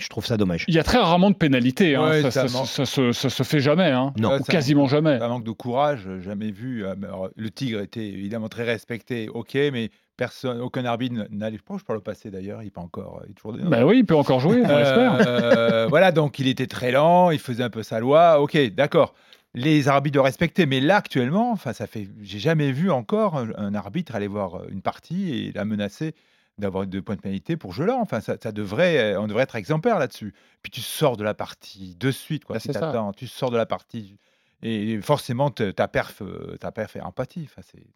Je 0.00 0.08
trouve 0.08 0.26
ça 0.26 0.36
dommage. 0.36 0.64
Il 0.66 0.74
y 0.74 0.80
a 0.80 0.82
très 0.82 0.98
rarement 0.98 1.30
de 1.30 1.36
pénalités, 1.36 1.94
hein, 1.94 2.08
Ouais, 2.08 2.22
ça, 2.22 2.30
ça 2.32 2.48
ça- 2.48 2.58
manque. 2.58 2.66
ça 2.66 2.84
se, 2.84 3.12
ça 3.12 3.30
se 3.30 3.42
fait 3.44 3.60
jamais, 3.60 3.92
hein, 3.92 4.12
ou 4.18 4.22
ça 4.24 4.38
quasiment 4.40 4.82
manque- 4.82 4.90
jamais. 4.90 5.18
Ça 5.20 5.28
manque 5.28 5.44
de 5.44 5.52
courage, 5.52 6.02
euh, 6.08 6.20
jamais 6.20 6.50
vu. 6.50 6.84
Euh, 6.84 6.94
alors, 7.04 7.28
le 7.36 7.50
Tigre 7.50 7.80
était 7.80 8.04
évidemment 8.04 8.48
très 8.48 8.64
respecté, 8.64 9.28
ok, 9.28 9.54
mais 9.72 9.90
personne, 10.16 10.60
aucun 10.60 10.84
arbitre 10.84 11.14
n'allait. 11.30 11.58
Je 11.58 11.62
pense 11.62 11.82
que 11.82 11.86
par 11.86 11.94
le 11.94 12.02
passé 12.02 12.32
d'ailleurs, 12.32 12.64
il 12.64 12.72
peut 12.72 12.80
encore. 12.80 13.22
Il 13.26 13.30
est 13.30 13.34
toujours 13.34 13.52
dedans. 13.52 13.68
Bah 13.70 13.86
oui, 13.86 13.98
il 13.98 14.04
peut 14.04 14.16
encore 14.16 14.40
jouer, 14.40 14.62
on 14.64 14.76
l'espère. 14.76 15.16
Euh, 15.28 15.86
voilà, 15.88 16.10
donc 16.10 16.40
il 16.40 16.48
était 16.48 16.66
très 16.66 16.90
lent, 16.90 17.30
il 17.30 17.38
faisait 17.38 17.62
un 17.62 17.70
peu 17.70 17.84
sa 17.84 18.00
loi. 18.00 18.40
Ok, 18.40 18.56
d'accord. 18.74 19.14
Les 19.54 19.86
arbitres 19.86 20.14
doivent 20.14 20.24
respecter, 20.26 20.66
mais 20.66 20.80
là 20.80 20.96
actuellement, 20.96 21.52
enfin, 21.52 21.72
ça 21.72 21.86
fait, 21.86 22.08
j'ai 22.20 22.40
jamais 22.40 22.72
vu 22.72 22.90
encore 22.90 23.36
un, 23.36 23.50
un 23.56 23.72
arbitre 23.76 24.16
aller 24.16 24.26
voir 24.26 24.56
euh, 24.56 24.66
une 24.72 24.82
partie 24.82 25.30
et 25.32 25.52
la 25.52 25.64
menacer 25.64 26.14
d'avoir 26.58 26.86
deux 26.86 27.02
points 27.02 27.16
de 27.16 27.20
pénalité 27.20 27.56
pour 27.56 27.72
jeu 27.72 27.84
là. 27.84 27.96
Enfin, 27.96 28.20
ça, 28.20 28.36
ça 28.42 28.52
devrait, 28.52 29.14
euh, 29.14 29.20
on 29.20 29.26
devrait 29.26 29.42
être 29.42 29.56
exemplaire 29.56 29.98
là-dessus. 29.98 30.34
Puis 30.62 30.70
tu 30.70 30.80
sors 30.80 31.16
de 31.16 31.24
la 31.24 31.34
partie 31.34 31.96
de 31.96 32.10
suite, 32.10 32.44
quoi. 32.44 32.56
Bah, 32.56 32.60
si 32.60 32.68
tu 33.16 33.26
sors 33.26 33.50
de 33.50 33.56
la 33.56 33.66
partie 33.66 34.18
et 34.64 35.00
forcément 35.02 35.50
ta 35.50 35.86
perf, 35.88 36.22
euh, 36.22 36.56
ta 36.58 36.72
perf 36.72 36.96
est 36.96 37.00
empathie. 37.00 37.46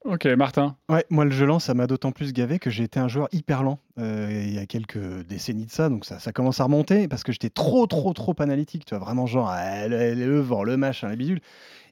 Ok, 0.04 0.26
Martin. 0.26 0.76
Ouais, 0.88 1.04
moi 1.10 1.24
le 1.24 1.30
jeu 1.30 1.46
lent, 1.46 1.58
ça 1.58 1.74
m'a 1.74 1.86
d'autant 1.86 2.12
plus 2.12 2.32
gavé 2.32 2.58
que 2.58 2.70
j'ai 2.70 2.84
été 2.84 3.00
un 3.00 3.08
joueur 3.08 3.28
hyper 3.32 3.62
lent 3.62 3.80
euh, 3.98 4.28
il 4.30 4.54
y 4.54 4.58
a 4.58 4.66
quelques 4.66 5.26
décennies 5.26 5.66
de 5.66 5.70
ça, 5.70 5.88
donc 5.88 6.04
ça, 6.04 6.18
ça 6.18 6.30
commence 6.30 6.60
à 6.60 6.64
remonter 6.64 7.08
parce 7.08 7.24
que 7.24 7.32
j'étais 7.32 7.50
trop, 7.50 7.86
trop, 7.86 8.12
trop 8.12 8.34
analytique, 8.38 8.84
tu 8.84 8.94
vois, 8.94 9.04
vraiment 9.04 9.26
genre 9.26 9.48
ah, 9.50 9.88
le, 9.88 10.14
le 10.14 10.40
vent, 10.40 10.62
le 10.62 10.76
machin, 10.76 11.08
les 11.08 11.16
bidules. 11.16 11.40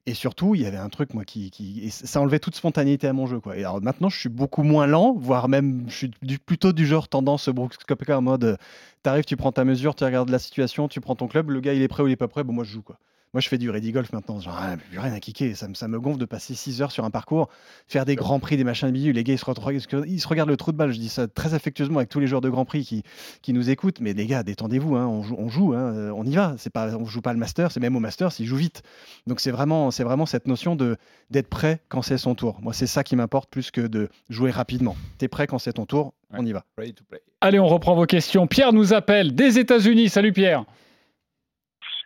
Et 0.09 0.14
surtout, 0.14 0.55
il 0.55 0.62
y 0.62 0.66
avait 0.66 0.77
un 0.77 0.89
truc, 0.89 1.14
moi, 1.14 1.24
qui. 1.24 1.51
qui 1.51 1.85
et 1.85 1.91
ça 1.91 2.20
enlevait 2.20 2.39
toute 2.39 2.55
spontanéité 2.55 3.09
à 3.09 3.12
mon 3.12 3.27
jeu, 3.27 3.41
quoi. 3.41 3.57
Et 3.57 3.61
alors 3.64 3.83
maintenant, 3.83 4.09
je 4.09 4.16
suis 4.16 4.29
beaucoup 4.29 4.62
moins 4.62 4.87
lent, 4.87 5.14
voire 5.18 5.49
même, 5.49 5.87
je 5.89 5.95
suis 5.97 6.11
du- 6.22 6.39
plutôt 6.39 6.72
du 6.72 6.87
genre 6.87 7.09
tendance 7.09 7.49
Brooks 7.49 7.77
Koepka 7.89 8.18
en 8.18 8.22
mode 8.22 8.45
euh, 8.45 8.57
t'arrives, 9.03 9.24
tu 9.24 9.37
prends 9.37 9.51
ta 9.51 9.64
mesure, 9.64 9.97
tu 9.97 10.05
regardes 10.05 10.31
la 10.31 10.39
situation, 10.39 10.87
tu 10.87 11.01
prends 11.01 11.16
ton 11.16 11.27
club, 11.27 11.51
le 11.51 11.61
gars 11.61 11.72
il 11.74 11.83
est 11.83 11.89
prêt 11.89 12.05
ou 12.05 12.07
il 12.07 12.12
est 12.12 12.16
pas 12.16 12.29
prêt, 12.29 12.45
bon, 12.45 12.53
moi 12.53 12.62
je 12.62 12.70
joue, 12.70 12.83
quoi. 12.83 12.99
Moi, 13.37 13.43
je 13.43 13.49
fais 13.51 13.59
du 13.59 13.68
ready 13.68 13.93
golf 13.93 14.14
maintenant. 14.14 14.41
Genre, 14.41 14.57
ah, 14.59 14.78
plus 14.78 14.99
rien 14.99 15.12
à 15.12 15.20
kicker. 15.20 15.55
Ça, 15.55 15.68
me- 15.68 15.74
ça 15.74 15.89
me 15.89 16.01
gonfle 16.01 16.18
de 16.18 16.24
passer 16.24 16.55
6 16.55 16.80
heures 16.80 16.91
sur 16.91 17.05
un 17.05 17.11
parcours, 17.11 17.51
faire 17.87 18.07
des 18.07 18.16
grands 18.16 18.41
prix, 18.41 18.57
des 18.57 18.64
machins 18.64 18.89
de 18.89 18.93
bidules. 18.95 19.14
Les 19.14 19.24
gars, 19.24 19.34
ils 19.34 19.39
se, 19.39 19.45
re- 19.45 20.05
ils 20.07 20.20
se 20.22 20.26
regardent 20.26 20.49
le 20.49 20.57
trou 20.57 20.72
de 20.72 20.78
balle. 20.78 20.91
Je 20.91 20.99
dis 20.99 21.11
ça 21.11 21.28
très 21.28 21.53
affectueusement 21.53 21.99
avec 21.99 22.09
tous 22.09 22.18
les 22.18 22.26
joueurs 22.28 22.41
de 22.41 22.49
Grand 22.49 22.64
Prix 22.64 22.87
qui, 22.87 23.03
qui 23.43 23.53
nous 23.53 23.68
écoutent. 23.68 24.01
Mais 24.01 24.14
les 24.14 24.26
gars, 24.26 24.43
détendez-vous. 24.43 24.97
hein, 24.97 25.07
on 25.07 25.22
joue, 25.22 25.37
on, 25.39 25.51
joue 25.51 25.74
hein, 25.74 25.93
euh, 25.95 26.12
on 26.16 26.24
y 26.24 26.34
va. 26.34 26.55
C'est 26.57 26.70
pas, 26.70 26.97
on 26.97 27.05
joue 27.05 27.20
pas 27.20 27.34
le 27.34 27.39
Master. 27.39 27.70
C'est 27.70 27.80
même 27.80 27.95
au 27.95 28.01
Master, 28.01 28.32
s'il 28.32 28.47
joue 28.47 28.57
vite. 28.57 28.82
Donc, 29.26 29.41
c'est 29.41 29.51
vraiment, 29.51 29.91
c'est 29.91 30.05
vraiment 30.05 30.24
cette 30.24 30.47
notion 30.47 30.74
de 30.74 30.97
d'être 31.30 31.49
prêt 31.49 31.80
quand 31.91 32.01
c'est 32.01 32.16
son 32.18 32.34
tour. 32.34 32.59
Moi, 32.62 32.72
c'est 32.72 32.87
ça 32.87 33.05
qui 33.05 33.16
m'importe 33.16 33.51
plus 33.51 33.70
que 33.70 33.82
de 33.82 34.09
jouer 34.30 34.51
rapidement. 34.51 34.97
T'es 35.18 35.28
prêt 35.28 35.47
quand 35.47 35.59
c'est 35.59 35.74
ton 35.74 35.84
tour, 35.84 36.14
on 36.32 36.47
y 36.47 36.53
va. 36.53 36.64
ready 36.78 36.95
to 36.95 37.05
play. 37.07 37.20
Allez, 37.43 37.59
on 37.59 37.66
reprend 37.66 37.95
vos 37.95 38.07
questions. 38.07 38.47
Pierre 38.47 38.72
nous 38.72 38.95
appelle 38.95 39.34
des 39.34 39.59
États-Unis. 39.59 40.09
Salut 40.09 40.32
Pierre. 40.32 40.64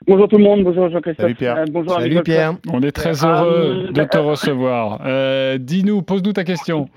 Bonjour 0.06 0.28
tout 0.28 0.38
le 0.38 0.44
monde, 0.44 0.64
bonjour 0.64 0.88
Jean-Christophe. 0.88 1.24
Salut 1.24 1.34
Pierre. 1.34 1.56
Euh, 1.58 1.64
bonjour 1.70 1.92
Salut. 1.92 2.22
Pierre. 2.22 2.54
On 2.72 2.82
est 2.82 2.90
très 2.92 3.22
Euh, 3.24 3.28
heureux 3.28 3.92
de 3.92 4.04
te 4.04 4.16
recevoir. 4.16 5.00
Euh, 5.04 5.58
Dis-nous, 5.58 6.02
pose-nous 6.02 6.32
ta 6.32 6.42
question. 6.44 6.88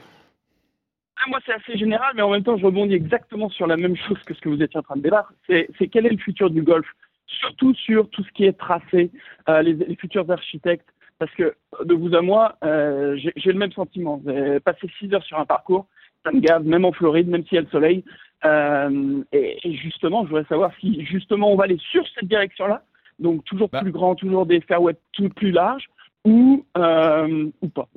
Ah, 1.17 1.23
Moi, 1.29 1.39
c'est 1.45 1.53
assez 1.53 1.77
général, 1.77 2.13
mais 2.15 2.21
en 2.21 2.29
même 2.31 2.43
temps, 2.43 2.57
je 2.57 2.65
rebondis 2.65 2.95
exactement 2.95 3.49
sur 3.49 3.67
la 3.67 3.75
même 3.77 3.95
chose 3.97 4.17
que 4.25 4.33
ce 4.33 4.39
que 4.39 4.49
vous 4.49 4.61
étiez 4.61 4.79
en 4.79 4.83
train 4.83 4.95
de 4.95 5.01
débattre. 5.01 5.33
C'est 5.47 5.67
quel 5.91 6.05
est 6.05 6.09
le 6.11 6.17
futur 6.17 6.49
du 6.49 6.61
golf? 6.61 6.85
Surtout 7.27 7.73
sur 7.75 8.09
tout 8.09 8.23
ce 8.23 8.31
qui 8.31 8.45
est 8.45 8.57
tracé, 8.57 9.11
euh, 9.49 9.61
les, 9.61 9.73
les 9.73 9.95
futurs 9.95 10.29
architectes. 10.31 10.87
Parce 11.19 11.31
que 11.35 11.53
de 11.83 11.93
vous 11.93 12.15
à 12.15 12.21
moi, 12.21 12.55
euh, 12.63 13.17
j'ai 13.35 13.51
le 13.51 13.59
même 13.59 13.71
sentiment. 13.73 14.21
Passé 14.65 14.87
6 14.99 15.13
heures 15.13 15.23
sur 15.23 15.39
un 15.39 15.45
parcours, 15.45 15.87
ça 16.25 16.31
me 16.31 16.39
gave, 16.39 16.65
même 16.65 16.85
en 16.85 16.91
Floride, 16.93 17.27
même 17.29 17.43
s'il 17.45 17.55
y 17.55 17.59
a 17.59 17.61
le 17.61 17.67
soleil. 17.67 18.03
Euh, 18.45 19.21
et, 19.31 19.57
et 19.63 19.73
justement, 19.75 20.23
je 20.23 20.29
voudrais 20.29 20.45
savoir 20.45 20.71
si 20.79 21.05
justement 21.05 21.51
on 21.51 21.55
va 21.55 21.65
aller 21.65 21.77
sur 21.91 22.03
cette 22.15 22.27
direction-là, 22.27 22.83
donc 23.19 23.43
toujours 23.45 23.69
plus 23.69 23.91
grand, 23.91 24.15
toujours 24.15 24.45
des 24.45 24.61
fairways 24.61 24.95
tout 25.11 25.29
plus 25.29 25.51
larges, 25.51 25.89
ou, 26.25 26.65
euh, 26.77 27.49
ou 27.61 27.69
pas. 27.69 27.87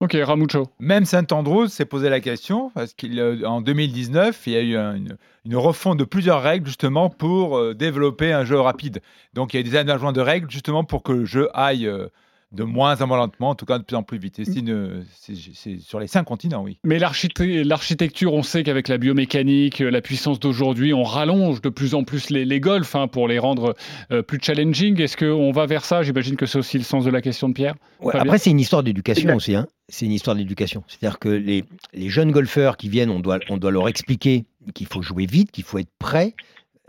Ok, 0.00 0.16
Ramucho. 0.20 0.66
Même 0.80 1.04
Saint-Andrews 1.04 1.68
s'est 1.68 1.86
posé 1.86 2.10
la 2.10 2.20
question 2.20 2.70
parce 2.74 2.94
qu'en 2.94 3.60
2019, 3.60 4.46
il 4.46 4.52
y 4.52 4.56
a 4.56 4.60
eu 4.60 4.76
un- 4.76 4.96
une, 4.96 5.16
une 5.44 5.56
refonte 5.56 5.98
de 5.98 6.04
plusieurs 6.04 6.42
règles 6.42 6.66
justement 6.66 7.08
pour 7.08 7.56
euh, 7.56 7.74
développer 7.74 8.32
un 8.32 8.44
jeu 8.44 8.58
rapide. 8.60 9.00
Donc 9.34 9.54
il 9.54 9.56
y 9.56 9.58
a 9.58 9.60
eu 9.60 9.64
des 9.70 9.76
aménagements 9.76 10.12
de 10.12 10.20
règles 10.20 10.50
justement 10.50 10.84
pour 10.84 11.02
que 11.04 11.12
le 11.12 11.24
jeu 11.24 11.48
aille 11.54 11.86
euh, 11.86 12.08
de 12.54 12.62
moins 12.64 13.00
en 13.00 13.06
moins 13.06 13.16
lentement, 13.18 13.50
en 13.50 13.54
tout 13.54 13.66
cas 13.66 13.78
de 13.78 13.84
plus 13.84 13.96
en 13.96 14.02
plus 14.02 14.18
vite. 14.18 14.36
C'est 14.44 14.58
une- 14.58 15.04
c'est 15.20 15.34
c'est 15.54 15.78
sur 15.78 15.98
les 16.00 16.06
cinq 16.06 16.24
continents, 16.24 16.62
oui. 16.62 16.78
Mais 16.84 16.98
l'archite- 16.98 17.38
l'architecture, 17.40 18.32
on 18.32 18.42
sait 18.42 18.62
qu'avec 18.62 18.88
la 18.88 18.98
biomécanique, 18.98 19.80
euh, 19.80 19.90
la 19.90 20.00
puissance 20.00 20.38
d'aujourd'hui, 20.40 20.94
on 20.94 21.02
rallonge 21.02 21.60
de 21.60 21.68
plus 21.68 21.94
en 21.94 22.04
plus 22.04 22.30
les, 22.30 22.44
les 22.44 22.60
golfs 22.60 22.94
hein, 22.94 23.08
pour 23.08 23.28
les 23.28 23.38
rendre 23.38 23.74
euh, 24.12 24.22
plus 24.22 24.38
challenging. 24.42 25.00
Est-ce 25.00 25.16
qu'on 25.16 25.52
va 25.52 25.66
vers 25.66 25.84
ça? 25.84 26.02
J'imagine 26.02 26.36
que 26.36 26.46
c'est 26.46 26.58
aussi 26.58 26.78
le 26.78 26.84
sens 26.84 27.04
de 27.04 27.10
la 27.10 27.20
question 27.22 27.48
de 27.48 27.54
Pierre. 27.54 27.74
Ouais, 28.00 28.14
après, 28.16 28.38
c'est 28.38 28.50
une 28.50 28.60
histoire 28.60 28.82
d'éducation 28.82 29.34
aussi. 29.36 29.54
hein. 29.54 29.66
C'est 29.88 30.06
une 30.06 30.12
histoire 30.12 30.36
d'éducation. 30.36 30.82
C'est-à-dire 30.88 31.18
que 31.18 31.28
les, 31.28 31.64
les 31.92 32.08
jeunes 32.08 32.30
golfeurs 32.32 32.76
qui 32.76 32.88
viennent, 32.88 33.10
on 33.10 33.20
doit, 33.20 33.38
on 33.50 33.56
doit 33.58 33.70
leur 33.70 33.88
expliquer 33.88 34.44
qu'il 34.74 34.86
faut 34.86 35.02
jouer 35.02 35.26
vite, 35.26 35.50
qu'il 35.50 35.64
faut 35.64 35.78
être 35.78 35.90
prêt. 35.98 36.34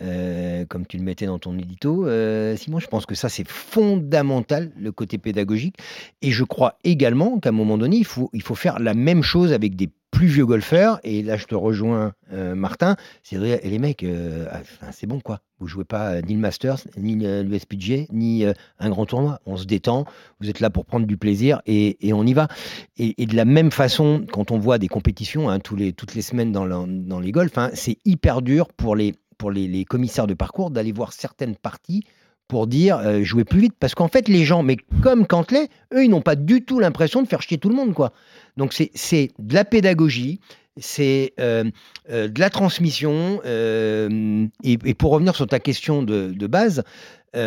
Euh, 0.01 0.65
comme 0.65 0.85
tu 0.85 0.97
le 0.97 1.03
mettais 1.03 1.25
dans 1.25 1.39
ton 1.39 1.57
édito, 1.57 2.05
euh, 2.05 2.57
Simon, 2.57 2.79
je 2.79 2.87
pense 2.87 3.05
que 3.05 3.15
ça 3.15 3.29
c'est 3.29 3.47
fondamental 3.47 4.71
le 4.77 4.91
côté 4.91 5.17
pédagogique, 5.17 5.77
et 6.21 6.31
je 6.31 6.43
crois 6.43 6.77
également 6.83 7.39
qu'à 7.39 7.49
un 7.49 7.53
moment 7.53 7.77
donné 7.77 7.95
il 7.97 8.05
faut 8.05 8.29
il 8.33 8.41
faut 8.41 8.55
faire 8.55 8.79
la 8.79 8.93
même 8.93 9.23
chose 9.23 9.53
avec 9.53 9.77
des 9.77 9.89
plus 10.11 10.27
vieux 10.27 10.45
golfeurs, 10.45 10.99
et 11.03 11.23
là 11.23 11.37
je 11.37 11.45
te 11.45 11.55
rejoins, 11.55 12.13
euh, 12.33 12.55
Martin, 12.55 12.97
c'est 13.23 13.37
vrai, 13.37 13.61
et 13.63 13.69
les 13.69 13.79
mecs, 13.79 14.05
ah, 14.51 14.91
c'est 14.91 15.07
bon 15.07 15.21
quoi. 15.21 15.39
Vous 15.59 15.67
jouez 15.67 15.85
pas 15.85 16.21
ni 16.21 16.33
le 16.33 16.39
Masters, 16.39 16.79
ni 16.97 17.25
SPGA, 17.57 18.03
ni 18.11 18.43
un 18.45 18.89
grand 18.89 19.05
tournoi. 19.05 19.39
On 19.45 19.55
se 19.55 19.63
détend, 19.63 20.03
vous 20.41 20.49
êtes 20.49 20.59
là 20.59 20.69
pour 20.69 20.83
prendre 20.85 21.07
du 21.07 21.15
plaisir 21.15 21.61
et, 21.65 21.97
on 22.11 22.25
y 22.27 22.33
va. 22.33 22.49
Et, 22.97 23.25
de 23.25 23.35
la 23.37 23.45
même 23.45 23.71
façon, 23.71 24.25
quand 24.29 24.51
on 24.51 24.59
voit 24.59 24.79
des 24.79 24.89
compétitions 24.89 25.49
hein, 25.49 25.59
toutes 25.59 26.13
les 26.13 26.21
semaines 26.21 26.51
dans 26.51 27.19
les 27.21 27.31
golfs, 27.31 27.57
hein, 27.57 27.69
c'est 27.73 27.99
hyper 28.03 28.41
dur 28.41 28.67
pour 28.73 28.97
les, 28.97 29.13
les, 29.51 29.85
commissaires 29.85 30.27
de 30.27 30.33
parcours 30.33 30.71
d'aller 30.71 30.91
voir 30.91 31.13
certaines 31.13 31.55
parties 31.55 32.03
pour 32.47 32.67
dire 32.67 32.97
euh, 32.97 33.23
jouer 33.23 33.43
plus 33.43 33.59
vite. 33.59 33.75
Parce 33.79 33.95
qu'en 33.95 34.07
fait, 34.07 34.27
les 34.27 34.45
gens, 34.45 34.63
mais 34.63 34.77
comme 35.01 35.25
Cantley, 35.25 35.67
eux, 35.93 36.03
ils 36.03 36.09
n'ont 36.09 36.21
pas 36.21 36.35
du 36.35 36.63
tout 36.63 36.79
l'impression 36.79 37.21
de 37.21 37.27
faire 37.27 37.41
chier 37.41 37.57
tout 37.57 37.69
le 37.69 37.75
monde. 37.75 37.93
quoi. 37.93 38.13
Donc 38.57 38.73
c'est- 38.73 39.31
de 39.39 39.53
la 39.53 39.65
pédagogie, 39.65 40.39
c'est 40.77 41.33
euh, 41.39 41.63
euh, 42.09 42.27
de 42.27 42.39
la 42.39 42.49
transmission. 42.49 43.41
et, 43.43 44.93
pour 44.97 45.11
revenir 45.11 45.35
sur 45.35 45.47
ta 45.47 45.59
question 45.59 46.03
de, 46.03 46.31
de 46.31 46.47
base, 46.47 46.83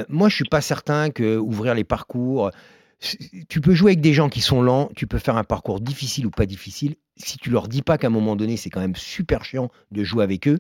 moi, 0.09 0.29
je 0.29 0.35
suis 0.35 0.45
pas 0.45 0.61
certain 0.61 1.11
que 1.11 1.39
ouvrir 1.39 1.75
les 1.75 1.85
parcours. 1.85 2.51
Tu 3.49 3.61
peux 3.61 3.75
jouer 3.75 3.93
avec 3.93 4.01
des 4.01 4.13
gens 4.13 4.29
qui 4.29 4.41
sont 4.41 4.61
lents, 4.61 4.91
tu 4.97 5.07
peux 5.07 5.19
faire 5.19 5.37
un 5.37 5.45
parcours 5.45 5.81
difficile 5.81 6.27
ou 6.27 6.31
pas 6.31 6.47
difficile. 6.47 6.97
Si 7.17 7.39
tu 7.39 7.51
leur 7.51 7.69
dis 7.69 7.83
pas 7.83 7.97
qu'à 7.97 8.09
un 8.09 8.11
moment 8.11 8.35
donné, 8.35 8.57
c'est 8.57 8.71
quand 8.71 8.81
même 8.81 8.97
super 8.97 9.45
chiant 9.45 9.71
de 9.93 10.03
jouer 10.03 10.25
avec 10.25 10.49
eux, 10.49 10.59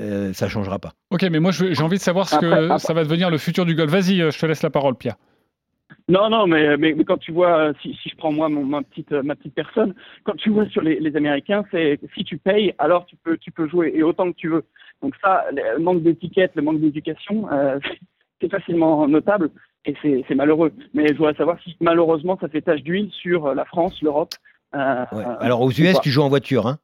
euh, 0.00 0.32
ça 0.32 0.48
changera 0.48 0.78
pas. 0.78 0.92
Ok, 1.10 1.22
mais 1.30 1.38
moi 1.40 1.50
j'ai 1.52 1.82
envie 1.82 1.98
de 1.98 2.02
savoir 2.02 2.28
ce 2.28 2.38
que 2.38 2.46
Après- 2.46 2.78
ça 2.78 2.92
va 2.94 3.04
devenir 3.04 3.30
le 3.30 3.38
futur 3.38 3.64
du 3.66 3.74
golf. 3.74 3.90
Vas-y, 3.90 4.20
euh, 4.22 4.30
je 4.30 4.38
te 4.38 4.46
laisse 4.46 4.62
la 4.62 4.70
parole, 4.70 4.94
Pierre. 4.96 5.16
Non, 6.08 6.28
non, 6.30 6.46
mais, 6.46 6.76
mais, 6.76 6.94
mais 6.96 7.04
quand 7.04 7.18
tu 7.18 7.30
vois, 7.32 7.56
euh, 7.58 7.72
si, 7.82 7.94
si 8.02 8.08
je 8.08 8.16
prends 8.16 8.32
moi 8.32 8.48
mon, 8.48 8.64
ma, 8.64 8.82
petite, 8.82 9.10
ma 9.12 9.34
petite 9.36 9.54
personne, 9.54 9.94
quand 10.24 10.34
tu 10.36 10.50
vois 10.50 10.66
sur 10.66 10.82
les, 10.82 10.98
les 10.98 11.14
Américains, 11.16 11.64
c'est 11.70 11.98
si 12.14 12.24
tu 12.24 12.36
payes, 12.38 12.74
alors 12.78 13.06
tu 13.06 13.16
peux, 13.16 13.36
tu 13.36 13.50
peux 13.52 13.68
jouer 13.68 13.92
et 13.94 14.02
autant 14.02 14.30
que 14.32 14.36
tu 14.36 14.48
veux. 14.48 14.64
Donc 15.02 15.14
ça, 15.22 15.44
le 15.52 15.78
manque 15.80 16.02
d'étiquette, 16.02 16.52
le 16.54 16.62
manque 16.62 16.80
d'éducation, 16.80 17.50
euh, 17.52 17.78
c'est 18.40 18.50
facilement 18.50 19.06
notable 19.08 19.50
et 19.84 19.94
c'est 20.02 20.34
malheureux. 20.34 20.72
Mais 20.94 21.08
je 21.08 21.14
voudrais 21.14 21.34
savoir 21.34 21.58
si 21.62 21.76
malheureusement 21.80 22.36
ça 22.40 22.48
fait 22.48 22.60
tache 22.62 22.82
d'huile 22.82 23.10
sur 23.12 23.54
la 23.54 23.64
France, 23.64 24.00
l'Europe. 24.02 24.34
euh, 24.74 25.04
Ouais. 25.12 25.24
Alors 25.40 25.60
aux 25.62 25.70
US, 25.70 26.00
tu 26.02 26.10
joues 26.10 26.22
en 26.22 26.28
voiture, 26.28 26.66
hein 26.66 26.78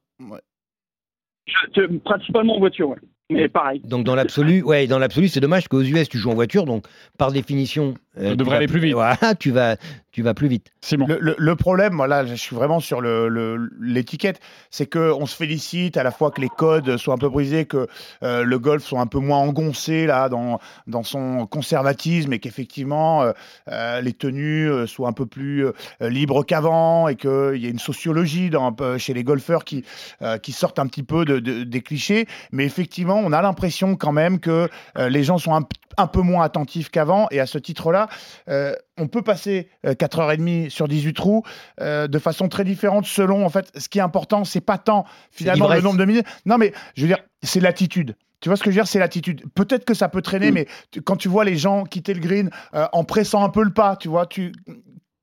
je- 1.75 1.97
principalement 1.99 2.55
en 2.55 2.59
voiture, 2.59 2.89
ouais. 2.89 2.97
Mais 3.29 3.49
pareil. 3.49 3.81
Donc 3.83 4.05
dans 4.05 4.15
l'absolu, 4.15 4.61
ouais, 4.61 4.87
dans 4.87 4.99
l'absolu, 4.99 5.27
c'est 5.27 5.41
dommage 5.41 5.67
qu'aux 5.67 5.81
US 5.81 6.07
tu 6.07 6.17
joues 6.17 6.29
en 6.31 6.35
voiture, 6.35 6.63
donc 6.63 6.85
par 7.17 7.31
définition, 7.33 7.95
euh, 8.19 8.31
tu 8.31 8.37
devrais 8.37 8.51
vas 8.51 8.57
aller 8.57 8.67
plus 8.67 8.79
vite. 8.79 8.95
Tu 9.39 9.51
vas, 9.51 9.75
tu 10.11 10.21
vas 10.23 10.33
plus 10.33 10.47
vite. 10.47 10.67
Le, 11.07 11.17
le- 11.21 11.35
le 11.37 11.55
problème, 11.55 11.93
voilà, 11.95 12.25
je 12.25 12.33
suis 12.33 12.55
vraiment 12.55 12.79
sur 12.79 13.01
le- 13.01 13.27
le- 13.27 13.69
l'étiquette, 13.79 14.39
c'est 14.71 14.87
que 14.87 15.11
on 15.11 15.25
se 15.27 15.35
félicite 15.35 15.95
à 15.97 16.03
la 16.03 16.09
fois 16.11 16.31
que 16.31 16.41
les 16.41 16.49
codes 16.49 16.97
soient 16.97 17.13
un 17.13 17.17
peu 17.19 17.29
brisés, 17.29 17.65
que 17.65 17.87
euh, 18.23 18.43
le 18.43 18.59
golf 18.59 18.83
soit 18.83 18.99
un 18.99 19.05
peu 19.07 19.19
moins 19.19 19.37
engoncé 19.39 20.05
là 20.07 20.27
dans, 20.29 20.59
dans 20.87 21.03
son 21.03 21.45
conservatisme 21.45 22.33
et 22.33 22.39
qu'effectivement 22.39 23.21
euh, 23.23 23.31
euh, 23.69 24.01
les 24.01 24.13
tenues 24.13 24.87
soient 24.87 25.09
un 25.09 25.13
peu 25.13 25.25
plus 25.27 25.65
euh, 25.67 25.71
libres 26.01 26.43
qu'avant 26.43 27.07
et 27.09 27.15
qu'il 27.15 27.57
y 27.57 27.67
ait 27.67 27.71
une 27.71 27.79
sociologie 27.79 28.49
dans, 28.49 28.71
peu 28.71 28.97
chez 28.97 29.13
les 29.13 29.23
golfeurs 29.23 29.63
qui, 29.65 29.83
euh, 30.21 30.37
qui 30.37 30.51
sortent 30.51 30.79
un 30.79 30.87
petit 30.87 31.03
peu 31.03 31.25
de, 31.25 31.39
de- 31.39 31.63
des 31.63 31.81
clichés. 31.81 32.25
Mais 32.51 32.65
effectivement, 32.65 33.19
on 33.23 33.31
a 33.33 33.41
l'impression 33.41 33.95
quand 33.95 34.11
même 34.13 34.39
que 34.39 34.67
euh, 34.97 35.09
les 35.09 35.23
gens 35.23 35.37
sont 35.37 35.53
un, 35.53 35.61
p- 35.61 35.75
un 35.97 36.07
peu 36.07 36.21
moins 36.21 36.43
attentifs 36.43 36.89
qu'avant 36.89 37.27
et 37.31 37.39
à 37.39 37.45
ce 37.45 37.57
titre-là, 37.57 38.07
euh, 38.49 38.73
on 38.97 39.07
peut 39.07 39.21
passer 39.21 39.69
euh, 39.85 39.93
4h30 39.93 40.69
sur 40.69 40.87
18 40.87 41.13
trous 41.13 41.43
euh, 41.81 42.07
de 42.07 42.19
façon 42.19 42.47
très 42.49 42.63
différente 42.63 43.05
selon, 43.05 43.45
en 43.45 43.49
fait, 43.49 43.71
ce 43.77 43.89
qui 43.89 43.99
est 43.99 44.01
important, 44.01 44.43
c'est 44.43 44.61
pas 44.61 44.77
tant 44.77 45.05
finalement 45.31 45.65
le 45.67 45.81
nombre 45.83 45.97
de 45.99 46.05
minutes. 46.05 46.25
Non, 46.45 46.57
mais 46.57 46.73
je 46.95 47.01
veux 47.01 47.07
dire, 47.07 47.19
c'est 47.43 47.59
l'attitude. 47.59 48.15
Tu 48.39 48.49
vois 48.49 48.55
ce 48.55 48.61
que 48.63 48.69
je 48.69 48.75
veux 48.75 48.81
dire? 48.83 48.87
C'est 48.87 48.99
l'attitude. 48.99 49.43
Peut-être 49.55 49.83
que 49.83 49.95
ça 49.95 50.09
peut 50.09 50.21
traîner, 50.21 50.51
mais 50.51 50.67
tu- 50.91 51.01
quand 51.01 51.15
tu 51.15 51.27
vois 51.27 51.43
les 51.43 51.57
gens 51.57 51.83
quitter 51.85 52.13
le 52.13 52.19
green 52.19 52.51
euh, 52.75 52.85
en 52.93 53.03
pressant 53.03 53.43
un 53.43 53.49
peu 53.49 53.63
le 53.63 53.71
pas, 53.73 53.95
tu 53.95 54.07
vois, 54.09 54.27
tu 54.27 54.51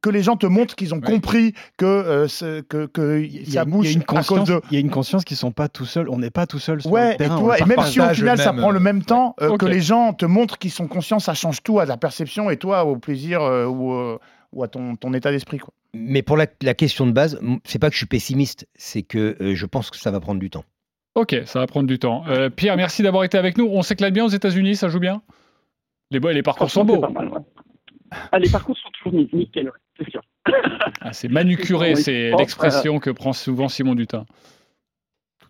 que 0.04 0.10
les 0.10 0.22
gens 0.22 0.36
te 0.36 0.46
montrent 0.46 0.74
qu'ils 0.76 0.94
ont 0.94 1.00
compris 1.00 1.54
que, 1.78 1.86
euh, 1.86 2.28
ce- 2.28 2.60
que, 2.60 2.84
que 2.86 3.22
y, 3.24 3.40
a, 3.56 3.62
ça 3.62 3.64
bouge 3.64 3.86
il 3.86 3.88
y 3.88 3.94
a 3.94 3.96
une 3.96 4.02
à 4.02 4.04
cause 4.04 4.16
conscience, 4.26 4.48
de. 4.48 4.60
il 4.70 4.74
y 4.74 4.76
a 4.76 4.80
une 4.80 4.90
conscience 4.90 5.24
qu'ils 5.24 5.36
sont 5.38 5.50
pas 5.52 5.68
tout 5.68 5.86
seuls. 5.86 6.08
On 6.10 6.18
n'est 6.18 6.30
pas 6.30 6.46
tout 6.46 6.58
seul 6.58 6.82
sur 6.82 6.92
Ouais, 6.92 7.08
le 7.08 7.14
et, 7.14 7.16
terrain. 7.16 7.40
le 7.40 7.62
et 7.62 7.64
même 7.64 7.80
si 7.86 8.00
au 8.00 8.08
final 8.10 8.36
ça 8.36 8.52
prend 8.52 8.70
le 8.70 8.76
euh, 8.76 8.80
même 8.82 9.02
temps, 9.02 9.34
euh, 9.40 9.56
que 9.56 9.64
les 9.64 9.80
gens 9.80 10.12
te 10.12 10.26
montrent 10.26 10.58
qu'ils 10.58 10.70
sont 10.70 10.86
conscients, 10.88 11.18
ça 11.20 11.32
change 11.32 11.62
tout 11.62 11.80
à 11.80 11.86
ta 11.86 11.96
perception 11.96 12.50
et 12.50 12.58
toi 12.58 12.84
au 12.84 12.96
plaisir 12.96 13.40
euh, 13.42 13.64
ou, 13.66 13.92
euh, 13.94 14.18
ou 14.52 14.62
à 14.62 14.68
ton, 14.68 14.96
ton 14.96 15.14
état 15.14 15.30
d'esprit. 15.30 15.56
quoi. 15.58 15.72
Mais 15.94 16.22
pour 16.22 16.36
la, 16.36 16.46
la 16.62 16.74
question 16.74 17.06
de 17.06 17.12
base, 17.12 17.40
c'est 17.64 17.78
pas 17.78 17.88
que 17.88 17.94
je 17.94 17.98
suis 17.98 18.06
pessimiste, 18.06 18.66
c'est 18.74 19.02
que 19.02 19.36
euh, 19.40 19.54
je 19.54 19.64
pense 19.66 19.90
que 19.90 19.96
ça 19.96 20.10
va 20.10 20.20
prendre 20.20 20.40
du 20.40 20.50
temps. 20.50 20.64
Ok, 21.14 21.34
ça 21.46 21.60
va 21.60 21.66
prendre 21.66 21.86
du 21.86 21.98
temps. 21.98 22.24
Euh, 22.28 22.50
Pierre, 22.50 22.76
merci 22.76 23.02
d'avoir 23.02 23.24
été 23.24 23.38
avec 23.38 23.56
nous. 23.56 23.66
On 23.70 23.82
s'éclate 23.82 24.12
bien 24.12 24.24
aux 24.24 24.28
États-Unis, 24.28 24.76
ça 24.76 24.88
joue 24.88 24.98
bien? 25.00 25.22
Les, 26.10 26.18
les 26.18 26.42
parcours 26.42 26.70
sont 26.70 26.84
beaux. 26.84 26.96
C'est 26.96 27.00
pas 27.00 27.08
mal, 27.08 27.28
ouais. 27.28 27.38
Ah, 28.32 28.38
les 28.38 28.50
parcours 28.50 28.76
sont 28.76 28.90
toujours 28.90 29.18
nic- 29.18 29.32
nickel, 29.32 29.66
ouais, 29.66 29.72
c'est 29.98 30.10
sûr. 30.10 30.22
Ah, 31.00 31.12
c'est 31.12 31.28
manucuré, 31.28 31.94
c'est 31.96 32.30
l'expression 32.38 32.98
que 32.98 33.10
prend 33.10 33.32
souvent 33.32 33.68
Simon 33.68 33.94
Dutin. 33.94 34.24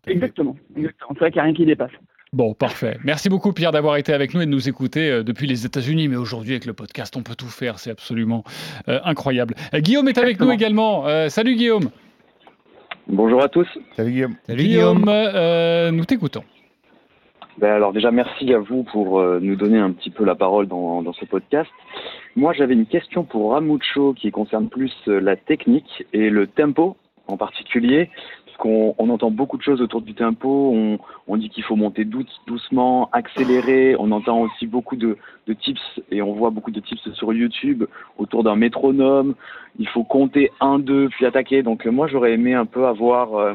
Exactement, 0.06 0.56
exactement. 0.76 1.10
C'est 1.14 1.18
vrai 1.18 1.30
qu'il 1.30 1.36
n'y 1.36 1.40
a 1.40 1.44
rien 1.44 1.54
qui 1.54 1.66
dépasse. 1.66 1.90
Bon, 2.32 2.52
parfait. 2.52 2.98
Merci 3.04 3.28
beaucoup 3.28 3.52
Pierre 3.52 3.70
d'avoir 3.70 3.96
été 3.96 4.12
avec 4.12 4.34
nous 4.34 4.42
et 4.42 4.46
de 4.46 4.50
nous 4.50 4.68
écouter 4.68 5.08
euh, 5.08 5.22
depuis 5.22 5.46
les 5.46 5.66
États-Unis. 5.66 6.08
Mais 6.08 6.16
aujourd'hui, 6.16 6.50
avec 6.52 6.64
le 6.64 6.72
podcast, 6.72 7.16
on 7.16 7.22
peut 7.22 7.36
tout 7.36 7.46
faire. 7.46 7.78
C'est 7.78 7.90
absolument 7.90 8.42
euh, 8.88 8.98
incroyable. 9.04 9.54
Euh, 9.72 9.78
Guillaume 9.80 10.08
est 10.08 10.18
avec 10.18 10.40
nous 10.40 10.50
également. 10.50 11.06
Euh, 11.06 11.28
salut 11.28 11.54
Guillaume. 11.54 11.90
Bonjour 13.06 13.42
à 13.42 13.48
tous. 13.48 13.68
Salut 13.96 14.10
Guillaume. 14.10 14.34
Guillaume, 14.48 15.04
euh, 15.08 15.90
nous 15.92 16.04
t'écoutons. 16.04 16.42
Ben 17.58 17.70
alors 17.70 17.92
déjà 17.92 18.10
merci 18.10 18.52
à 18.52 18.58
vous 18.58 18.82
pour 18.82 19.20
euh, 19.20 19.38
nous 19.40 19.54
donner 19.54 19.78
un 19.78 19.92
petit 19.92 20.10
peu 20.10 20.24
la 20.24 20.34
parole 20.34 20.66
dans, 20.66 21.02
dans 21.02 21.12
ce 21.12 21.24
podcast. 21.24 21.70
Moi 22.34 22.52
j'avais 22.52 22.74
une 22.74 22.86
question 22.86 23.22
pour 23.22 23.52
Ramucho 23.52 24.12
qui 24.14 24.30
concerne 24.32 24.68
plus 24.68 24.92
euh, 25.06 25.20
la 25.20 25.36
technique 25.36 26.04
et 26.12 26.30
le 26.30 26.46
tempo 26.48 26.96
en 27.28 27.36
particulier. 27.36 28.10
Parce 28.46 28.56
qu'on 28.58 28.94
on 28.98 29.08
entend 29.10 29.30
beaucoup 29.32 29.56
de 29.56 29.62
choses 29.62 29.80
autour 29.82 30.00
du 30.00 30.14
tempo, 30.14 30.70
on, 30.72 30.98
on 31.26 31.36
dit 31.36 31.48
qu'il 31.48 31.64
faut 31.64 31.74
monter 31.74 32.04
dou- 32.04 32.22
doucement, 32.46 33.08
accélérer, 33.12 33.96
on 33.98 34.12
entend 34.12 34.40
aussi 34.42 34.66
beaucoup 34.68 34.94
de, 34.94 35.16
de 35.48 35.52
tips 35.54 35.80
et 36.12 36.22
on 36.22 36.32
voit 36.34 36.50
beaucoup 36.50 36.70
de 36.70 36.78
tips 36.80 37.08
sur 37.14 37.32
YouTube 37.32 37.84
autour 38.18 38.44
d'un 38.44 38.54
métronome, 38.54 39.34
il 39.78 39.88
faut 39.88 40.04
compter 40.04 40.50
1, 40.60 40.78
2 40.80 41.08
puis 41.08 41.26
attaquer. 41.26 41.62
Donc 41.64 41.84
moi 41.86 42.06
j'aurais 42.08 42.32
aimé 42.32 42.54
un 42.54 42.66
peu 42.66 42.86
avoir 42.86 43.34
euh, 43.36 43.54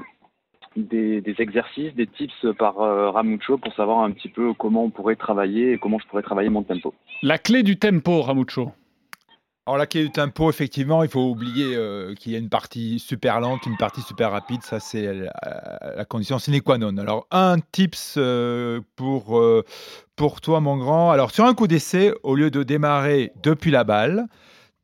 des, 0.88 1.22
des 1.22 1.36
exercices, 1.40 1.94
des 1.96 2.08
tips 2.08 2.46
par 2.58 2.80
euh, 2.80 3.12
Ramucho 3.12 3.58
pour 3.58 3.74
savoir 3.74 4.00
un 4.00 4.12
petit 4.12 4.30
peu 4.30 4.54
comment 4.54 4.84
on 4.84 4.90
pourrait 4.90 5.16
travailler 5.16 5.74
et 5.74 5.78
comment 5.78 6.00
je 6.00 6.08
pourrais 6.08 6.24
travailler 6.24 6.50
mon 6.50 6.64
tempo. 6.64 6.94
La 7.22 7.38
clé 7.38 7.64
du 7.64 7.78
tempo, 7.78 8.22
Ramucho. 8.22 8.72
Alors 9.70 9.78
la 9.78 9.86
clé 9.86 10.04
du 10.04 10.10
tempo, 10.10 10.50
effectivement, 10.50 11.04
il 11.04 11.10
faut 11.10 11.30
oublier 11.30 11.76
euh, 11.76 12.16
qu'il 12.16 12.32
y 12.32 12.36
a 12.36 12.40
une 12.40 12.50
partie 12.50 12.98
super 12.98 13.40
lente, 13.40 13.68
une 13.68 13.78
partie 13.78 14.02
super 14.02 14.32
rapide. 14.32 14.64
Ça, 14.64 14.80
c'est 14.80 15.14
la, 15.14 15.32
la 15.96 16.06
condition 16.06 16.40
sine 16.40 16.60
qua 16.62 16.80
non. 16.80 16.98
Alors 16.98 17.28
un 17.30 17.58
tips 17.72 18.16
euh, 18.18 18.82
pour, 18.96 19.38
euh, 19.38 19.64
pour 20.16 20.42
toi, 20.42 20.60
mon 20.60 20.78
grand. 20.78 21.12
Alors 21.12 21.30
sur 21.30 21.46
un 21.46 21.54
coup 21.54 21.68
d'essai, 21.68 22.14
au 22.24 22.34
lieu 22.34 22.50
de 22.50 22.64
démarrer 22.64 23.32
depuis 23.44 23.70
la 23.70 23.84
balle, 23.84 24.26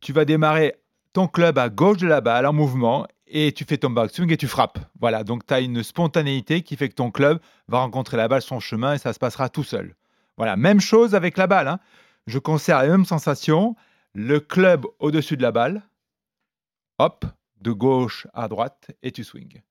tu 0.02 0.14
vas 0.14 0.24
démarrer 0.24 0.76
ton 1.14 1.28
club 1.28 1.58
à 1.58 1.70
gauche 1.70 1.98
de 1.98 2.08
la 2.08 2.22
balle 2.22 2.46
en 2.46 2.54
mouvement 2.54 3.08
et 3.28 3.52
tu 3.52 3.66
fais 3.66 3.78
ton 3.78 3.90
backswing 3.90 4.32
et 4.32 4.38
tu 4.38 4.48
frappes. 4.48 4.80
Voilà, 5.00 5.24
donc 5.24 5.46
tu 5.46 5.54
as 5.54 5.60
une 5.62 5.84
spontanéité 5.84 6.62
qui 6.62 6.76
fait 6.76 6.90
que 6.90 6.96
ton 6.96 7.12
club 7.12 7.40
va 7.68 7.80
rencontrer 7.80 8.18
la 8.18 8.28
balle 8.28 8.42
son 8.42 8.60
chemin 8.60 8.94
et 8.94 8.98
ça 8.98 9.14
se 9.14 9.20
passera 9.20 9.50
tout 9.50 9.64
seul. 9.64 9.96
Voilà, 10.38 10.56
même 10.56 10.80
chose 10.82 11.16
avec 11.16 11.38
la 11.38 11.48
balle. 11.48 11.68
hein. 11.68 11.80
Je 12.28 12.40
conserve 12.40 12.84
la 12.84 12.90
même 12.90 13.06
sensation. 13.06 13.76
Le 14.14 14.40
club 14.40 14.86
au-dessus 15.00 15.36
de 15.38 15.42
la 15.42 15.52
balle, 15.52 15.82
hop, 17.00 17.26
de 17.62 17.72
gauche 17.72 18.28
à 18.34 18.48
droite 18.48 18.92
et 19.04 19.12
tu 19.12 19.24
swings. 19.24 19.62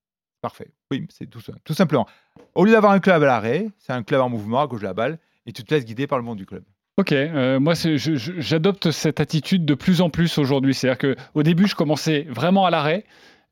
Parfait. 0.42 0.70
Oui, 0.90 1.06
c'est 1.08 1.26
tout 1.26 1.40
ça. 1.40 1.54
Tout 1.64 1.72
simplement. 1.72 2.06
Au 2.54 2.64
lieu 2.64 2.72
d'avoir 2.72 2.92
un 2.92 3.00
club 3.00 3.22
à 3.22 3.26
l'arrêt, 3.26 3.68
c'est 3.78 3.92
un 3.94 4.02
club 4.02 4.20
en 4.20 4.28
mouvement 4.28 4.60
à 4.60 4.66
gauche 4.66 4.80
de 4.80 4.86
la 4.86 4.92
balle 4.92 5.18
et 5.46 5.52
tu 5.52 5.64
te 5.64 5.72
laisses 5.74 5.86
guider 5.86 6.06
par 6.06 6.18
le 6.18 6.24
monde 6.24 6.36
du 6.36 6.44
club. 6.44 6.62
Ok, 6.96 7.12
euh, 7.12 7.58
moi 7.58 7.74
j'adopte 7.74 8.90
cette 8.90 9.18
attitude 9.18 9.64
de 9.64 9.74
plus 9.74 10.00
en 10.00 10.10
plus 10.10 10.38
aujourd'hui. 10.38 10.74
C'est-à-dire 10.74 10.98
que 10.98 11.16
au 11.34 11.42
début, 11.42 11.66
je 11.66 11.74
commençais 11.74 12.26
vraiment 12.28 12.66
à 12.66 12.70
l'arrêt 12.70 13.04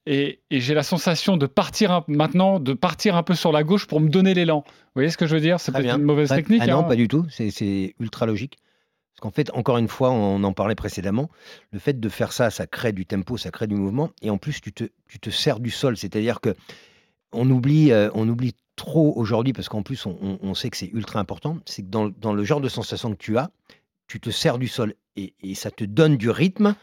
et, 0.06 0.40
et 0.50 0.60
j'ai 0.60 0.74
la 0.74 0.82
sensation 0.82 1.36
de 1.36 1.46
partir 1.46 1.90
un- 1.92 2.04
maintenant, 2.08 2.58
de 2.60 2.72
partir 2.72 3.16
un 3.16 3.22
peu 3.22 3.34
sur 3.34 3.52
la 3.52 3.62
gauche 3.62 3.86
pour 3.86 4.00
me 4.00 4.08
donner 4.08 4.34
l'élan. 4.34 4.64
Vous 4.66 4.72
voyez 4.96 5.10
ce 5.10 5.16
que 5.16 5.26
je 5.26 5.34
veux 5.34 5.40
dire? 5.40 5.60
C'est 5.60 5.72
peut-être 5.72 5.96
une 5.96 6.02
mauvaise 6.02 6.28
Pas- 6.30 6.36
technique. 6.36 6.60
Ah 6.62 6.66
non, 6.66 6.78
hein. 6.80 6.82
pas 6.84 6.96
du 6.96 7.08
tout. 7.08 7.26
C'est- 7.30 7.50
C'est 7.50 7.94
ultra 8.00 8.26
logique. 8.26 8.58
Parce 9.14 9.20
qu'en 9.20 9.30
fait, 9.30 9.50
encore 9.54 9.78
une 9.78 9.88
fois, 9.88 10.10
on 10.10 10.42
en 10.42 10.52
parlait 10.52 10.74
précédemment, 10.74 11.30
le 11.70 11.78
fait 11.78 12.00
de 12.00 12.08
faire 12.08 12.32
ça, 12.32 12.50
ça 12.50 12.66
crée 12.66 12.92
du 12.92 13.06
tempo, 13.06 13.36
ça 13.36 13.50
crée 13.50 13.66
du 13.66 13.74
mouvement, 13.74 14.10
et 14.22 14.30
en 14.30 14.38
plus, 14.38 14.60
tu 14.60 14.72
te, 14.72 14.84
tu 15.06 15.20
te 15.20 15.30
sers 15.30 15.60
du 15.60 15.70
sol. 15.70 15.96
C'est-à-dire 15.96 16.40
que 16.40 16.54
on 17.32 17.48
oublie, 17.50 17.92
euh, 17.92 18.10
on 18.14 18.28
oublie 18.28 18.54
trop 18.74 19.12
aujourd'hui, 19.16 19.52
parce 19.52 19.68
qu'en 19.68 19.82
plus, 19.82 20.06
on, 20.06 20.18
on- 20.22 20.38
on 20.42 20.54
sait 20.54 20.70
que 20.70 20.76
c'est 20.76 20.90
ultra 20.92 21.20
important, 21.20 21.58
c'est 21.66 21.82
que 21.82 21.88
dans, 21.88 22.08
dans 22.08 22.32
le 22.32 22.42
genre 22.44 22.60
de 22.60 22.68
sensation 22.68 23.10
que 23.12 23.16
tu 23.18 23.36
as, 23.38 23.50
tu 24.08 24.18
te 24.18 24.30
sers 24.30 24.58
du 24.58 24.66
sol, 24.66 24.94
et, 25.16 25.34
et 25.42 25.54
ça 25.54 25.70
te 25.70 25.84
donne 25.84 26.16
du 26.16 26.28
rythme, 26.30 26.74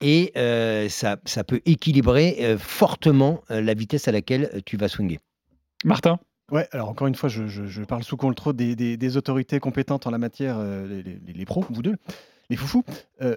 et 0.00 0.32
euh, 0.36 0.88
ça, 0.88 1.16
ça 1.24 1.44
peut 1.44 1.60
équilibrer 1.66 2.36
euh, 2.40 2.58
fortement 2.58 3.42
euh, 3.50 3.60
la 3.60 3.74
vitesse 3.74 4.08
à 4.08 4.12
laquelle 4.12 4.62
tu 4.66 4.76
vas 4.76 4.88
swinger. 4.88 5.18
Martin? 5.84 6.18
Ouais, 6.50 6.68
alors 6.72 6.88
encore 6.90 7.06
une 7.06 7.14
fois, 7.14 7.28
je, 7.28 7.46
je- 7.46 7.66
je 7.66 7.82
parle 7.82 8.02
sous 8.04 8.16
contrôle 8.16 8.54
des, 8.54 8.76
des- 8.76 8.96
des 8.96 9.16
autorités 9.16 9.60
compétentes 9.60 10.06
en 10.06 10.10
la 10.10 10.18
matière, 10.18 10.56
euh, 10.58 10.86
les, 10.86 11.02
les- 11.02 11.32
les 11.32 11.44
pros, 11.46 11.64
vous 11.70 11.80
deux, 11.82 11.96
les 12.50 12.56
foufous. 12.56 12.84
Euh, 13.22 13.34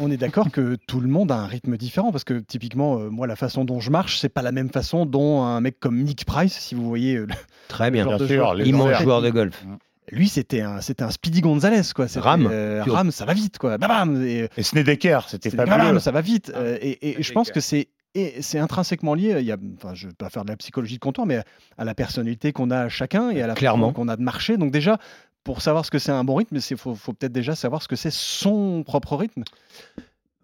on, 0.00 0.10
est 0.10 0.16
d'accord 0.16 0.50
que 0.50 0.76
tout 0.88 1.00
le 1.00 1.08
monde 1.08 1.30
a 1.30 1.36
un 1.36 1.46
rythme 1.46 1.76
différent 1.76 2.10
parce 2.10 2.24
que 2.24 2.38
typiquement, 2.38 2.98
euh, 3.00 3.10
moi, 3.10 3.26
la 3.26 3.36
façon 3.36 3.66
dont 3.66 3.80
je 3.80 3.90
marche, 3.90 4.18
c'est 4.18 4.30
pas 4.30 4.40
la 4.42 4.52
même 4.52 4.70
façon 4.70 5.04
dont 5.04 5.42
un 5.42 5.60
mec 5.60 5.78
comme 5.78 6.02
Nick 6.02 6.24
Price, 6.24 6.58
si 6.58 6.74
vous 6.74 6.88
voyez. 6.88 7.16
euh, 7.16 7.26
le- 7.26 7.34
Très 7.68 7.90
bien, 7.90 8.06
bien 8.06 8.16
sûr, 8.18 8.26
joueur. 8.28 8.54
les 8.54 8.66
immense 8.66 8.92
Très 8.92 9.02
joueur 9.02 9.20
de 9.20 9.28
golf. 9.30 9.62
Lui, 10.10 10.28
c'était 10.28 10.60
un, 10.60 10.80
c'était 10.80 11.02
un 11.04 11.10
Speedy 11.10 11.40
Gonzalez, 11.40 11.82
quoi. 11.94 12.06
Ram, 12.16 12.48
euh. 12.50 12.82
Ram, 12.86 13.10
ça 13.10 13.24
va 13.24 13.34
vite, 13.34 13.58
quoi. 13.58 13.78
Bam, 13.78 13.88
bam, 13.88 14.22
et, 14.26 14.48
Et 14.56 14.62
Snedeker, 14.62 15.28
c'était 15.28 15.50
C'était 15.50 15.64
fabuleux. 15.64 15.76
bam, 15.92 16.00
ça 16.00 16.10
va 16.12 16.20
vite. 16.20 16.52
Euh, 16.54 16.78
et 16.80 17.18
et 17.18 17.22
je 17.22 17.32
pense 17.32 17.50
que 17.50 17.60
c'est 17.60 17.88
et 18.14 18.40
c'est 18.42 18.58
intrinsèquement 18.58 19.14
lié. 19.14 19.36
Il 19.38 19.44
y 19.46 19.52
a, 19.52 19.56
enfin, 19.76 19.94
je 19.94 20.06
ne 20.06 20.10
vais 20.10 20.16
pas 20.16 20.30
faire 20.30 20.44
de 20.44 20.50
la 20.50 20.56
psychologie 20.56 20.94
de 20.94 21.00
comptoir, 21.00 21.26
mais 21.26 21.42
à 21.76 21.84
la 21.84 21.94
personnalité 21.94 22.52
qu'on 22.52 22.70
a 22.70 22.88
chacun 22.88 23.30
et 23.30 23.42
à 23.42 23.46
la 23.46 23.54
Clairement. 23.54 23.88
façon 23.88 23.92
qu'on 23.94 24.08
a 24.08 24.16
de 24.16 24.22
marcher. 24.22 24.56
Donc 24.56 24.72
déjà, 24.72 24.98
pour 25.44 25.60
savoir 25.62 25.84
ce 25.84 25.90
que 25.90 25.98
c'est 25.98 26.10
un 26.12 26.24
bon 26.24 26.34
rythme, 26.36 26.56
il 26.56 26.76
faut, 26.76 26.94
faut 26.94 27.12
peut-être 27.12 27.32
déjà 27.32 27.54
savoir 27.54 27.82
ce 27.82 27.88
que 27.88 27.96
c'est 27.96 28.10
son 28.12 28.82
propre 28.82 29.14
rythme. 29.16 29.44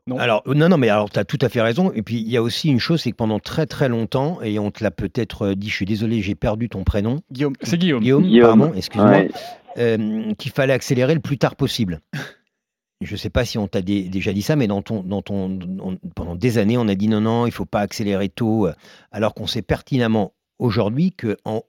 Non. 0.07 0.18
Alors, 0.18 0.42
non, 0.46 0.68
non, 0.68 0.76
mais 0.76 0.90
alors, 0.90 1.09
tu 1.11 1.18
as 1.18 1.24
tout 1.24 1.38
à 1.40 1.48
fait 1.48 1.62
raison. 1.62 1.90
Et 1.94 2.02
puis, 2.02 2.16
il 2.20 2.28
y 2.28 2.36
a 2.36 2.42
aussi 2.42 2.68
une 2.68 2.78
chose, 2.78 3.00
c'est 3.00 3.11
que 3.11 3.16
pendant 3.16 3.38
très, 3.40 3.64
très 3.66 3.88
longtemps, 3.88 4.42
et 4.42 4.59
on 4.59 4.70
te 4.70 4.84
l'a 4.84 4.90
peut-être 4.90 5.42
euh, 5.46 5.55
dit, 5.55 5.70
je 5.70 5.74
suis 5.74 5.86
désolé, 5.86 6.20
j'ai 6.20 6.34
perdu 6.34 6.68
ton 6.68 6.84
prénom. 6.84 7.20
Guillaume. 7.32 7.55
C'est 7.62 7.78
Guillaume. 7.78 8.02
Guillaume, 8.02 8.22
Guillaume, 8.24 8.59
pardon, 8.59 8.74
excuse-moi. 8.74 9.11
ouais. 9.11 9.30
Euh, 9.78 10.32
qu'il 10.34 10.52
fallait 10.52 10.72
accélérer 10.74 11.14
le 11.14 11.20
plus 11.20 11.38
tard 11.38 11.57
possible. 11.57 12.00
Je 13.00 13.12
ne 13.12 13.16
sais 13.16 13.28
pas 13.30 13.44
si 13.44 13.59
on 13.59 13.66
t'a 13.66 13.82
dé- 13.82 14.09
déjà 14.09 14.32
dit 14.32 14.40
ça, 14.42 14.57
mais 14.57 14.66
dans 14.66 14.80
ton, 14.82 15.02
dans 15.02 15.20
ton, 15.20 15.59
on- 15.82 15.96
pendant 16.14 16.36
des 16.36 16.59
années, 16.59 16.78
on 16.78 16.86
a 16.88 16.94
dit 16.94 17.09
non, 17.09 17.20
non, 17.20 17.46
il 17.46 17.50
faut 17.52 17.64
pas 17.66 17.80
accélérer 17.80 18.28
tôt, 18.28 18.66
euh, 18.68 18.72
alors 19.11 19.34
qu'on 19.34 19.46
sait 19.48 19.62
pertinemment 19.62 20.32
aujourd'hui 20.59 21.12
que 21.12 21.36
en, 21.44 21.62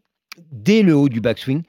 dès 0.51 0.81
le 0.83 0.95
haut 0.95 1.09
du 1.09 1.21
backswing, 1.21 1.63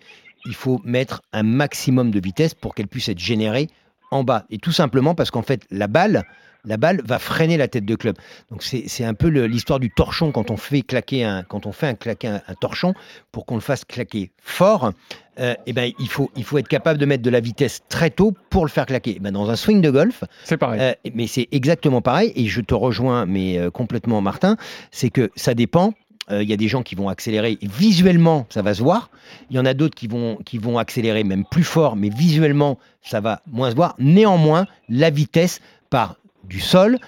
il 0.45 0.55
faut 0.55 0.81
mettre 0.85 1.23
un 1.33 1.43
maximum 1.43 2.11
de 2.11 2.21
vitesse 2.21 2.55
pour 2.55 2.75
qu'elle 2.75 2.87
puisse 2.87 3.09
être 3.09 3.19
générée 3.19 3.69
en 4.11 4.23
bas. 4.25 4.45
Et 4.51 4.59
tout 4.59 4.73
simplement 4.73 5.14
parce 5.14 5.31
qu'en 5.31 5.43
fait, 5.43 5.64
la 5.71 5.89
balle, 5.89 6.25
la 6.67 6.77
balle 6.77 7.01
va 7.05 7.19
freiner 7.19 7.57
la 7.57 7.69
tête 7.69 7.85
de 7.85 7.95
club. 7.95 8.17
Donc 8.51 8.62
c'est 8.62 9.05
un 9.05 9.14
peu 9.14 9.29
l'histoire 9.29 9.81
du 9.81 9.91
torchon 9.91 10.33
quand 10.33 10.51
on 10.51 10.57
fait 10.57 10.83
claquer 10.83 11.25
un, 11.25 11.43
quand 11.43 11.67
on 11.67 11.73
fait 11.73 11.87
un 11.89 11.95
claquer 11.95 12.29
un, 12.29 12.43
un 12.47 12.55
torchon 12.55 12.95
pour 13.33 13.47
qu'on 13.47 13.55
le 13.55 13.61
fasse 13.61 13.85
claquer 13.85 14.31
fort. 14.43 14.93
euh, 15.39 15.55
eh 15.67 15.73
ben, 15.73 15.93
il, 15.99 16.09
faut, 16.09 16.31
il 16.37 16.45
faut 16.45 16.59
être 16.59 16.69
capable 16.69 16.99
de 16.99 17.07
mettre 17.07 17.23
de 17.23 17.31
la 17.31 17.41
vitesse 17.41 17.83
très 17.89 18.11
tôt 18.11 18.35
pour 18.51 18.64
le 18.64 18.71
faire 18.71 18.87
claquer. 18.87 19.14
Eh 19.17 19.21
ben, 19.21 19.33
dans 19.33 19.51
un 19.51 19.57
swing 19.57 19.81
de 19.81 19.91
golf, 19.91 20.25
c'est 20.45 20.57
pareil. 20.57 20.81
euh, 20.81 20.93
mais 21.14 21.27
c'est 21.27 21.49
exactement 21.53 22.01
pareil. 22.01 22.33
Et 22.37 22.47
je 22.47 22.61
te 22.61 22.75
rejoins, 22.75 23.27
mais 23.27 23.59
euh, 23.59 23.71
complètement, 23.71 24.21
Martin, 24.21 24.57
c'est 24.91 25.11
que 25.11 25.31
ça 25.37 25.55
dépend. 25.55 25.93
Euh, 26.31 26.43
Il 26.43 26.49
y 26.49 26.53
a 26.53 26.57
des 26.57 26.67
gens 26.67 26.83
qui 26.83 26.97
vont 26.97 27.09
accélérer 27.09 27.57
et 27.61 27.69
visuellement, 27.69 28.47
ça 28.51 28.61
va 28.62 28.75
se 28.75 28.83
voir. 28.83 29.11
Il 29.51 29.57
y 29.57 29.61
en 29.61 29.64
a 29.67 29.75
d'autres 29.75 29.95
qui 29.95 30.09
vont, 30.09 30.37
qui 30.45 30.59
vont 30.59 30.77
accélérer 30.79 31.23
même 31.23 31.45
plus 31.45 31.62
fort, 31.62 31.95
mais 31.95 32.09
visuellement, 32.09 32.79
ça 33.03 33.21
va 33.21 33.43
moins 33.47 33.71
se 33.71 33.77
voir. 33.77 33.95
Néanmoins, 34.01 34.67
la 34.89 35.11
vitesse 35.11 35.61
part 35.89 36.17
du 36.49 36.61
sol 36.61 36.99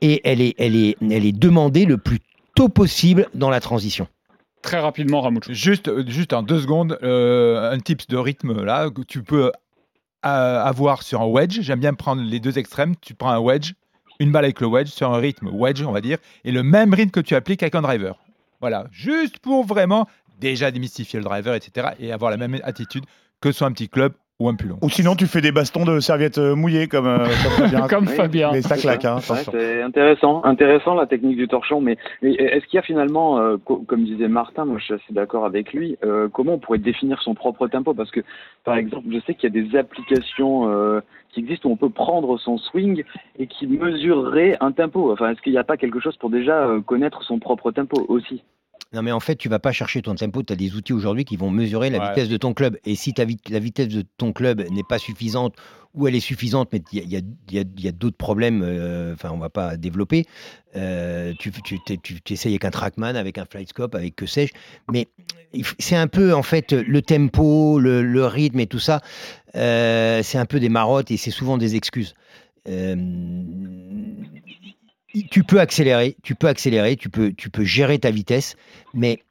et 0.00 0.20
elle 0.24 0.40
est, 0.40 0.54
elle 0.58 0.76
est, 0.76 0.96
elle 1.00 1.24
est 1.24 1.36
demandée 1.36 1.84
le 1.84 1.98
plus 1.98 2.20
tôt 2.54 2.68
possible 2.68 3.26
dans 3.34 3.50
la 3.50 3.60
transition. 3.60 4.08
Très 4.62 4.80
rapidement, 4.80 5.20
Ramucho. 5.20 5.52
Juste, 5.52 5.88
euh, 5.88 6.04
juste 6.06 6.32
en 6.32 6.42
deux 6.42 6.60
secondes, 6.60 6.98
euh, 7.02 7.70
un 7.70 7.78
tips 7.78 8.06
de 8.08 8.16
rythme 8.16 8.64
là 8.64 8.90
que 8.90 9.02
tu 9.02 9.22
peux 9.22 9.52
euh, 10.26 10.62
avoir 10.62 11.02
sur 11.02 11.22
un 11.22 11.26
wedge. 11.26 11.60
J'aime 11.60 11.80
bien 11.80 11.94
prendre 11.94 12.22
les 12.22 12.40
deux 12.40 12.58
extrêmes. 12.58 12.94
Tu 13.00 13.14
prends 13.14 13.30
un 13.30 13.38
wedge, 13.38 13.74
une 14.18 14.32
balle 14.32 14.44
avec 14.44 14.60
le 14.60 14.66
wedge 14.66 14.88
sur 14.88 15.12
un 15.12 15.18
rythme 15.18 15.48
wedge, 15.52 15.82
on 15.82 15.92
va 15.92 16.00
dire, 16.00 16.18
et 16.44 16.50
le 16.50 16.62
même 16.62 16.92
rythme 16.92 17.10
que 17.10 17.20
tu 17.20 17.34
appliques 17.34 17.62
avec 17.62 17.74
un 17.74 17.82
driver. 17.82 18.18
Voilà, 18.60 18.86
juste 18.90 19.38
pour 19.38 19.64
vraiment 19.64 20.08
déjà 20.40 20.70
démystifier 20.70 21.20
le 21.20 21.24
driver, 21.24 21.54
etc. 21.54 21.90
et 22.00 22.12
avoir 22.12 22.30
la 22.30 22.36
même 22.36 22.58
attitude 22.64 23.04
que 23.40 23.52
sur 23.52 23.66
un 23.66 23.72
petit 23.72 23.88
club 23.88 24.12
ou 24.40 24.48
un 24.48 24.54
plus 24.54 24.68
long. 24.68 24.78
Ou 24.82 24.88
sinon, 24.88 25.16
tu 25.16 25.26
fais 25.26 25.40
des 25.40 25.50
bastons 25.50 25.84
de 25.84 25.98
serviettes 25.98 26.38
euh, 26.38 26.54
mouillées 26.54 26.86
comme, 26.86 27.08
euh, 27.08 27.18
comme 27.26 27.66
Fabien. 27.66 27.86
Comme 27.88 28.06
Fabien. 28.06 28.50
Mais 28.52 28.62
ça 28.62 28.76
claque, 28.76 29.04
hein, 29.04 29.18
c'est 29.20 29.82
intéressant, 29.82 30.44
intéressant 30.44 30.94
la 30.94 31.06
technique 31.06 31.36
du 31.36 31.48
torchon. 31.48 31.80
Mais, 31.80 31.96
mais 32.22 32.34
est-ce 32.34 32.64
qu'il 32.66 32.76
y 32.76 32.78
a 32.78 32.82
finalement, 32.82 33.40
euh, 33.40 33.56
co- 33.64 33.78
comme 33.86 34.04
disait 34.04 34.28
Martin, 34.28 34.64
moi 34.64 34.78
je 34.78 34.84
suis 34.84 34.94
assez 34.94 35.12
d'accord 35.12 35.44
avec 35.44 35.72
lui, 35.72 35.96
euh, 36.04 36.28
comment 36.32 36.54
on 36.54 36.58
pourrait 36.58 36.78
définir 36.78 37.20
son 37.22 37.34
propre 37.34 37.66
tempo? 37.66 37.94
Parce 37.94 38.12
que, 38.12 38.20
par 38.64 38.76
exemple, 38.76 39.06
je 39.10 39.18
sais 39.26 39.34
qu'il 39.34 39.52
y 39.52 39.58
a 39.58 39.62
des 39.62 39.76
applications 39.76 40.70
euh, 40.70 41.00
qui 41.32 41.40
existent 41.40 41.68
où 41.68 41.72
on 41.72 41.76
peut 41.76 41.90
prendre 41.90 42.38
son 42.38 42.58
swing 42.58 43.02
et 43.40 43.48
qui 43.48 43.66
mesureraient 43.66 44.56
un 44.60 44.70
tempo. 44.70 45.10
Enfin, 45.12 45.30
est-ce 45.30 45.42
qu'il 45.42 45.52
n'y 45.52 45.58
a 45.58 45.64
pas 45.64 45.76
quelque 45.76 45.98
chose 45.98 46.16
pour 46.16 46.30
déjà 46.30 46.60
euh, 46.64 46.80
connaître 46.80 47.24
son 47.24 47.40
propre 47.40 47.72
tempo 47.72 48.04
aussi? 48.08 48.44
Non, 48.94 49.02
mais 49.02 49.12
en 49.12 49.20
fait, 49.20 49.36
tu 49.36 49.50
vas 49.50 49.58
pas 49.58 49.72
chercher 49.72 50.00
ton 50.00 50.14
tempo. 50.14 50.42
Tu 50.42 50.52
as 50.52 50.56
des 50.56 50.74
outils 50.74 50.94
aujourd'hui 50.94 51.26
qui 51.26 51.36
vont 51.36 51.50
mesurer 51.50 51.90
la 51.90 51.98
Ouais. 51.98 52.08
vitesse 52.08 52.28
de 52.30 52.38
ton 52.38 52.54
club. 52.54 52.78
Et 52.86 52.94
si 52.94 53.12
ta 53.12 53.26
vit- 53.26 53.36
la 53.50 53.58
vitesse 53.58 53.88
de 53.88 54.02
ton 54.16 54.32
club 54.32 54.62
n'est 54.70 54.82
pas 54.82 54.98
suffisante 54.98 55.54
ou 55.94 56.08
elle 56.08 56.14
est 56.14 56.20
suffisante, 56.20 56.70
mais 56.72 56.80
il 56.92 57.06
y 57.10 57.88
a, 57.88 57.92
d'autres 57.92 58.16
problèmes, 58.16 58.62
euh, 58.64 59.12
enfin, 59.12 59.30
on 59.30 59.36
va 59.38 59.50
pas 59.50 59.76
développer, 59.76 60.24
euh, 60.76 61.34
tu, 61.38 61.50
tu, 61.64 61.78
t'es- 61.84 61.98
tu, 62.02 62.20
tu 62.22 62.32
essayes 62.32 62.52
avec 62.52 62.64
un 62.64 62.70
trackman, 62.70 63.14
avec 63.16 63.36
un 63.36 63.44
flightscope, 63.44 63.94
avec 63.94 64.16
que 64.16 64.24
sais-je. 64.26 64.52
Mais 64.90 65.08
c'est 65.78 65.96
un 65.96 66.06
peu, 66.06 66.32
en 66.34 66.42
fait, 66.42 66.72
le 66.72 67.02
tempo, 67.02 67.78
le, 67.80 68.02
le 68.02 68.24
rythme 68.26 68.60
et 68.60 68.66
tout 68.66 68.78
ça, 68.78 69.00
euh, 69.54 70.22
c'est 70.22 70.38
un 70.38 70.46
peu 70.46 70.60
des 70.60 70.68
marottes 70.70 71.10
et 71.10 71.16
c'est 71.18 71.30
souvent 71.30 71.58
des 71.58 71.74
excuses. 71.76 72.14
Euh, 72.68 72.94
tu 75.30 75.42
peux 75.44 75.60
accélérer, 75.60 76.16
tu 76.22 76.34
peux 76.34 76.48
accélérer, 76.48 76.96
tu 76.96 77.08
peux, 77.08 77.32
tu 77.32 77.50
peux 77.50 77.64
gérer 77.64 77.98
ta 77.98 78.10
vitesse, 78.10 78.56
mais 78.94 79.22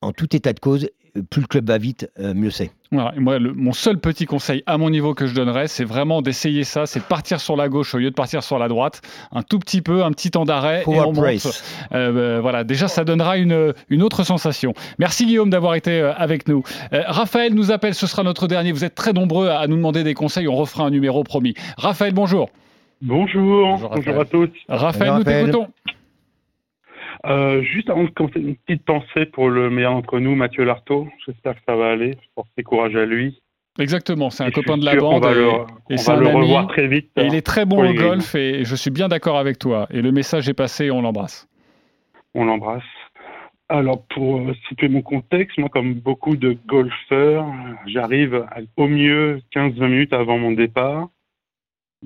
en 0.00 0.12
tout 0.12 0.34
état 0.36 0.52
de 0.52 0.60
cause, 0.60 0.88
plus 1.30 1.42
le 1.42 1.46
club 1.46 1.68
va 1.68 1.78
vite, 1.78 2.10
euh, 2.18 2.34
mieux 2.34 2.50
c'est. 2.50 2.72
Voilà, 2.90 3.12
moi, 3.16 3.38
le- 3.38 3.52
mon 3.52 3.72
seul 3.72 3.98
petit 3.98 4.26
conseil 4.26 4.62
à 4.66 4.78
mon 4.78 4.90
niveau 4.90 5.14
que 5.14 5.26
je 5.26 5.34
donnerais, 5.34 5.68
c'est 5.68 5.84
vraiment 5.84 6.22
d'essayer 6.22 6.64
ça, 6.64 6.86
c'est 6.86 6.98
de 7.00 7.04
partir 7.04 7.40
sur 7.40 7.54
la 7.56 7.68
gauche 7.68 7.94
au 7.94 7.98
lieu 7.98 8.10
de 8.10 8.14
partir 8.14 8.42
sur 8.42 8.58
la 8.58 8.66
droite, 8.68 9.00
un 9.32 9.42
tout 9.42 9.58
petit 9.60 9.80
peu, 9.80 10.02
un 10.04 10.10
petit 10.10 10.30
temps 10.32 10.44
d'arrêt 10.44 10.82
et 10.82 10.84
on 10.88 11.04
monte. 11.12 11.14
brace. 11.14 11.62
Euh, 11.92 12.12
euh, 12.16 12.40
voilà, 12.40 12.64
déjà 12.64 12.88
ça 12.88 13.04
donnera 13.04 13.36
une, 13.38 13.74
une 13.90 14.02
autre 14.02 14.24
sensation. 14.24 14.74
Merci 14.98 15.26
Guillaume 15.26 15.50
d'avoir 15.50 15.76
été 15.76 16.00
avec 16.00 16.48
nous. 16.48 16.62
Euh, 16.92 17.02
Raphaël 17.06 17.54
nous 17.54 17.70
appelle, 17.70 17.94
ce 17.94 18.06
sera 18.08 18.22
notre 18.24 18.48
dernier. 18.48 18.72
Vous 18.72 18.84
êtes 18.84 18.94
très 18.96 19.12
nombreux 19.12 19.48
à 19.48 19.66
nous 19.68 19.76
demander 19.76 20.02
des 20.04 20.14
conseils, 20.14 20.48
on 20.48 20.56
refera 20.56 20.84
un 20.84 20.90
numéro 20.90 21.22
promis. 21.22 21.54
Raphaël, 21.78 22.12
bonjour. 22.12 22.50
Bonjour, 23.06 23.78
Bonjour, 23.94 24.20
à 24.20 24.24
tous. 24.24 24.48
Raphaël, 24.66 25.10
Bonjour, 25.10 25.18
nous 25.18 25.24
t'écoutons. 25.24 25.68
Euh, 27.26 27.62
juste 27.62 27.90
avant 27.90 28.04
de 28.04 28.08
commencer, 28.08 28.40
une 28.40 28.56
petite 28.56 28.84
pensée 28.84 29.26
pour 29.26 29.50
le 29.50 29.68
meilleur 29.68 29.92
d'entre 29.92 30.18
nous, 30.20 30.34
Mathieu 30.34 30.64
Lartaud. 30.64 31.06
J'espère 31.26 31.54
que 31.54 31.60
ça 31.66 31.76
va 31.76 31.90
aller. 31.92 32.16
Portez 32.34 32.62
courage 32.62 32.96
à 32.96 33.04
lui. 33.04 33.40
Exactement, 33.78 34.30
c'est 34.30 34.44
un 34.44 34.50
copain 34.50 34.78
de 34.78 34.84
la 34.86 34.96
bande 34.96 35.22
va 35.22 35.32
et, 35.32 35.34
le- 35.34 35.40
et 35.90 35.96
on 35.98 36.02
va 36.02 36.16
le 36.16 36.26
ami. 36.28 36.40
revoir 36.42 36.66
très 36.68 36.86
vite. 36.86 37.10
Et 37.16 37.26
il 37.26 37.34
est 37.34 37.44
très 37.44 37.66
bon 37.66 37.80
au 37.80 37.82
les 37.82 37.94
golf 37.94 38.34
et 38.36 38.64
je 38.64 38.74
suis 38.76 38.90
bien 38.90 39.08
d'accord 39.08 39.36
avec 39.36 39.58
toi. 39.58 39.86
Et 39.90 40.00
le 40.00 40.12
message 40.12 40.48
est 40.48 40.54
passé, 40.54 40.90
on 40.90 41.02
l'embrasse. 41.02 41.46
On 42.34 42.44
l'embrasse. 42.44 42.82
Alors, 43.68 44.02
pour 44.14 44.36
euh, 44.38 44.54
situer 44.68 44.88
mon 44.88 45.02
contexte, 45.02 45.58
moi, 45.58 45.68
comme 45.70 45.94
beaucoup 45.94 46.36
de 46.36 46.56
golfeurs, 46.66 47.46
j'arrive 47.86 48.34
à- 48.34 48.60
au 48.76 48.86
mieux 48.86 49.40
15-20 49.54 49.88
minutes 49.88 50.12
avant 50.12 50.38
mon 50.38 50.52
départ. 50.52 51.08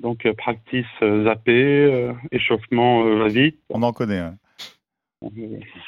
Donc, 0.01 0.25
euh, 0.25 0.33
practice 0.33 0.85
euh, 1.01 1.25
zappé, 1.25 1.51
euh, 1.51 2.13
échauffement 2.31 3.03
euh, 3.05 3.15
va-vite. 3.19 3.59
On 3.69 3.83
en 3.83 3.91
connaît. 3.91 4.19
hein. 4.19 4.35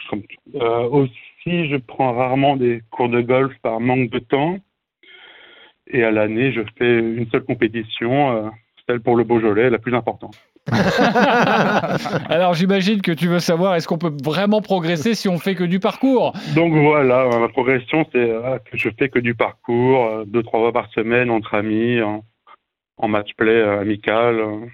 Comme- 0.09 0.23
euh, 0.55 0.89
aussi, 0.89 1.69
je 1.69 1.77
prends 1.77 2.13
rarement 2.13 2.57
des 2.57 2.81
cours 2.91 3.07
de 3.09 3.21
golf 3.21 3.53
par 3.61 3.79
manque 3.79 4.09
de 4.09 4.19
temps. 4.19 4.57
Et 5.87 6.03
à 6.03 6.11
l'année, 6.11 6.51
je 6.51 6.61
fais 6.77 6.99
une 6.99 7.27
seule 7.31 7.43
compétition, 7.43 8.31
euh, 8.31 8.49
celle 8.87 8.99
pour 8.99 9.15
le 9.15 9.23
Beaujolais, 9.23 9.69
la 9.69 9.77
plus 9.79 9.95
importante. 9.95 10.35
Alors 12.29 12.53
j'imagine 12.53 13.01
que 13.01 13.11
tu 13.11 13.27
veux 13.27 13.39
savoir 13.39 13.75
est-ce 13.75 13.87
qu'on 13.87 13.97
peut 13.97 14.13
vraiment 14.23 14.61
progresser 14.61 15.15
si 15.15 15.27
on 15.27 15.39
fait 15.39 15.55
que 15.55 15.63
du 15.63 15.79
parcours? 15.79 16.33
Donc 16.55 16.73
voilà, 16.73 17.27
ma 17.39 17.47
progression, 17.49 18.05
c'est 18.11 18.19
euh, 18.29 18.59
que 18.59 18.77
je 18.77 18.89
fais 18.97 19.09
que 19.09 19.17
du 19.19 19.33
parcours, 19.33 20.05
euh, 20.05 20.23
deux, 20.25 20.43
trois 20.43 20.59
fois 20.59 20.71
par 20.71 20.89
semaine 20.91 21.31
entre 21.31 21.55
amis, 21.55 21.99
en, 22.01 22.23
en 23.01 23.07
match 23.07 23.33
play 23.35 23.51
euh, 23.51 23.81
amical 23.81 24.39
euh, 24.39 24.65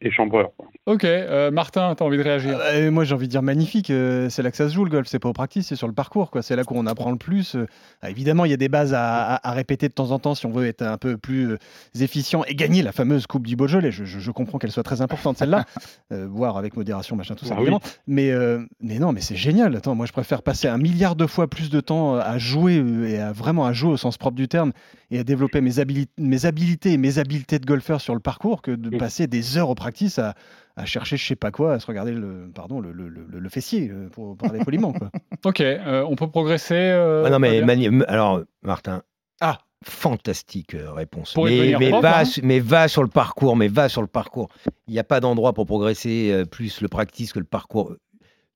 et 0.00 0.10
chambreur. 0.10 0.50
quoi. 0.56 0.66
Ok, 0.86 1.04
euh, 1.04 1.50
Martin, 1.50 1.94
t'as 1.96 2.04
envie 2.04 2.16
de 2.16 2.22
réagir 2.22 2.58
Euh, 2.72 2.90
moi, 2.90 3.04
j'ai 3.04 3.14
envie 3.14 3.26
de 3.26 3.30
dire 3.32 3.42
magnifique. 3.42 3.90
euh, 3.90 4.28
c'est 4.28 4.42
là 4.42 4.50
que 4.50 4.56
ça 4.56 4.68
se 4.68 4.74
joue 4.74 4.84
le 4.84 4.90
golf. 4.90 5.08
C'est 5.08 5.18
pas 5.18 5.28
au 5.28 5.32
practice, 5.32 5.66
c'est 5.66 5.76
sur 5.76 5.88
le 5.88 5.92
parcours. 5.94 6.30
quoi. 6.30 6.42
C'est 6.42 6.54
là 6.54 6.64
qu'on 6.64 6.86
apprend 6.86 7.10
le 7.10 7.16
plus. 7.18 7.56
euh. 7.56 7.66
Ah, 8.02 8.10
évidemment, 8.10 8.44
il 8.44 8.50
y 8.50 8.54
a 8.54 8.56
des 8.56 8.68
bases 8.68 8.94
à, 8.94 9.34
à- 9.34 9.48
à 9.48 9.52
répéter 9.52 9.88
de 9.88 9.92
temps 9.94 10.10
en 10.12 10.18
temps 10.18 10.34
si 10.34 10.46
on 10.46 10.50
veut 10.52 10.66
être 10.66 10.82
un 10.82 10.96
peu 10.98 11.16
plus 11.16 11.50
euh, 11.52 11.58
efficient 12.00 12.44
et 12.44 12.54
gagner 12.54 12.82
la 12.82 12.92
fameuse 12.92 13.26
Coupe 13.26 13.46
du 13.46 13.56
Beaujolais. 13.56 13.90
Je, 13.90 14.04
je- 14.04 14.18
je 14.20 14.30
comprends 14.30 14.58
qu'elle 14.58 14.70
soit 14.70 14.82
très 14.84 15.00
importante 15.00 15.38
celle-là, 15.38 15.64
euh, 16.12 16.26
voire 16.30 16.56
avec 16.56 16.76
modération, 16.76 17.16
machin, 17.16 17.34
tout 17.34 17.44
ça. 17.46 17.54
Ah 17.56 17.60
évidemment. 17.60 17.80
Mais, 18.06 18.30
euh, 18.30 18.64
mais 18.80 18.98
non, 18.98 19.12
mais 19.12 19.20
c'est 19.20 19.36
génial. 19.36 19.74
Attends, 19.76 19.94
moi, 19.94 20.06
je 20.06 20.12
préfère 20.12 20.42
passer 20.42 20.68
un 20.68 20.78
milliard 20.78 21.16
de 21.16 21.26
fois 21.26 21.48
plus 21.48 21.70
de 21.70 21.80
temps 21.80 22.14
à 22.16 22.38
jouer 22.38 22.78
euh, 22.78 23.08
et 23.08 23.18
à 23.18 23.32
vraiment 23.32 23.66
à 23.66 23.72
jouer 23.72 23.90
au 23.92 23.96
sens 23.96 24.18
propre 24.18 24.36
du 24.36 24.46
terme 24.46 24.72
et 25.10 25.18
à 25.20 25.24
développer 25.24 25.60
mes, 25.60 25.78
habili- 25.78 26.06
mes 26.18 26.46
habilités 26.46 26.92
et 26.92 26.96
mes 26.96 27.18
habiletés 27.18 27.58
de 27.58 27.66
golfeur 27.66 28.00
sur 28.00 28.14
le 28.14 28.20
parcours 28.20 28.60
que 28.62 28.70
de 28.72 28.90
passer 28.98 29.26
des 29.26 29.56
heures 29.58 29.70
au 29.70 29.74
practice 29.74 29.85
practice 29.86 30.18
à, 30.18 30.34
à 30.76 30.84
chercher 30.84 31.16
je 31.16 31.24
sais 31.26 31.36
pas 31.36 31.50
quoi, 31.50 31.74
à 31.74 31.78
se 31.80 31.86
regarder 31.86 32.12
le, 32.12 32.50
pardon, 32.54 32.80
le, 32.80 32.92
le, 32.92 33.08
le- 33.08 33.38
le 33.38 33.48
fessier, 33.48 33.88
euh, 33.90 34.08
pour 34.08 34.36
parler 34.36 34.58
poliment. 34.64 34.92
Quoi. 34.92 35.10
Ok, 35.44 35.60
euh, 35.60 36.04
on 36.08 36.16
peut 36.16 36.28
progresser. 36.28 36.74
euh, 36.74 37.22
Ah 37.24 37.30
non, 37.30 37.38
mais 37.38 37.62
mani- 37.62 38.02
alors, 38.08 38.42
Martin. 38.62 39.02
Ah 39.40 39.58
Fantastique 39.84 40.74
réponse. 40.94 41.34
Pour 41.34 41.44
mais, 41.44 41.74
mais 41.78 41.90
prof, 41.90 42.02
va, 42.02 42.20
hein. 42.20 42.24
mais 42.42 42.58
va 42.60 42.88
sur 42.88 43.02
le 43.02 43.08
parcours, 43.08 43.56
mais 43.56 43.68
va 43.68 43.88
sur 43.88 44.00
le 44.02 44.08
parcours. 44.08 44.48
Il 44.88 44.92
n'y 44.92 44.98
a 44.98 45.04
pas 45.04 45.20
d'endroit 45.20 45.52
pour 45.52 45.66
progresser 45.66 46.30
euh, 46.32 46.44
plus 46.44 46.80
le 46.80 46.88
practice 46.88 47.32
que 47.32 47.38
le 47.38 47.44
parcours. 47.44 47.94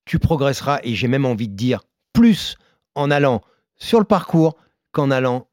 Tu 0.07 0.19
progresseras, 0.19 0.81
et 0.83 0.95
j'ai 0.95 1.07
même 1.09 1.25
envie 1.27 1.47
de 1.49 1.55
dire 1.55 1.83
plus 2.13 2.57
en 2.97 3.11
allant 3.11 3.43
sur 3.77 3.99
le 4.01 4.05
parcours 4.07 4.57
qu'en 4.93 5.11
allant 5.11 5.47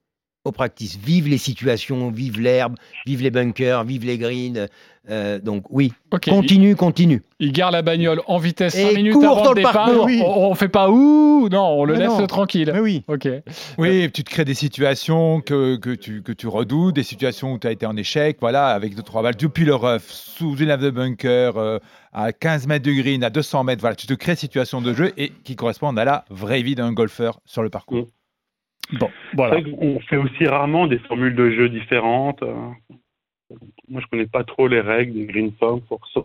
au 0.46 0.52
practice. 0.52 0.98
Vive 0.98 1.28
les 1.28 1.38
situations, 1.38 2.10
vive 2.10 2.40
l'herbe, 2.40 2.76
vive 3.06 3.22
les 3.22 3.32
bunkers, 3.32 3.84
vive 3.84 4.06
les 4.06 4.18
greens. 4.18 4.68
Euh, 5.10 5.40
donc 5.40 5.64
oui, 5.70 5.94
continue, 6.12 6.76
continue. 6.76 7.22
Il 7.40 7.52
garde 7.52 7.74
la 7.74 7.82
bagnole 7.82 8.22
en 8.28 8.38
vitesse 8.38 8.76
5 8.76 8.92
Et 8.92 8.96
minutes 8.96 9.14
cours 9.14 9.26
avant 9.26 9.44
dans 9.44 9.50
le 9.52 9.56
départ. 9.56 9.74
parcours. 9.74 10.06
Oui. 10.06 10.22
On, 10.26 10.50
on 10.50 10.56
fait 10.56 10.68
pas 10.68 10.90
ouh, 10.90 11.48
non, 11.50 11.66
on 11.80 11.86
le 11.86 11.94
Mais 11.94 12.00
laisse 12.00 12.18
non. 12.20 12.28
tranquille. 12.28 12.72
Mais 12.74 12.80
oui. 12.80 13.04
Ok. 13.08 13.28
Oui, 13.78 14.12
tu 14.12 14.24
te 14.24 14.30
crées 14.30 14.44
des 14.46 14.54
situations 14.54 15.42
que, 15.42 15.76
que, 15.78 15.94
tu, 15.96 16.22
que 16.24 16.32
tu 16.32 16.48
redoutes, 16.48 16.96
des 16.96 17.04
situations 17.04 17.54
où 17.54 17.60
tu 17.60 17.68
as 17.68 17.72
été 17.72 17.86
en 17.86 17.96
échec, 17.96 18.38
voilà, 18.40 18.68
avec 18.70 18.96
deux, 18.96 19.04
trois 19.04 19.22
balles 19.24 19.36
depuis 19.38 19.66
le 19.66 19.76
rough, 19.76 20.02
sous 20.08 20.56
une 20.58 20.68
lave 20.68 20.82
de 20.82 20.90
bunker, 20.90 21.58
euh, 21.58 21.78
à 22.12 22.34
15 22.34 22.68
mètres 22.68 22.86
de 22.86 22.92
green, 22.92 23.24
à 23.24 23.30
200 23.30 23.64
mètres, 23.64 23.82
voilà, 23.82 23.96
tu 23.96 24.08
te 24.08 24.14
crées 24.14 24.34
des 24.34 24.38
situations 24.40 24.82
de 24.82 24.94
jeu 24.94 25.14
et 25.18 25.32
qui 25.44 25.56
correspondent 25.56 26.00
à 26.00 26.06
la 26.06 26.26
vraie 26.30 26.62
vie 26.64 26.76
d'un 26.76 26.92
golfeur 26.92 27.40
sur 27.46 27.62
le 27.64 27.70
parcours. 27.70 28.08
Bon, 28.94 29.10
voilà. 29.36 29.56
C'est 29.58 29.62
vrai 29.64 29.72
qu'on 29.72 30.00
fait 30.02 30.18
aussi 30.18 30.48
rarement 30.48 30.88
des 30.88 30.98
formules 31.00 31.36
de 31.36 31.52
jeu 31.52 31.70
différentes. 31.70 32.42
Moi, 33.88 34.02
je 34.02 34.08
connais 34.08 34.28
pas 34.28 34.44
trop 34.44 34.68
les 34.68 34.82
règles 34.82 35.14
des 35.14 35.26
green 35.26 35.52
form 35.54 35.82
pour 35.82 36.06
ça. 36.14 36.22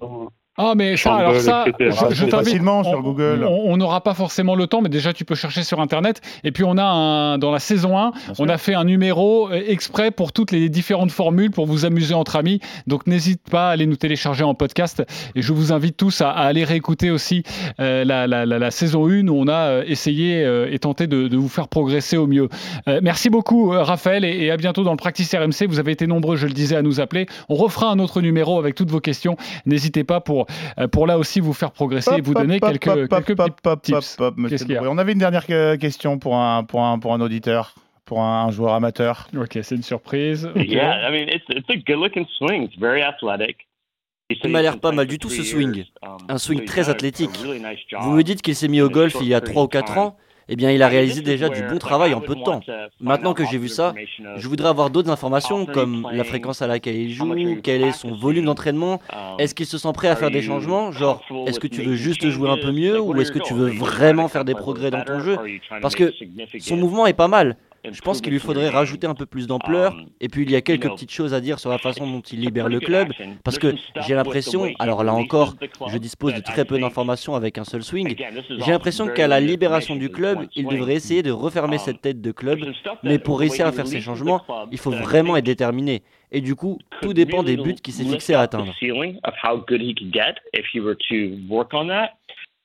Ah 0.59 0.75
mais 0.77 0.99
ça, 0.99 1.15
alors 1.15 1.37
ça, 1.41 1.65
etc. 1.67 1.97
je, 2.11 2.15
je 2.15 2.27
facilement 2.27 2.85
sur 2.85 2.99
on- 2.99 3.03
Google. 3.03 3.47
On 3.49 3.73
on 3.73 3.77
n'aura 3.79 4.03
pas 4.03 4.13
forcément 4.13 4.55
le 4.55 4.67
temps, 4.67 4.83
mais 4.83 4.91
déjà 4.91 5.15
tu 5.15 5.25
peux 5.25 5.35
chercher 5.35 5.63
sur 5.63 5.81
internet. 5.81 6.21
Et 6.45 6.53
puis 6.53 6.63
on 6.65 6.77
a 6.77 6.85
un, 6.85 7.39
dans 7.39 7.51
la 7.51 7.59
saison 7.59 7.97
1, 7.99 8.13
on 8.39 8.49
a 8.51 8.59
fait 8.59 8.75
un 8.75 8.85
numéro 8.85 9.49
euh, 9.51 9.63
exprès 9.67 10.11
pour 10.11 10.33
toutes 10.33 10.51
les 10.53 10.69
différentes 10.69 11.11
formules 11.11 11.51
pour 11.51 11.65
vous 11.65 11.87
amuser 11.87 12.13
entre 12.13 12.37
amis. 12.37 12.61
Donc 12.87 13.07
n'hésite 13.07 13.41
pas 13.51 13.69
à 13.69 13.73
aller 13.73 13.87
nous 13.87 13.97
télécharger 13.97 14.45
en 14.45 14.55
podcast. 14.55 15.03
Et 15.35 15.41
je 15.41 15.53
vous 15.55 15.73
invite 15.73 15.97
tous 15.97 16.21
à, 16.21 16.31
à 16.31 16.43
aller 16.45 16.65
réécouter 16.65 17.11
aussi 17.11 17.45
euh, 17.81 18.05
la, 18.05 18.27
la- 18.27 18.45
la- 18.45 18.59
la 18.59 18.71
saison 18.71 19.09
1 19.09 19.29
où 19.29 19.35
on 19.41 19.49
a 19.49 19.53
euh, 19.55 19.85
essayé 19.87 20.45
euh, 20.45 20.69
et 20.71 20.79
tenté 20.79 21.07
de, 21.07 21.29
de 21.29 21.37
vous 21.39 21.49
faire 21.49 21.69
progresser 21.69 22.19
au 22.19 22.27
mieux. 22.27 22.51
Euh, 22.89 23.01
merci 23.03 23.31
beaucoup 23.31 23.71
Raphaël 23.71 24.23
et, 24.25 24.37
et 24.45 24.51
à 24.51 24.59
bientôt 24.59 24.83
dans 24.85 24.91
le 24.93 24.99
Practice 24.99 25.35
RMC. 25.35 25.67
Vous 25.67 25.79
avez 25.79 25.93
été 25.93 26.07
nombreux, 26.07 26.37
je 26.37 26.47
le 26.47 26.53
disais, 26.53 26.77
à 26.77 26.83
nous 26.83 27.01
appeler. 27.01 27.25
On 27.49 27.55
refera 27.55 27.87
un 27.91 27.99
autre 28.01 28.21
numéro 28.21 28.59
avec 28.59 28.75
toutes 28.75 28.91
vos 28.91 29.01
questions. 29.01 29.37
N'hésitez 29.65 30.05
pas 30.05 30.21
pour, 30.21 30.42
euh, 30.79 30.89
pour 30.89 31.07
là 31.07 31.19
aussi 31.19 31.41
vous 31.41 31.53
faire 31.53 31.73
progresser 31.73 32.17
et 32.19 32.21
vous 32.21 32.35
donner 32.35 32.61
quelques, 32.61 32.87
hop, 32.87 33.25
quelques 33.25 33.83
tips. 33.83 34.17
Qu'est-ce 34.49 34.65
qu'il 34.65 34.75
y 34.75 34.77
a. 34.77 34.83
On 34.85 34.99
avait 34.99 35.13
une 35.13 35.19
dernière 35.19 35.45
euh, 35.51 35.77
question 35.77 36.19
pour 36.19 36.37
un, 36.37 36.65
pour 36.65 36.83
un, 36.83 36.99
pour 36.99 37.15
un 37.15 37.21
auditeur, 37.21 37.75
pour 38.05 38.23
un, 38.23 38.47
un 38.47 38.51
joueur 38.51 38.75
amateur. 38.75 39.29
Ok, 39.37 39.59
c'est 39.63 39.75
une 39.75 39.83
surprise. 39.83 40.49
Ok. 40.55 40.65
Yeah, 40.67 41.09
I 41.09 41.13
mean, 41.13 41.29
it's, 41.29 41.45
it's 41.49 41.69
a 41.71 41.77
good 41.77 42.01
looking 42.01 42.27
swing. 42.39 42.65
It's 42.65 42.79
very 42.79 43.03
athletic. 43.03 43.69
Il 44.45 44.51
m'a 44.51 44.63
l'air 44.63 44.79
pas 44.81 44.93
mal 44.93 45.07
du 45.07 45.19
tout 45.19 45.29
ce 45.29 45.43
swing. 45.43 45.85
Un 46.29 46.39
swing 46.39 46.65
très 46.65 46.89
athlétique. 46.89 47.31
Vous 48.01 48.13
me 48.13 48.23
dites 48.23 48.43
qu'il 48.43 48.55
s'est 48.55 48.69
mis 48.69 48.81
au 48.81 48.89
golf 48.89 49.17
il 49.21 49.29
y 49.29 49.35
a 49.35 49.41
3 49.41 49.65
ou 49.65 49.69
4 49.69 49.99
ans 49.99 50.17
Eh 50.49 50.57
bien, 50.57 50.71
il 50.71 50.83
a 50.83 50.89
réalisé 50.89 51.23
déjà 51.23 51.49
du 51.49 51.63
bon 51.63 51.79
travail 51.79 52.15
en 52.15 52.21
peu 52.21 52.35
de 52.35 52.43
temps. 52.43 52.61
Maintenant 53.01 53.35
que 53.35 53.45
j'ai 53.45 53.59
vu 53.59 53.69
ça, 53.69 53.95
je 54.37 54.49
voudrais 54.49 54.69
avoir 54.69 54.91
d'autres 54.91 55.11
informations 55.11 55.67
comme 55.67 56.09
la 56.13 56.25
fréquence 56.25 56.63
à 56.63 56.67
laquelle 56.67 56.97
il 56.97 57.13
joue, 57.13 57.35
quel 57.63 57.83
est 57.83 57.93
son 57.93 58.15
volume 58.15 58.47
d'entraînement, 58.47 59.01
est-ce 59.39 59.55
qu'il 59.55 59.67
se 59.67 59.79
sent 59.79 59.93
prêt 59.95 60.09
à 60.09 60.17
faire 60.17 60.31
des 60.31 60.43
changements 60.43 60.93
Genre, 60.93 61.23
est-ce 61.47 61.61
que 61.61 61.67
tu 61.67 61.83
veux 61.83 61.95
juste 61.95 62.29
jouer 62.29 62.51
un 62.51 62.59
peu 62.59 62.73
mieux 62.73 63.01
ou 63.01 63.19
est-ce 63.21 63.33
que 63.33 63.39
tu 63.39 63.55
veux 63.55 63.71
vraiment 63.71 64.29
faire 64.29 64.45
des 64.45 64.55
progrès 64.55 64.91
dans 64.91 65.03
ton 65.03 65.21
jeu? 65.21 65.39
Parce 65.81 65.95
que 65.95 66.13
son 66.61 66.77
mouvement 66.77 67.07
est 67.07 67.13
pas 67.13 67.29
mal. 67.29 67.57
Je 67.91 68.01
pense 68.01 68.21
qu'il 68.21 68.33
lui 68.33 68.39
faudrait 68.39 68.69
rajouter 68.69 69.07
un 69.07 69.15
peu 69.15 69.27
plus 69.27 69.47
d'ampleur. 69.47 69.97
Et 70.21 70.29
puis 70.29 70.43
il 70.43 70.51
y 70.51 70.57
a 70.57 70.61
quelques 70.61 70.89
petites 70.89 71.11
choses 71.11 71.35
à 71.35 71.41
dire 71.41 71.59
sur 71.59 71.71
la 71.71 71.79
façon 71.79 72.07
dont 72.07 72.21
il 72.21 72.41
libère 72.41 72.69
le 72.69 72.81
club. 72.81 73.13
Parce 73.45 73.59
que 73.59 73.75
j'ai 74.07 74.15
l'impression, 74.15 74.73
alors 74.79 75.03
là 75.05 75.13
encore, 75.15 75.57
je 75.89 75.99
dispose 75.99 76.35
de 76.35 76.41
très 76.41 76.65
peu 76.65 76.79
d'informations 76.79 77.35
avec 77.35 77.59
un 77.59 77.65
seul 77.65 77.83
swing. 77.83 78.15
J'ai 78.51 78.71
l'impression 78.71 79.09
qu'à 79.09 79.27
la 79.27 79.41
libération 79.41 79.97
du 79.97 80.11
club, 80.11 80.47
il 80.55 80.67
devrait 80.67 80.95
essayer 80.95 81.23
de 81.23 81.31
refermer 81.31 81.79
cette 81.79 82.01
tête 82.01 82.21
de 82.21 82.33
club. 82.33 82.61
Mais 83.03 83.19
pour 83.19 83.41
réussir 83.41 83.67
à 83.67 83.73
faire 83.73 83.87
ces 83.87 84.01
changements, 84.01 84.43
il 84.71 84.79
faut 84.79 84.91
vraiment 84.93 85.37
être 85.37 85.45
déterminé. 85.45 86.03
Et 86.31 86.41
du 86.41 86.55
coup, 86.55 86.79
tout 87.03 87.13
dépend 87.13 87.43
des 87.43 87.57
buts 87.57 87.75
qu'il 87.75 87.93
s'est 87.93 88.05
fixé 88.05 88.35
à 88.35 88.41
atteindre. 88.41 88.73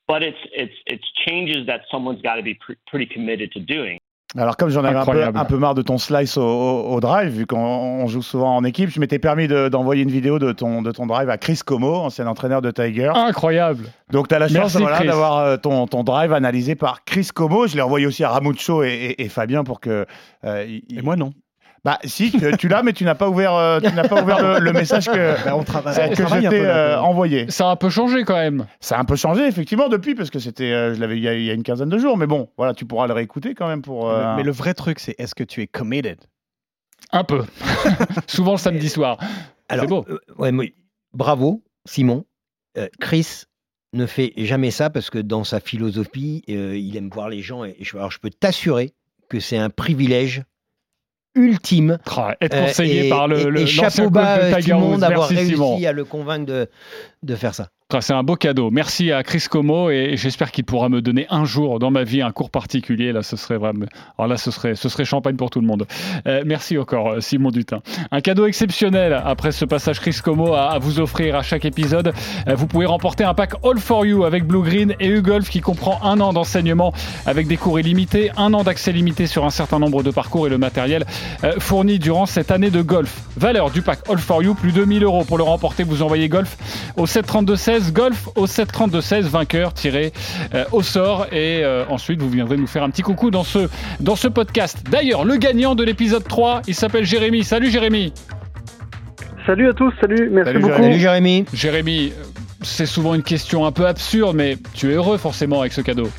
But 0.08 0.24
it's 0.24 0.38
it's 0.56 0.74
it's 0.88 1.04
changes 1.28 1.66
that 1.66 1.82
someone's 1.92 2.22
got 2.22 2.38
to 2.38 2.42
be 2.42 2.56
pre- 2.56 2.78
pretty 2.90 3.08
committed 3.08 3.52
to 3.52 3.60
doing. 3.60 4.00
Alors 4.38 4.56
comme 4.56 4.70
j'en 4.70 4.84
avais 4.84 4.90
un 4.90 5.04
peu, 5.04 5.12
Incroyable. 5.12 5.38
un 5.40 5.46
peu 5.46 5.58
marre 5.58 5.74
de 5.74 5.82
ton 5.82 5.98
slice 5.98 6.38
au, 6.38 6.44
au- 6.44 6.94
au 6.94 7.00
drive, 7.00 7.32
vu 7.32 7.46
qu'on 7.48 7.58
on 7.58 8.08
joue 8.08 8.22
souvent 8.22 8.56
en 8.56 8.64
équipe, 8.64 8.90
je 8.90 9.00
m'étais 9.00 9.18
permis 9.20 9.48
de- 9.48 9.68
d'envoyer 9.68 10.04
une 10.04 10.12
vidéo 10.12 10.38
de 10.40 10.52
ton, 10.52 10.82
de 10.84 10.92
ton 10.92 11.08
drive 11.08 11.30
à 11.30 11.38
Chris 11.38 11.60
Como, 11.66 11.96
ancien 11.96 12.28
entraîneur 12.28 12.62
de 12.62 12.70
Tiger. 12.72 13.12
Incroyable. 13.16 13.86
Donc 14.12 14.28
tu 14.28 14.36
as 14.36 14.40
la 14.40 14.48
chance 14.48 14.76
voilà, 14.78 15.00
d'avoir 15.04 15.38
euh, 15.40 15.58
ton, 15.58 15.88
ton 15.88 16.04
drive 16.04 16.34
analysé 16.34 16.76
par 16.76 17.04
Chris 17.04 17.30
Como. 17.34 17.68
Je 17.68 17.76
l'ai 17.76 17.82
envoyé 17.82 18.06
aussi 18.06 18.24
à 18.24 18.30
Ramucho 18.30 18.84
et, 18.84 18.90
et- 18.90 19.24
et 19.24 19.30
Fabien 19.30 19.64
pour 19.64 19.80
que... 19.80 20.06
euh, 20.46 20.66
il- 20.88 21.00
Et 21.00 21.02
moi, 21.02 21.16
non. 21.16 21.32
Bah 21.88 22.00
si, 22.04 22.34
tu 22.60 22.68
l'as, 22.68 22.84
mais 22.84 22.92
tu 22.92 23.06
n'as 23.06 23.16
pas 23.16 23.30
ouvert, 23.30 23.56
euh, 23.56 23.80
tu 23.80 23.94
n'as 23.94 24.06
pas 24.06 24.22
ouvert 24.22 24.42
le, 24.42 24.60
le 24.60 24.74
message 24.74 25.06
que, 25.06 25.42
Bah, 25.46 25.56
on 25.56 25.64
travaille, 25.64 25.96
on 26.12 26.14
que 26.16 26.28
je 26.28 26.50
t'ai 26.50 26.66
euh, 26.66 27.00
envoyé. 27.00 27.50
Ça 27.50 27.70
a 27.70 27.72
un 27.72 27.76
peu 27.78 27.90
changé 27.90 28.26
quand 28.26 28.36
même. 28.36 28.68
Ça 28.82 28.98
a 28.98 29.00
un 29.00 29.06
peu 29.06 29.16
changé 29.16 29.48
effectivement 29.48 29.88
depuis, 29.88 30.14
parce 30.14 30.30
que 30.30 30.38
c'était, 30.40 30.74
euh, 30.74 30.94
je 30.94 31.00
l'avais 31.00 31.16
il 31.16 31.24
y, 31.24 31.30
a, 31.30 31.34
il 31.36 31.44
y 31.44 31.50
a 31.50 31.54
une 31.54 31.64
quinzaine 31.64 31.88
de 31.88 31.98
jours, 31.98 32.18
mais 32.18 32.28
bon, 32.28 32.50
voilà, 32.58 32.74
tu 32.74 32.84
pourras 32.86 33.08
le 33.08 33.14
réécouter 33.14 33.56
quand 33.56 33.70
même 33.70 33.82
pour... 33.82 34.10
euh, 34.10 34.36
Mais 34.36 34.44
le 34.44 34.52
vrai 34.52 34.74
truc, 34.74 35.00
c'est 35.00 35.16
est-ce 35.18 35.34
que 35.34 35.46
tu 35.46 35.62
es 35.62 35.68
committed? 35.68 36.20
Un 37.14 37.24
peu. 37.24 37.46
Souvent 38.28 38.52
le 38.52 38.58
samedi 38.58 38.90
soir. 38.90 39.18
Alors, 39.70 39.88
beau. 39.88 40.06
euh, 40.10 40.20
ouais, 40.38 40.52
mais 40.52 40.74
bravo, 41.14 41.64
Simon. 41.86 42.26
Euh, 42.78 42.90
Chris 43.00 43.44
ne 43.94 44.06
fait 44.06 44.34
jamais 44.36 44.72
ça 44.72 44.90
parce 44.90 45.10
que 45.10 45.20
dans 45.20 45.46
sa 45.46 45.62
philosophie, 45.62 46.44
euh, 46.50 46.78
il 46.78 46.98
aime 46.98 47.10
voir 47.10 47.30
les 47.30 47.42
gens. 47.42 47.64
Et 47.64 47.78
je, 47.80 47.96
alors, 47.96 48.12
je 48.12 48.20
peux 48.20 48.30
t'assurer 48.30 48.94
que 49.30 49.40
c'est 49.40 49.58
un 49.58 49.70
privilège 49.70 50.44
ultime. 51.38 51.98
Ah, 52.16 52.36
être 52.42 52.54
Euh, 52.56 52.66
conseillé 52.68 53.06
et- 53.08 53.10
par 53.10 53.28
le, 53.28 53.40
et- 53.40 53.44
le 53.46 53.62
et 53.62 53.66
chapeau 53.68 54.10
bas, 54.10 54.38
de 54.38 54.44
euh, 54.44 54.56
Tiger 54.56 54.74
Woods. 54.74 54.98
d'avoir 54.98 55.28
réussi 55.30 55.54
Simon. 55.54 55.80
à 55.88 55.92
le 55.94 56.04
convaincre 56.04 56.46
de, 56.46 56.68
de 57.24 57.36
faire 57.36 57.56
ça. 57.56 57.70
C'est 58.02 58.12
un 58.12 58.24
beau 58.24 58.36
cadeau. 58.36 58.70
Merci 58.70 59.14
à 59.14 59.24
Chris 59.24 59.46
Como 59.50 59.90
et 59.90 60.18
j'espère 60.18 60.52
qu'il 60.52 60.66
pourra 60.66 60.90
me 60.90 61.02
donner 61.02 61.26
un 61.30 61.46
jour 61.46 61.80
dans 61.80 61.90
ma 61.90 62.04
vie 62.04 62.22
un 62.22 62.32
cours 62.32 62.50
particulier. 62.50 63.14
Là, 63.14 63.24
ce 63.24 63.38
serait 63.38 63.56
vraiment. 63.56 63.86
Alors 64.18 64.28
là, 64.28 64.36
ce 64.36 64.52
serait, 64.52 64.76
ce 64.76 64.90
serait 64.90 65.06
champagne 65.06 65.38
pour 65.38 65.50
tout 65.50 65.62
le 65.62 65.68
monde. 65.68 65.88
Euh, 66.28 66.44
merci 66.46 66.78
encore, 66.78 67.12
euh, 67.12 67.22
Simon 67.22 67.50
Dutin. 67.50 67.80
Un 68.12 68.20
cadeau 68.20 68.46
exceptionnel 68.46 69.14
après 69.14 69.54
ce 69.54 69.64
passage 69.64 70.02
Chris 70.02 70.20
Como 70.22 70.54
à, 70.54 70.78
vous 70.80 71.00
offrir 71.00 71.38
à 71.38 71.44
chaque 71.44 71.64
épisode. 71.64 72.12
Euh, 72.50 72.56
vous 72.56 72.68
pouvez 72.68 72.86
remporter 72.86 73.24
un 73.24 73.34
pack 73.34 73.54
All 73.64 73.80
for 73.80 74.06
You 74.06 74.26
avec 74.26 74.44
Blue 74.44 74.64
Green 74.64 74.94
et 75.00 75.08
U-Golf 75.08 75.50
qui 75.50 75.62
comprend 75.62 76.02
un 76.04 76.20
an 76.20 76.34
d'enseignement 76.34 76.92
avec 77.26 77.48
des 77.48 77.56
cours 77.56 77.80
illimités, 77.80 78.32
un 78.36 78.54
an 78.54 78.66
d'accès 78.66 78.92
limité 78.92 79.28
sur 79.28 79.46
un 79.46 79.50
certain 79.50 79.80
nombre 79.80 80.04
de 80.04 80.12
parcours 80.12 80.46
et 80.46 80.50
le 80.50 80.58
matériel 80.58 81.06
fourni 81.60 82.00
durant 82.00 82.26
cette 82.26 82.52
année 82.52 82.70
de 82.70 82.82
golf. 82.82 83.22
Valeur 83.38 83.72
du 83.72 83.82
pack 83.82 84.00
All 84.10 84.18
for 84.18 84.44
You, 84.44 84.56
plus 84.56 84.74
de 84.74 84.84
1000 84.84 85.06
euros. 85.06 85.24
Pour 85.24 85.38
le 85.38 85.44
remporter, 85.46 85.84
vous 85.84 86.02
envoyez 86.02 86.28
golf 86.28 86.58
au 86.98 87.06
732-16, 87.78 87.94
golf 87.94 88.30
au 88.36 88.46
732-16, 88.46 89.22
vainqueur 89.24 89.74
tiré 89.74 90.14
euh, 90.54 90.66
au 90.72 90.82
sort. 90.82 91.28
Et 91.32 91.64
euh, 91.64 91.86
ensuite, 91.90 92.22
vous 92.22 92.30
viendrez 92.30 92.58
nous 92.58 92.68
faire 92.68 92.84
un 92.84 92.90
petit 92.90 93.02
coucou 93.02 93.32
dans 93.32 93.44
ce, 93.44 93.70
dans 94.00 94.16
ce 94.16 94.28
podcast. 94.28 94.84
D'ailleurs, 94.90 95.26
le 95.26 95.38
gagnant 95.38 95.76
de 95.76 95.84
l'épisode 95.84 96.28
3, 96.28 96.64
il 96.68 96.76
s'appelle 96.76 97.06
Jérémy. 97.06 97.44
Salut 97.44 97.70
Jérémy 97.70 98.14
Salut 99.46 99.70
à 99.70 99.74
tous, 99.74 99.94
salut, 100.02 100.30
merci 100.30 100.52
Salut, 100.52 100.62
beaucoup. 100.62 100.76
Jérémy. 100.76 100.94
Salut 100.94 101.00
Jérémy. 101.00 101.46
Jérémy, 101.54 102.14
euh, 102.18 102.24
c'est 102.64 102.86
souvent 102.86 103.16
une 103.16 103.24
question 103.24 103.66
un 103.66 103.72
peu 103.72 103.88
absurde, 103.88 104.36
mais 104.36 104.58
tu 104.74 104.92
es 104.92 104.96
heureux 104.96 105.18
forcément 105.18 105.62
avec 105.62 105.74
ce 105.74 105.82
cadeau. 105.82 106.10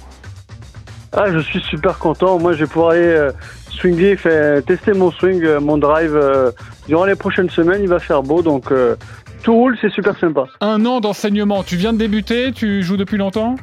Ah, 1.13 1.25
je 1.33 1.39
suis 1.39 1.61
super 1.63 1.99
content. 1.99 2.39
Moi, 2.39 2.53
je 2.53 2.59
vais 2.61 2.67
pouvoir 2.67 2.91
aller 2.91 3.07
euh, 3.07 3.33
swinger, 3.71 4.17
faire, 4.17 4.63
tester 4.63 4.93
mon 4.93 5.11
swing, 5.11 5.43
euh, 5.43 5.61
mon 5.61 5.79
drive 5.79 6.15
euh, 6.15 6.51
durant 6.87 7.07
les 7.07 7.15
prochaines 7.15 7.49
semaines. 7.49 7.83
Il 7.83 7.89
va 7.89 7.99
faire 7.99 8.23
beau, 8.23 8.43
donc 8.43 8.73
tout 9.43 9.55
roule, 9.55 9.77
c'est 9.81 9.91
super 9.91 10.17
sympa. 10.19 10.45
Un 10.61 10.85
an 10.87 11.01
d'enseignement, 11.01 11.63
tu 11.63 11.77
viens 11.77 11.93
de 11.93 11.99
débuter, 11.99 12.53
tu 12.53 12.83
joues 12.83 12.97
depuis 12.97 13.17
longtemps? 13.17 13.57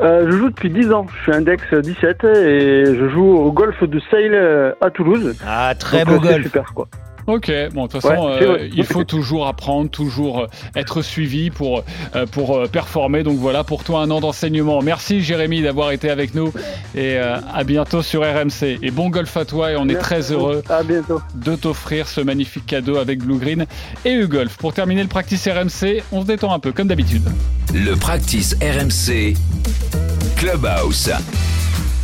Euh, 0.00 0.26
je 0.30 0.36
joue 0.36 0.48
depuis 0.50 0.70
10 0.70 0.92
ans. 0.92 1.06
Je 1.16 1.22
suis 1.22 1.32
index 1.32 1.62
17 1.72 2.24
et 2.24 2.84
je 2.86 3.08
joue 3.10 3.26
au 3.36 3.52
golf 3.52 3.82
de 3.82 4.00
Sale 4.10 4.34
euh, 4.34 4.72
à 4.80 4.90
Toulouse. 4.90 5.36
Ah, 5.46 5.74
très 5.78 6.04
Donc, 6.04 6.20
beau 6.20 6.26
euh, 6.26 6.32
golf. 6.32 6.42
super, 6.44 6.72
quoi. 6.74 6.88
Ok, 7.26 7.50
bon, 7.72 7.86
de 7.86 7.88
toute 7.90 8.02
façon, 8.02 8.26
Ouais, 8.26 8.42
euh, 8.42 8.68
il 8.74 8.84
faut 8.84 9.04
toujours 9.04 9.46
apprendre, 9.46 9.88
toujours 9.90 10.40
euh, 10.40 10.46
être 10.76 11.02
suivi 11.02 11.50
pour, 11.50 11.82
euh, 12.14 12.26
pour 12.26 12.68
performer. 12.68 13.22
Donc 13.22 13.38
voilà, 13.38 13.64
pour 13.64 13.82
toi, 13.84 14.00
un 14.00 14.10
an 14.10 14.20
d'enseignement. 14.20 14.82
Merci 14.82 15.22
Jérémy 15.22 15.62
d'avoir 15.62 15.90
été 15.92 16.10
avec 16.10 16.34
nous 16.34 16.52
et 16.94 17.16
euh, 17.18 17.36
à 17.52 17.64
bientôt 17.64 18.02
sur 18.02 18.22
RMC. 18.22 18.78
Et 18.82 18.90
bon 18.90 19.08
golf 19.08 19.36
à 19.36 19.44
toi 19.44 19.72
et 19.72 19.76
on 19.76 19.88
est 19.88 19.94
très 19.96 20.32
heureux 20.32 20.62
À 20.68 20.82
bientôt. 20.82 21.20
de 21.34 21.56
t'offrir 21.56 22.08
ce 22.08 22.20
magnifique 22.20 22.66
cadeau 22.66 22.96
avec 22.98 23.20
Blue 23.20 23.38
Green 23.38 23.66
et 24.04 24.12
U-Golf. 24.12 24.56
Pour 24.56 24.72
terminer 24.74 25.02
le 25.02 25.08
practice 25.08 25.48
RMC, 25.48 26.02
on 26.12 26.22
se 26.22 26.26
détend 26.26 26.52
un 26.52 26.58
peu 26.58 26.72
comme 26.72 26.88
d'habitude. 26.88 27.22
Le 27.72 27.94
practice 27.94 28.56
RMC 28.60 29.34
Clubhouse. 30.36 31.10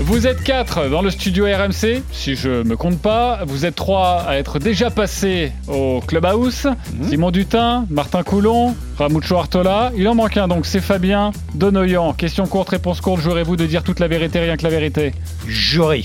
Vous 0.02 0.26
êtes 0.26 0.42
4 0.42 0.88
dans 0.88 1.02
le 1.02 1.10
studio 1.10 1.44
RMC, 1.44 2.02
si 2.10 2.34
je 2.34 2.62
me 2.62 2.74
compte 2.74 2.98
pas. 2.98 3.44
Vous 3.46 3.66
êtes 3.66 3.74
3 3.74 4.24
à 4.26 4.36
être 4.36 4.58
déjà 4.58 4.90
passés 4.90 5.52
au 5.68 6.00
Clubhouse. 6.00 6.66
Simon 7.08 7.30
Dutin, 7.30 7.86
Martin 7.90 8.22
Coulon, 8.22 8.74
Ramucho 8.96 9.36
Artola. 9.36 9.92
Il 9.94 10.08
en 10.08 10.14
manque 10.14 10.38
un 10.38 10.48
donc, 10.48 10.64
c'est 10.64 10.80
Fabien 10.80 11.32
Donoyan. 11.54 12.14
Question 12.14 12.46
courte, 12.46 12.70
réponse 12.70 13.02
courte. 13.02 13.20
Jurez-vous 13.20 13.56
de 13.56 13.66
dire 13.66 13.82
toute 13.82 14.00
la 14.00 14.08
vérité, 14.08 14.40
rien 14.40 14.56
que 14.56 14.64
la 14.64 14.70
vérité? 14.70 15.12
Juré. 15.46 16.04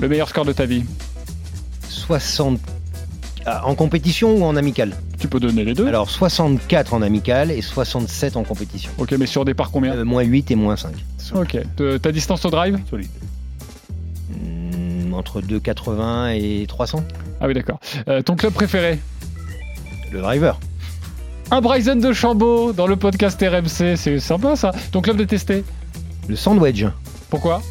Le 0.00 0.08
meilleur 0.08 0.30
score 0.30 0.46
de 0.46 0.52
ta 0.52 0.64
vie 0.64 0.84
60. 1.88 2.58
Ah, 3.46 3.66
en 3.66 3.74
compétition 3.74 4.36
ou 4.36 4.44
en 4.44 4.54
amical 4.56 4.92
Tu 5.18 5.26
peux 5.28 5.40
donner 5.40 5.64
les 5.64 5.74
deux. 5.74 5.86
Alors 5.88 6.10
64 6.10 6.92
en 6.94 7.02
amical 7.02 7.50
et 7.50 7.62
67 7.62 8.36
en 8.36 8.44
compétition. 8.44 8.90
Ok, 8.98 9.12
mais 9.18 9.26
sur 9.26 9.44
départ 9.44 9.70
combien 9.70 9.94
Euh, 9.96 10.04
Moins 10.04 10.22
8 10.24 10.50
et 10.50 10.56
moins 10.56 10.76
5. 10.76 10.92
Ok. 11.34 11.58
Te- 11.76 11.96
ta 11.96 12.12
distance 12.12 12.44
au 12.44 12.50
drive 12.50 12.78
Hmm, 14.30 15.14
entre 15.14 15.40
2,80 15.40 16.34
et 16.36 16.66
300. 16.66 17.02
Ah 17.40 17.46
oui, 17.46 17.54
d'accord. 17.54 17.80
Euh, 18.08 18.22
ton 18.22 18.36
club 18.36 18.52
préféré 18.52 18.98
Le 20.12 20.20
driver. 20.20 20.58
Un 21.50 21.60
Bryson 21.60 21.96
de 21.96 22.12
Chambaud 22.12 22.72
dans 22.72 22.86
le 22.86 22.94
podcast 22.96 23.40
RMC, 23.42 23.96
c'est 23.96 24.20
sympa 24.20 24.54
ça. 24.54 24.70
Ton 24.92 25.00
club 25.00 25.16
détesté 25.16 25.64
Le 26.28 26.36
Sandwedge. 26.36 26.86
Pourquoi 27.28 27.62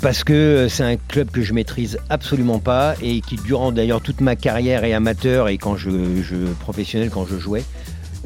Parce 0.00 0.24
que 0.24 0.66
c'est 0.70 0.82
un 0.82 0.96
club 0.96 1.30
que 1.30 1.42
je 1.42 1.52
maîtrise 1.52 1.98
absolument 2.08 2.58
pas 2.58 2.94
et 3.02 3.20
qui, 3.20 3.36
durant 3.36 3.70
d'ailleurs 3.70 4.00
toute 4.00 4.22
ma 4.22 4.34
carrière 4.34 4.84
et 4.84 4.94
amateur 4.94 5.48
et 5.48 5.58
quand 5.58 5.76
je, 5.76 5.90
je 6.22 6.36
professionnel, 6.54 7.10
quand 7.10 7.26
je 7.26 7.38
jouais, 7.38 7.64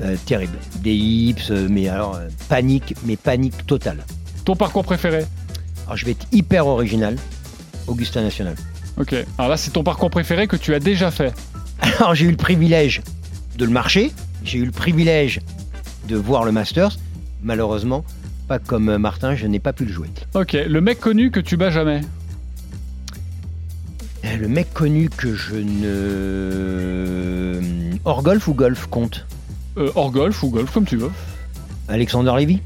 euh, 0.00 0.14
terrible. 0.24 0.56
Des 0.76 0.94
hips, 0.94 1.50
euh, 1.50 1.66
mais 1.68 1.88
alors 1.88 2.14
euh, 2.14 2.28
panique, 2.48 2.94
mais 3.04 3.16
panique 3.16 3.66
totale. 3.66 4.04
Ton 4.44 4.54
parcours 4.54 4.84
préféré? 4.84 5.24
Alors 5.86 5.96
je 5.96 6.04
vais 6.04 6.12
être 6.12 6.26
hyper 6.30 6.66
original. 6.66 7.16
Augustin 7.88 8.22
National. 8.22 8.54
Ok. 8.96 9.14
Alors 9.38 9.50
là, 9.50 9.56
c'est 9.56 9.72
ton 9.72 9.82
parcours 9.82 10.10
préféré 10.10 10.46
que 10.46 10.56
tu 10.56 10.74
as 10.74 10.80
déjà 10.80 11.10
fait. 11.10 11.34
Alors 11.98 12.14
j'ai 12.14 12.26
eu 12.26 12.30
le 12.30 12.36
privilège 12.36 13.02
de 13.58 13.64
le 13.64 13.70
marcher, 13.72 14.12
j'ai 14.44 14.58
eu 14.58 14.64
le 14.64 14.72
privilège 14.72 15.40
de 16.08 16.16
voir 16.16 16.44
le 16.44 16.52
Masters. 16.52 16.98
Malheureusement, 17.42 18.04
pas 18.46 18.58
comme 18.58 18.88
euh, 18.88 18.98
Martin, 18.98 19.34
je 19.34 19.46
n'ai 19.46 19.58
pas 19.60 19.72
pu 19.72 19.84
le 19.84 19.92
jouer. 19.92 20.08
Ok. 20.34 20.52
Le 20.52 20.80
mec 20.80 21.00
connu 21.00 21.30
que 21.30 21.40
tu 21.40 21.56
bats 21.56 21.70
jamais 21.70 22.00
Euh, 24.24 24.36
Le 24.36 24.48
mec 24.48 24.72
connu 24.72 25.08
que 25.08 25.34
je 25.34 25.56
ne... 25.56 27.60
Hors 28.04 28.22
golf 28.22 28.48
ou 28.48 28.54
golf 28.54 28.86
compte? 28.86 29.26
Euh, 29.76 29.90
Hors 29.94 30.10
golf 30.10 30.42
ou 30.42 30.50
golf, 30.50 30.70
comme 30.72 30.84
tu 30.84 30.96
veux. 30.96 31.10
Alexander 31.88 32.32
Lévy 32.36 32.60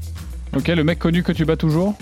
Ok. 0.55 0.67
Le 0.67 0.83
mec 0.83 0.99
connu 0.99 1.23
que 1.23 1.31
tu 1.31 1.45
bats 1.45 1.57
toujours 1.57 1.95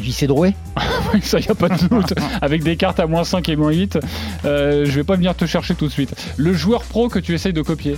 JC 0.00 0.26
Drouet 0.26 0.54
ça, 1.22 1.40
y 1.40 1.48
a 1.48 1.54
pas 1.56 1.68
de 1.68 1.88
doute. 1.88 2.14
Avec 2.40 2.62
des 2.62 2.76
cartes 2.76 3.00
à 3.00 3.08
moins 3.08 3.24
5 3.24 3.48
et 3.48 3.56
moins 3.56 3.72
8, 3.72 3.98
euh, 4.44 4.84
je 4.84 4.90
vais 4.92 5.02
pas 5.02 5.16
venir 5.16 5.34
te 5.34 5.44
chercher 5.44 5.74
tout 5.74 5.86
de 5.86 5.90
suite. 5.92 6.14
Le 6.36 6.52
joueur 6.52 6.84
pro 6.84 7.08
que 7.08 7.18
tu 7.18 7.34
essayes 7.34 7.52
de 7.52 7.62
copier 7.62 7.96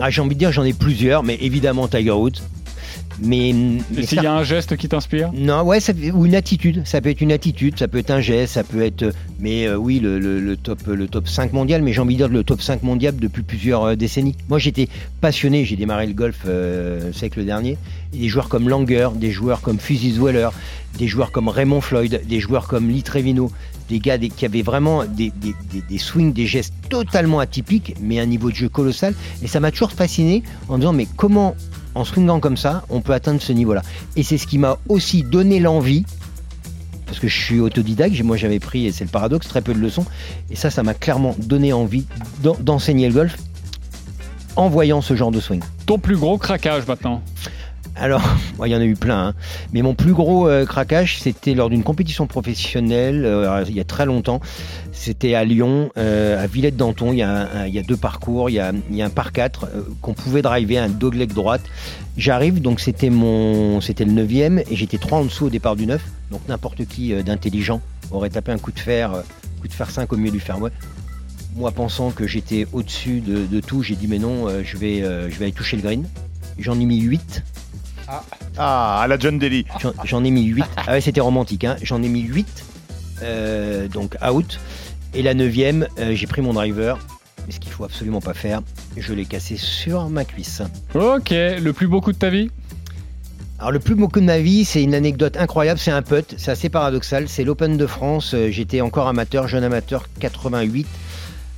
ah, 0.00 0.10
J'ai 0.10 0.20
envie 0.20 0.34
de 0.34 0.38
dire 0.40 0.52
j'en 0.52 0.64
ai 0.64 0.72
plusieurs, 0.72 1.22
mais 1.22 1.36
évidemment 1.40 1.88
Tiger 1.88 2.10
Woods. 2.12 2.40
Mais, 3.22 3.52
s'il 4.02 4.22
y 4.22 4.26
a 4.26 4.32
un 4.34 4.44
geste 4.44 4.76
qui 4.78 4.88
t'inspire 4.88 5.30
Non, 5.34 5.62
ouais, 5.62 5.78
ça, 5.80 5.92
ou 6.14 6.24
une 6.24 6.34
attitude. 6.34 6.82
Ça 6.86 7.02
peut 7.02 7.10
être 7.10 7.20
une 7.20 7.32
attitude, 7.32 7.78
ça 7.78 7.86
peut 7.86 7.98
être 7.98 8.10
un 8.10 8.20
geste, 8.20 8.54
ça 8.54 8.64
peut 8.64 8.80
être. 8.82 9.12
Mais 9.38 9.66
euh, 9.66 9.76
oui, 9.76 9.98
le, 10.00 10.18
le- 10.18 10.40
le 10.40 10.56
top, 10.56 10.86
le 10.86 11.06
top 11.06 11.28
5 11.28 11.52
mondial, 11.52 11.82
mais 11.82 11.92
j'ai 11.92 12.00
envie 12.00 12.14
de 12.14 12.18
dire 12.20 12.28
le 12.28 12.44
top 12.44 12.62
5 12.62 12.82
mondial 12.82 13.14
depuis 13.16 13.42
plusieurs 13.42 13.84
euh, 13.84 13.94
décennies. 13.94 14.36
Moi, 14.48 14.58
j'étais 14.58 14.88
passionné, 15.20 15.66
j'ai 15.66 15.76
démarré 15.76 16.06
le 16.06 16.14
golf 16.14 16.38
euh, 16.46 17.08
le 17.08 17.12
siècle 17.12 17.44
dernier. 17.44 17.76
Et 18.14 18.18
des 18.20 18.28
joueurs 18.28 18.48
comme 18.48 18.70
Langer, 18.70 19.10
des 19.16 19.32
joueurs 19.32 19.60
comme 19.60 19.78
Fuzzy 19.78 20.12
Dweller, 20.12 20.48
des 20.98 21.06
joueurs 21.06 21.30
comme 21.30 21.48
Raymond 21.48 21.82
Floyd, 21.82 22.22
des 22.26 22.40
joueurs 22.40 22.68
comme 22.68 22.88
Lee 22.88 23.02
Trevino, 23.02 23.50
des 23.90 23.98
gars 23.98 24.16
qui 24.18 24.44
avaient 24.46 24.62
vraiment 24.62 25.04
des, 25.04 25.32
swings, 25.98 26.32
des 26.32 26.46
gestes 26.46 26.72
totalement 26.88 27.40
atypiques, 27.40 27.96
mais 28.00 28.20
un 28.20 28.26
niveau 28.26 28.50
de 28.50 28.54
jeu 28.56 28.68
colossal. 28.68 29.14
Et 29.42 29.48
ça 29.48 29.58
m'a 29.60 29.70
toujours 29.72 29.92
fasciné 29.92 30.42
en 30.68 30.78
disant, 30.78 30.92
mais 30.92 31.06
comment, 31.16 31.56
en 31.96 32.04
swingant 32.04 32.38
comme 32.40 32.56
ça, 32.56 32.84
on 32.88 33.00
peut 33.00 33.12
atteindre 33.12 33.42
ce 33.42 33.52
niveau-là? 33.52 33.82
Et 34.16 34.22
c'est 34.22 34.38
ce 34.38 34.46
qui 34.46 34.58
m'a 34.58 34.78
aussi 34.88 35.24
donné 35.24 35.58
l'envie 35.58 36.04
parce 37.06 37.18
que 37.18 37.26
je 37.26 37.36
suis 37.36 37.58
autodidacte, 37.58 38.22
moi 38.22 38.36
j'avais 38.36 38.60
pris, 38.60 38.86
et 38.86 38.92
c'est 38.92 39.02
le 39.02 39.10
paradoxe, 39.10 39.48
très 39.48 39.62
peu 39.62 39.74
de 39.74 39.80
leçons, 39.80 40.06
et 40.48 40.54
ça, 40.54 40.70
ça 40.70 40.84
m'a 40.84 40.94
clairement 40.94 41.34
donné 41.38 41.72
envie 41.72 42.06
d'en- 42.40 42.56
d'enseigner 42.60 43.08
le 43.08 43.14
golf 43.14 43.36
en 44.54 44.68
voyant 44.68 45.00
ce 45.00 45.16
genre 45.16 45.32
de 45.32 45.40
swing. 45.40 45.60
Ton 45.86 45.98
plus 45.98 46.16
gros 46.16 46.38
craquage 46.38 46.86
maintenant? 46.86 47.20
Alors, 47.96 48.22
il 48.64 48.70
y 48.70 48.74
en 48.74 48.80
a 48.80 48.84
eu 48.84 48.94
plein, 48.94 49.28
hein. 49.28 49.34
mais 49.72 49.82
mon 49.82 49.94
plus 49.94 50.12
gros 50.12 50.48
euh, 50.48 50.64
craquage, 50.64 51.18
c'était 51.20 51.54
lors 51.54 51.70
d'une 51.70 51.82
compétition 51.82 52.26
professionnelle, 52.26 53.24
euh, 53.24 53.64
il 53.68 53.74
y 53.74 53.80
a 53.80 53.84
très 53.84 54.06
longtemps. 54.06 54.40
C'était 54.92 55.34
à 55.34 55.44
Lyon, 55.44 55.90
euh, 55.96 56.42
à 56.42 56.46
Villette 56.46 56.76
d'Anton. 56.76 57.12
Il 57.12 57.18
y, 57.18 57.22
a 57.22 57.82
deux 57.82 57.96
parcours, 57.96 58.50
il 58.50 58.54
y 58.54 58.60
a, 58.60 58.72
un 58.72 59.10
par 59.10 59.32
4 59.32 59.68
qu'on 60.02 60.12
pouvait 60.12 60.42
driver, 60.42 60.78
un 60.78 60.88
dogleg 60.88 61.32
droite. 61.32 61.62
J'arrive, 62.18 62.60
donc 62.60 62.80
c'était 62.80 63.08
mon, 63.08 63.80
c'était 63.80 64.04
le 64.04 64.12
9 64.12 64.30
et 64.70 64.76
j'étais 64.76 64.98
trois 64.98 65.18
en 65.18 65.24
dessous 65.24 65.46
au 65.46 65.50
départ 65.50 65.74
du 65.74 65.86
9. 65.86 66.02
Donc 66.30 66.42
n'importe 66.48 66.84
qui 66.86 67.14
d'intelligent 67.22 67.80
aurait 68.10 68.28
tapé 68.28 68.52
un 68.52 68.58
coup 68.58 68.72
de 68.72 68.78
fer, 68.78 69.12
coup 69.62 69.68
de 69.68 69.72
fer 69.72 69.90
5 69.90 70.12
au 70.12 70.16
milieu 70.16 70.30
du 70.30 70.40
fairway. 70.40 70.70
Moi, 71.56 71.70
pensant 71.70 72.10
que 72.10 72.26
j'étais 72.26 72.66
au-dessus 72.72 73.20
de, 73.20 73.60
tout, 73.60 73.82
j'ai 73.82 73.96
dit 73.96 74.06
mais 74.06 74.18
non, 74.18 74.48
je, 74.62 74.76
vais, 74.76 75.00
je 75.00 75.38
vais 75.38 75.46
aller 75.46 75.52
toucher 75.52 75.76
le 75.76 75.82
green. 75.82 76.04
J'en 76.58 76.78
ai 76.78 76.84
mis 76.84 77.00
8. 77.00 77.42
Ah, 78.58 79.00
à 79.02 79.06
la 79.06 79.18
John 79.18 79.38
Daly. 79.38 79.64
J'en- 80.04 80.24
ai 80.24 80.30
mis 80.30 80.44
8. 80.44 80.64
Ah 80.76 80.92
ouais, 80.92 81.00
c'était 81.00 81.20
romantique. 81.20 81.64
Hein. 81.64 81.76
J'en 81.82 82.02
ai 82.02 82.08
mis 82.08 82.20
8. 82.22 82.64
euh, 83.22 83.86
donc 83.88 84.16
out. 84.26 84.58
Et 85.14 85.22
la 85.22 85.34
neuvième, 85.34 85.86
euh, 85.98 86.14
j'ai 86.14 86.26
pris 86.26 86.40
mon 86.42 86.52
driver. 86.54 86.98
Mais 87.46 87.52
ce 87.52 87.60
qu'il 87.60 87.72
faut 87.72 87.84
absolument 87.84 88.20
pas 88.20 88.34
faire, 88.34 88.60
je 88.96 89.12
l'ai 89.12 89.24
cassé 89.24 89.56
sur 89.56 90.08
ma 90.08 90.24
cuisse. 90.24 90.62
Ok, 90.94 91.30
le 91.30 91.70
plus 91.72 91.86
beau 91.86 92.00
coup 92.00 92.12
de 92.12 92.18
ta 92.18 92.30
vie? 92.30 92.50
Alors 93.58 93.72
le 93.72 93.78
plus 93.78 93.94
beau 93.94 94.08
coup 94.08 94.20
de 94.20 94.24
ma 94.24 94.38
vie, 94.38 94.64
c'est 94.64 94.82
une 94.82 94.94
anecdote 94.94 95.36
incroyable, 95.36 95.78
c'est 95.78 95.90
un 95.90 96.00
putt, 96.00 96.34
c'est 96.38 96.50
assez 96.50 96.70
paradoxal, 96.70 97.28
c'est 97.28 97.44
l'Open 97.44 97.76
de 97.76 97.86
France, 97.86 98.32
Euh, 98.32 98.50
j'étais 98.50 98.80
encore 98.80 99.06
amateur, 99.06 99.48
jeune 99.48 99.64
amateur, 99.64 100.06
88, 100.18 100.86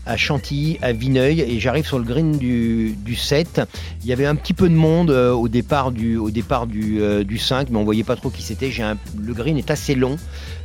à 0.07 0.17
Chantilly, 0.17 0.79
à 0.83 0.93
Vineuil, 0.93 1.41
et 1.41 1.61
j'arrive 1.61 1.87
sur 1.87 1.99
le 1.99 2.05
green 2.05 2.37
du, 2.37 2.95
du 3.05 3.15
7. 3.15 3.61
Il 4.03 4.09
y 4.09 4.13
avait 4.13 4.27
un 4.27 4.35
petit 4.35 4.55
peu 4.55 4.69
de 4.69 4.75
monde 4.75 5.11
euh, 5.11 5.33
au 5.33 5.49
départ 5.49 5.93
du, 5.93 6.17
au 6.17 6.31
départ 6.31 6.67
du, 6.67 7.01
euh, 7.01 7.23
du 7.25 7.39
5, 7.39 7.71
mais 7.71 7.79
on 7.79 7.85
voyait 7.85 8.05
pas 8.05 8.17
trop 8.17 8.31
qui 8.31 8.43
c'était. 8.43 8.73
Le 9.21 9.33
green 9.33 9.57
est 9.59 9.71
assez 9.71 9.95
long, 9.95 10.17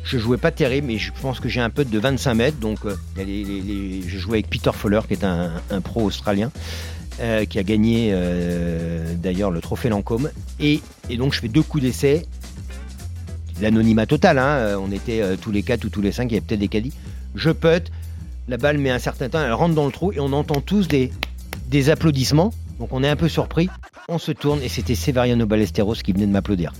je 0.03 0.17
jouais 0.17 0.37
pas 0.37 0.51
terrible, 0.51 0.87
mais 0.87 0.97
je 0.97 1.11
pense 1.21 1.39
que 1.39 1.49
j'ai 1.49 1.61
un 1.61 1.69
putt 1.69 1.89
de 1.89 1.99
25 1.99 2.33
mètres, 2.33 2.57
donc 2.57 2.79
euh, 2.85 2.95
je 3.17 4.17
jouais 4.17 4.39
avec 4.39 4.49
Peter 4.49 4.71
Fowler, 4.73 5.01
qui 5.07 5.13
est 5.13 5.23
un, 5.23 5.51
un 5.69 5.81
pro 5.81 6.03
australien. 6.03 6.51
qui 7.49 7.59
a 7.59 7.63
gagné 7.63 8.13
d'ailleurs 9.15 9.51
le 9.51 9.61
trophée 9.61 9.89
Lancôme. 9.89 10.29
Et, 10.59 10.81
et 11.09 11.17
donc 11.17 11.33
je 11.33 11.41
fais 11.41 11.47
deux 11.47 11.63
coups 11.63 11.83
d'essai. 11.83 12.25
L'anonymat 13.59 14.05
total, 14.05 14.37
hein, 14.37 14.77
on 14.79 14.91
était 14.91 15.23
tous 15.41 15.51
les 15.51 15.63
quatre 15.63 15.83
ou 15.85 15.89
tous 15.89 16.01
les 16.01 16.11
cinq, 16.11 16.25
il 16.25 16.35
y 16.35 16.37
avait 16.37 16.45
peut-être 16.45 16.59
des 16.59 16.67
caddies. 16.67 16.93
Je 17.33 17.49
putt, 17.49 17.91
la 18.47 18.57
balle 18.57 18.77
met 18.77 18.89
un 18.89 18.99
certain 18.99 19.29
temps, 19.29 19.39
elle 19.43 19.53
rentre 19.53 19.75
dans 19.75 19.85
le 19.85 19.91
trou 19.91 20.11
et 20.11 20.19
on 20.19 20.31
entend 20.33 20.61
tous 20.61 20.87
des, 20.87 21.11
applaudissements. 21.89 22.53
Donc 22.79 22.89
on 22.91 23.03
est 23.03 23.09
un 23.09 23.15
peu 23.15 23.27
surpris, 23.27 23.69
on 24.07 24.19
se 24.19 24.31
tourne 24.31 24.61
et 24.61 24.69
c'était 24.69 24.95
Severiano 24.95 25.45
Ballesteros 25.45 25.95
qui 25.95 26.13
venait 26.13 26.27
de 26.27 26.31
m'applaudir. 26.31 26.73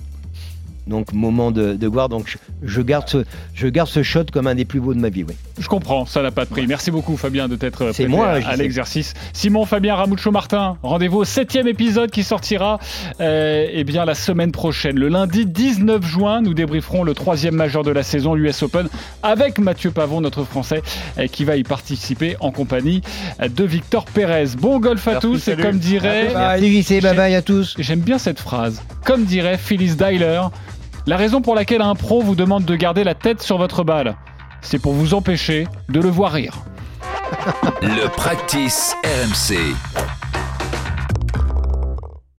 Donc 0.87 1.13
moment 1.13 1.51
de, 1.51 1.73
de 1.73 1.87
gloire, 1.87 2.09
donc 2.09 2.27
je, 2.27 2.37
je 2.63 2.81
garde 2.81 3.07
ce, 3.07 3.25
je 3.53 3.67
garde 3.67 3.89
ce 3.89 4.03
shot 4.03 4.25
comme 4.31 4.47
un 4.47 4.55
des 4.55 4.65
plus 4.65 4.79
beaux 4.79 4.93
de 4.93 4.99
ma 4.99 5.09
vie. 5.09 5.23
Oui. 5.23 5.35
Je 5.59 5.67
comprends, 5.67 6.05
ça 6.05 6.21
n'a 6.21 6.31
pas 6.31 6.45
de 6.45 6.49
prix. 6.49 6.67
Merci 6.67 6.91
beaucoup 6.91 7.17
Fabien 7.17 7.47
de 7.47 7.55
t'être 7.55 7.83
prêté 7.83 8.07
moi, 8.07 8.27
à, 8.27 8.55
l'exercice. 8.55 9.13
Simon, 9.33 9.65
Fabien, 9.65 9.95
Ramucho, 9.95 10.31
Martin, 10.31 10.77
rendez-vous 10.83 11.19
au 11.19 11.25
septième 11.25 11.67
épisode 11.67 12.11
qui 12.11 12.23
sortira 12.23 12.79
euh, 13.19 13.67
eh 13.71 13.83
bien, 13.83 14.05
la 14.05 14.15
semaine 14.15 14.51
prochaine. 14.51 14.97
Le 14.97 15.07
lundi 15.07 15.45
19 15.45 16.05
juin, 16.05 16.41
nous 16.41 16.53
débrieferons 16.53 17.03
le 17.03 17.13
troisième 17.13 17.55
majeur 17.55 17.83
de 17.83 17.91
la 17.91 18.03
saison, 18.03 18.35
l'US 18.35 18.61
Open, 18.63 18.87
avec 19.23 19.59
Mathieu 19.59 19.91
Pavon, 19.91 20.21
notre 20.21 20.43
Français, 20.43 20.81
euh, 21.17 21.27
qui 21.27 21.43
va 21.43 21.57
y 21.57 21.63
participer 21.63 22.35
en 22.39 22.51
compagnie 22.51 23.01
de 23.39 23.63
Victor 23.63 24.05
Pérez. 24.05 24.55
Bon 24.59 24.79
golf 24.79 25.07
à 25.07 25.13
Merci, 25.13 25.27
tous 25.27 25.47
et 25.47 25.55
comme 25.55 25.79
dirait... 25.79 26.33
Bye, 26.33 26.81
JC, 26.81 27.01
bye 27.01 27.15
bye 27.15 27.35
à 27.35 27.41
tous. 27.41 27.75
J'aime 27.79 27.99
bien 27.99 28.17
cette 28.17 28.39
phrase. 28.39 28.81
Comme 29.03 29.25
dirait 29.25 29.57
Phyllis 29.57 29.95
Dyler, 29.95 30.41
La 31.07 31.15
raison 31.15 31.39
pour 31.41 31.55
laquelle 31.55 31.81
un 31.81 31.95
pro 31.95 32.21
vous 32.21 32.35
demande 32.35 32.65
de 32.65 32.75
garder 32.75 33.05
la 33.05 33.15
tête 33.15 33.41
sur 33.41 33.57
votre 33.57 33.85
balle, 33.85 34.17
c'est 34.59 34.77
pour 34.77 34.91
vous 34.91 35.13
empêcher 35.13 35.65
de 35.87 36.01
le 36.01 36.09
voir 36.09 36.33
rire. 36.33 36.57
Le 37.81 38.09
practice 38.09 38.93
RMC. 39.05 39.55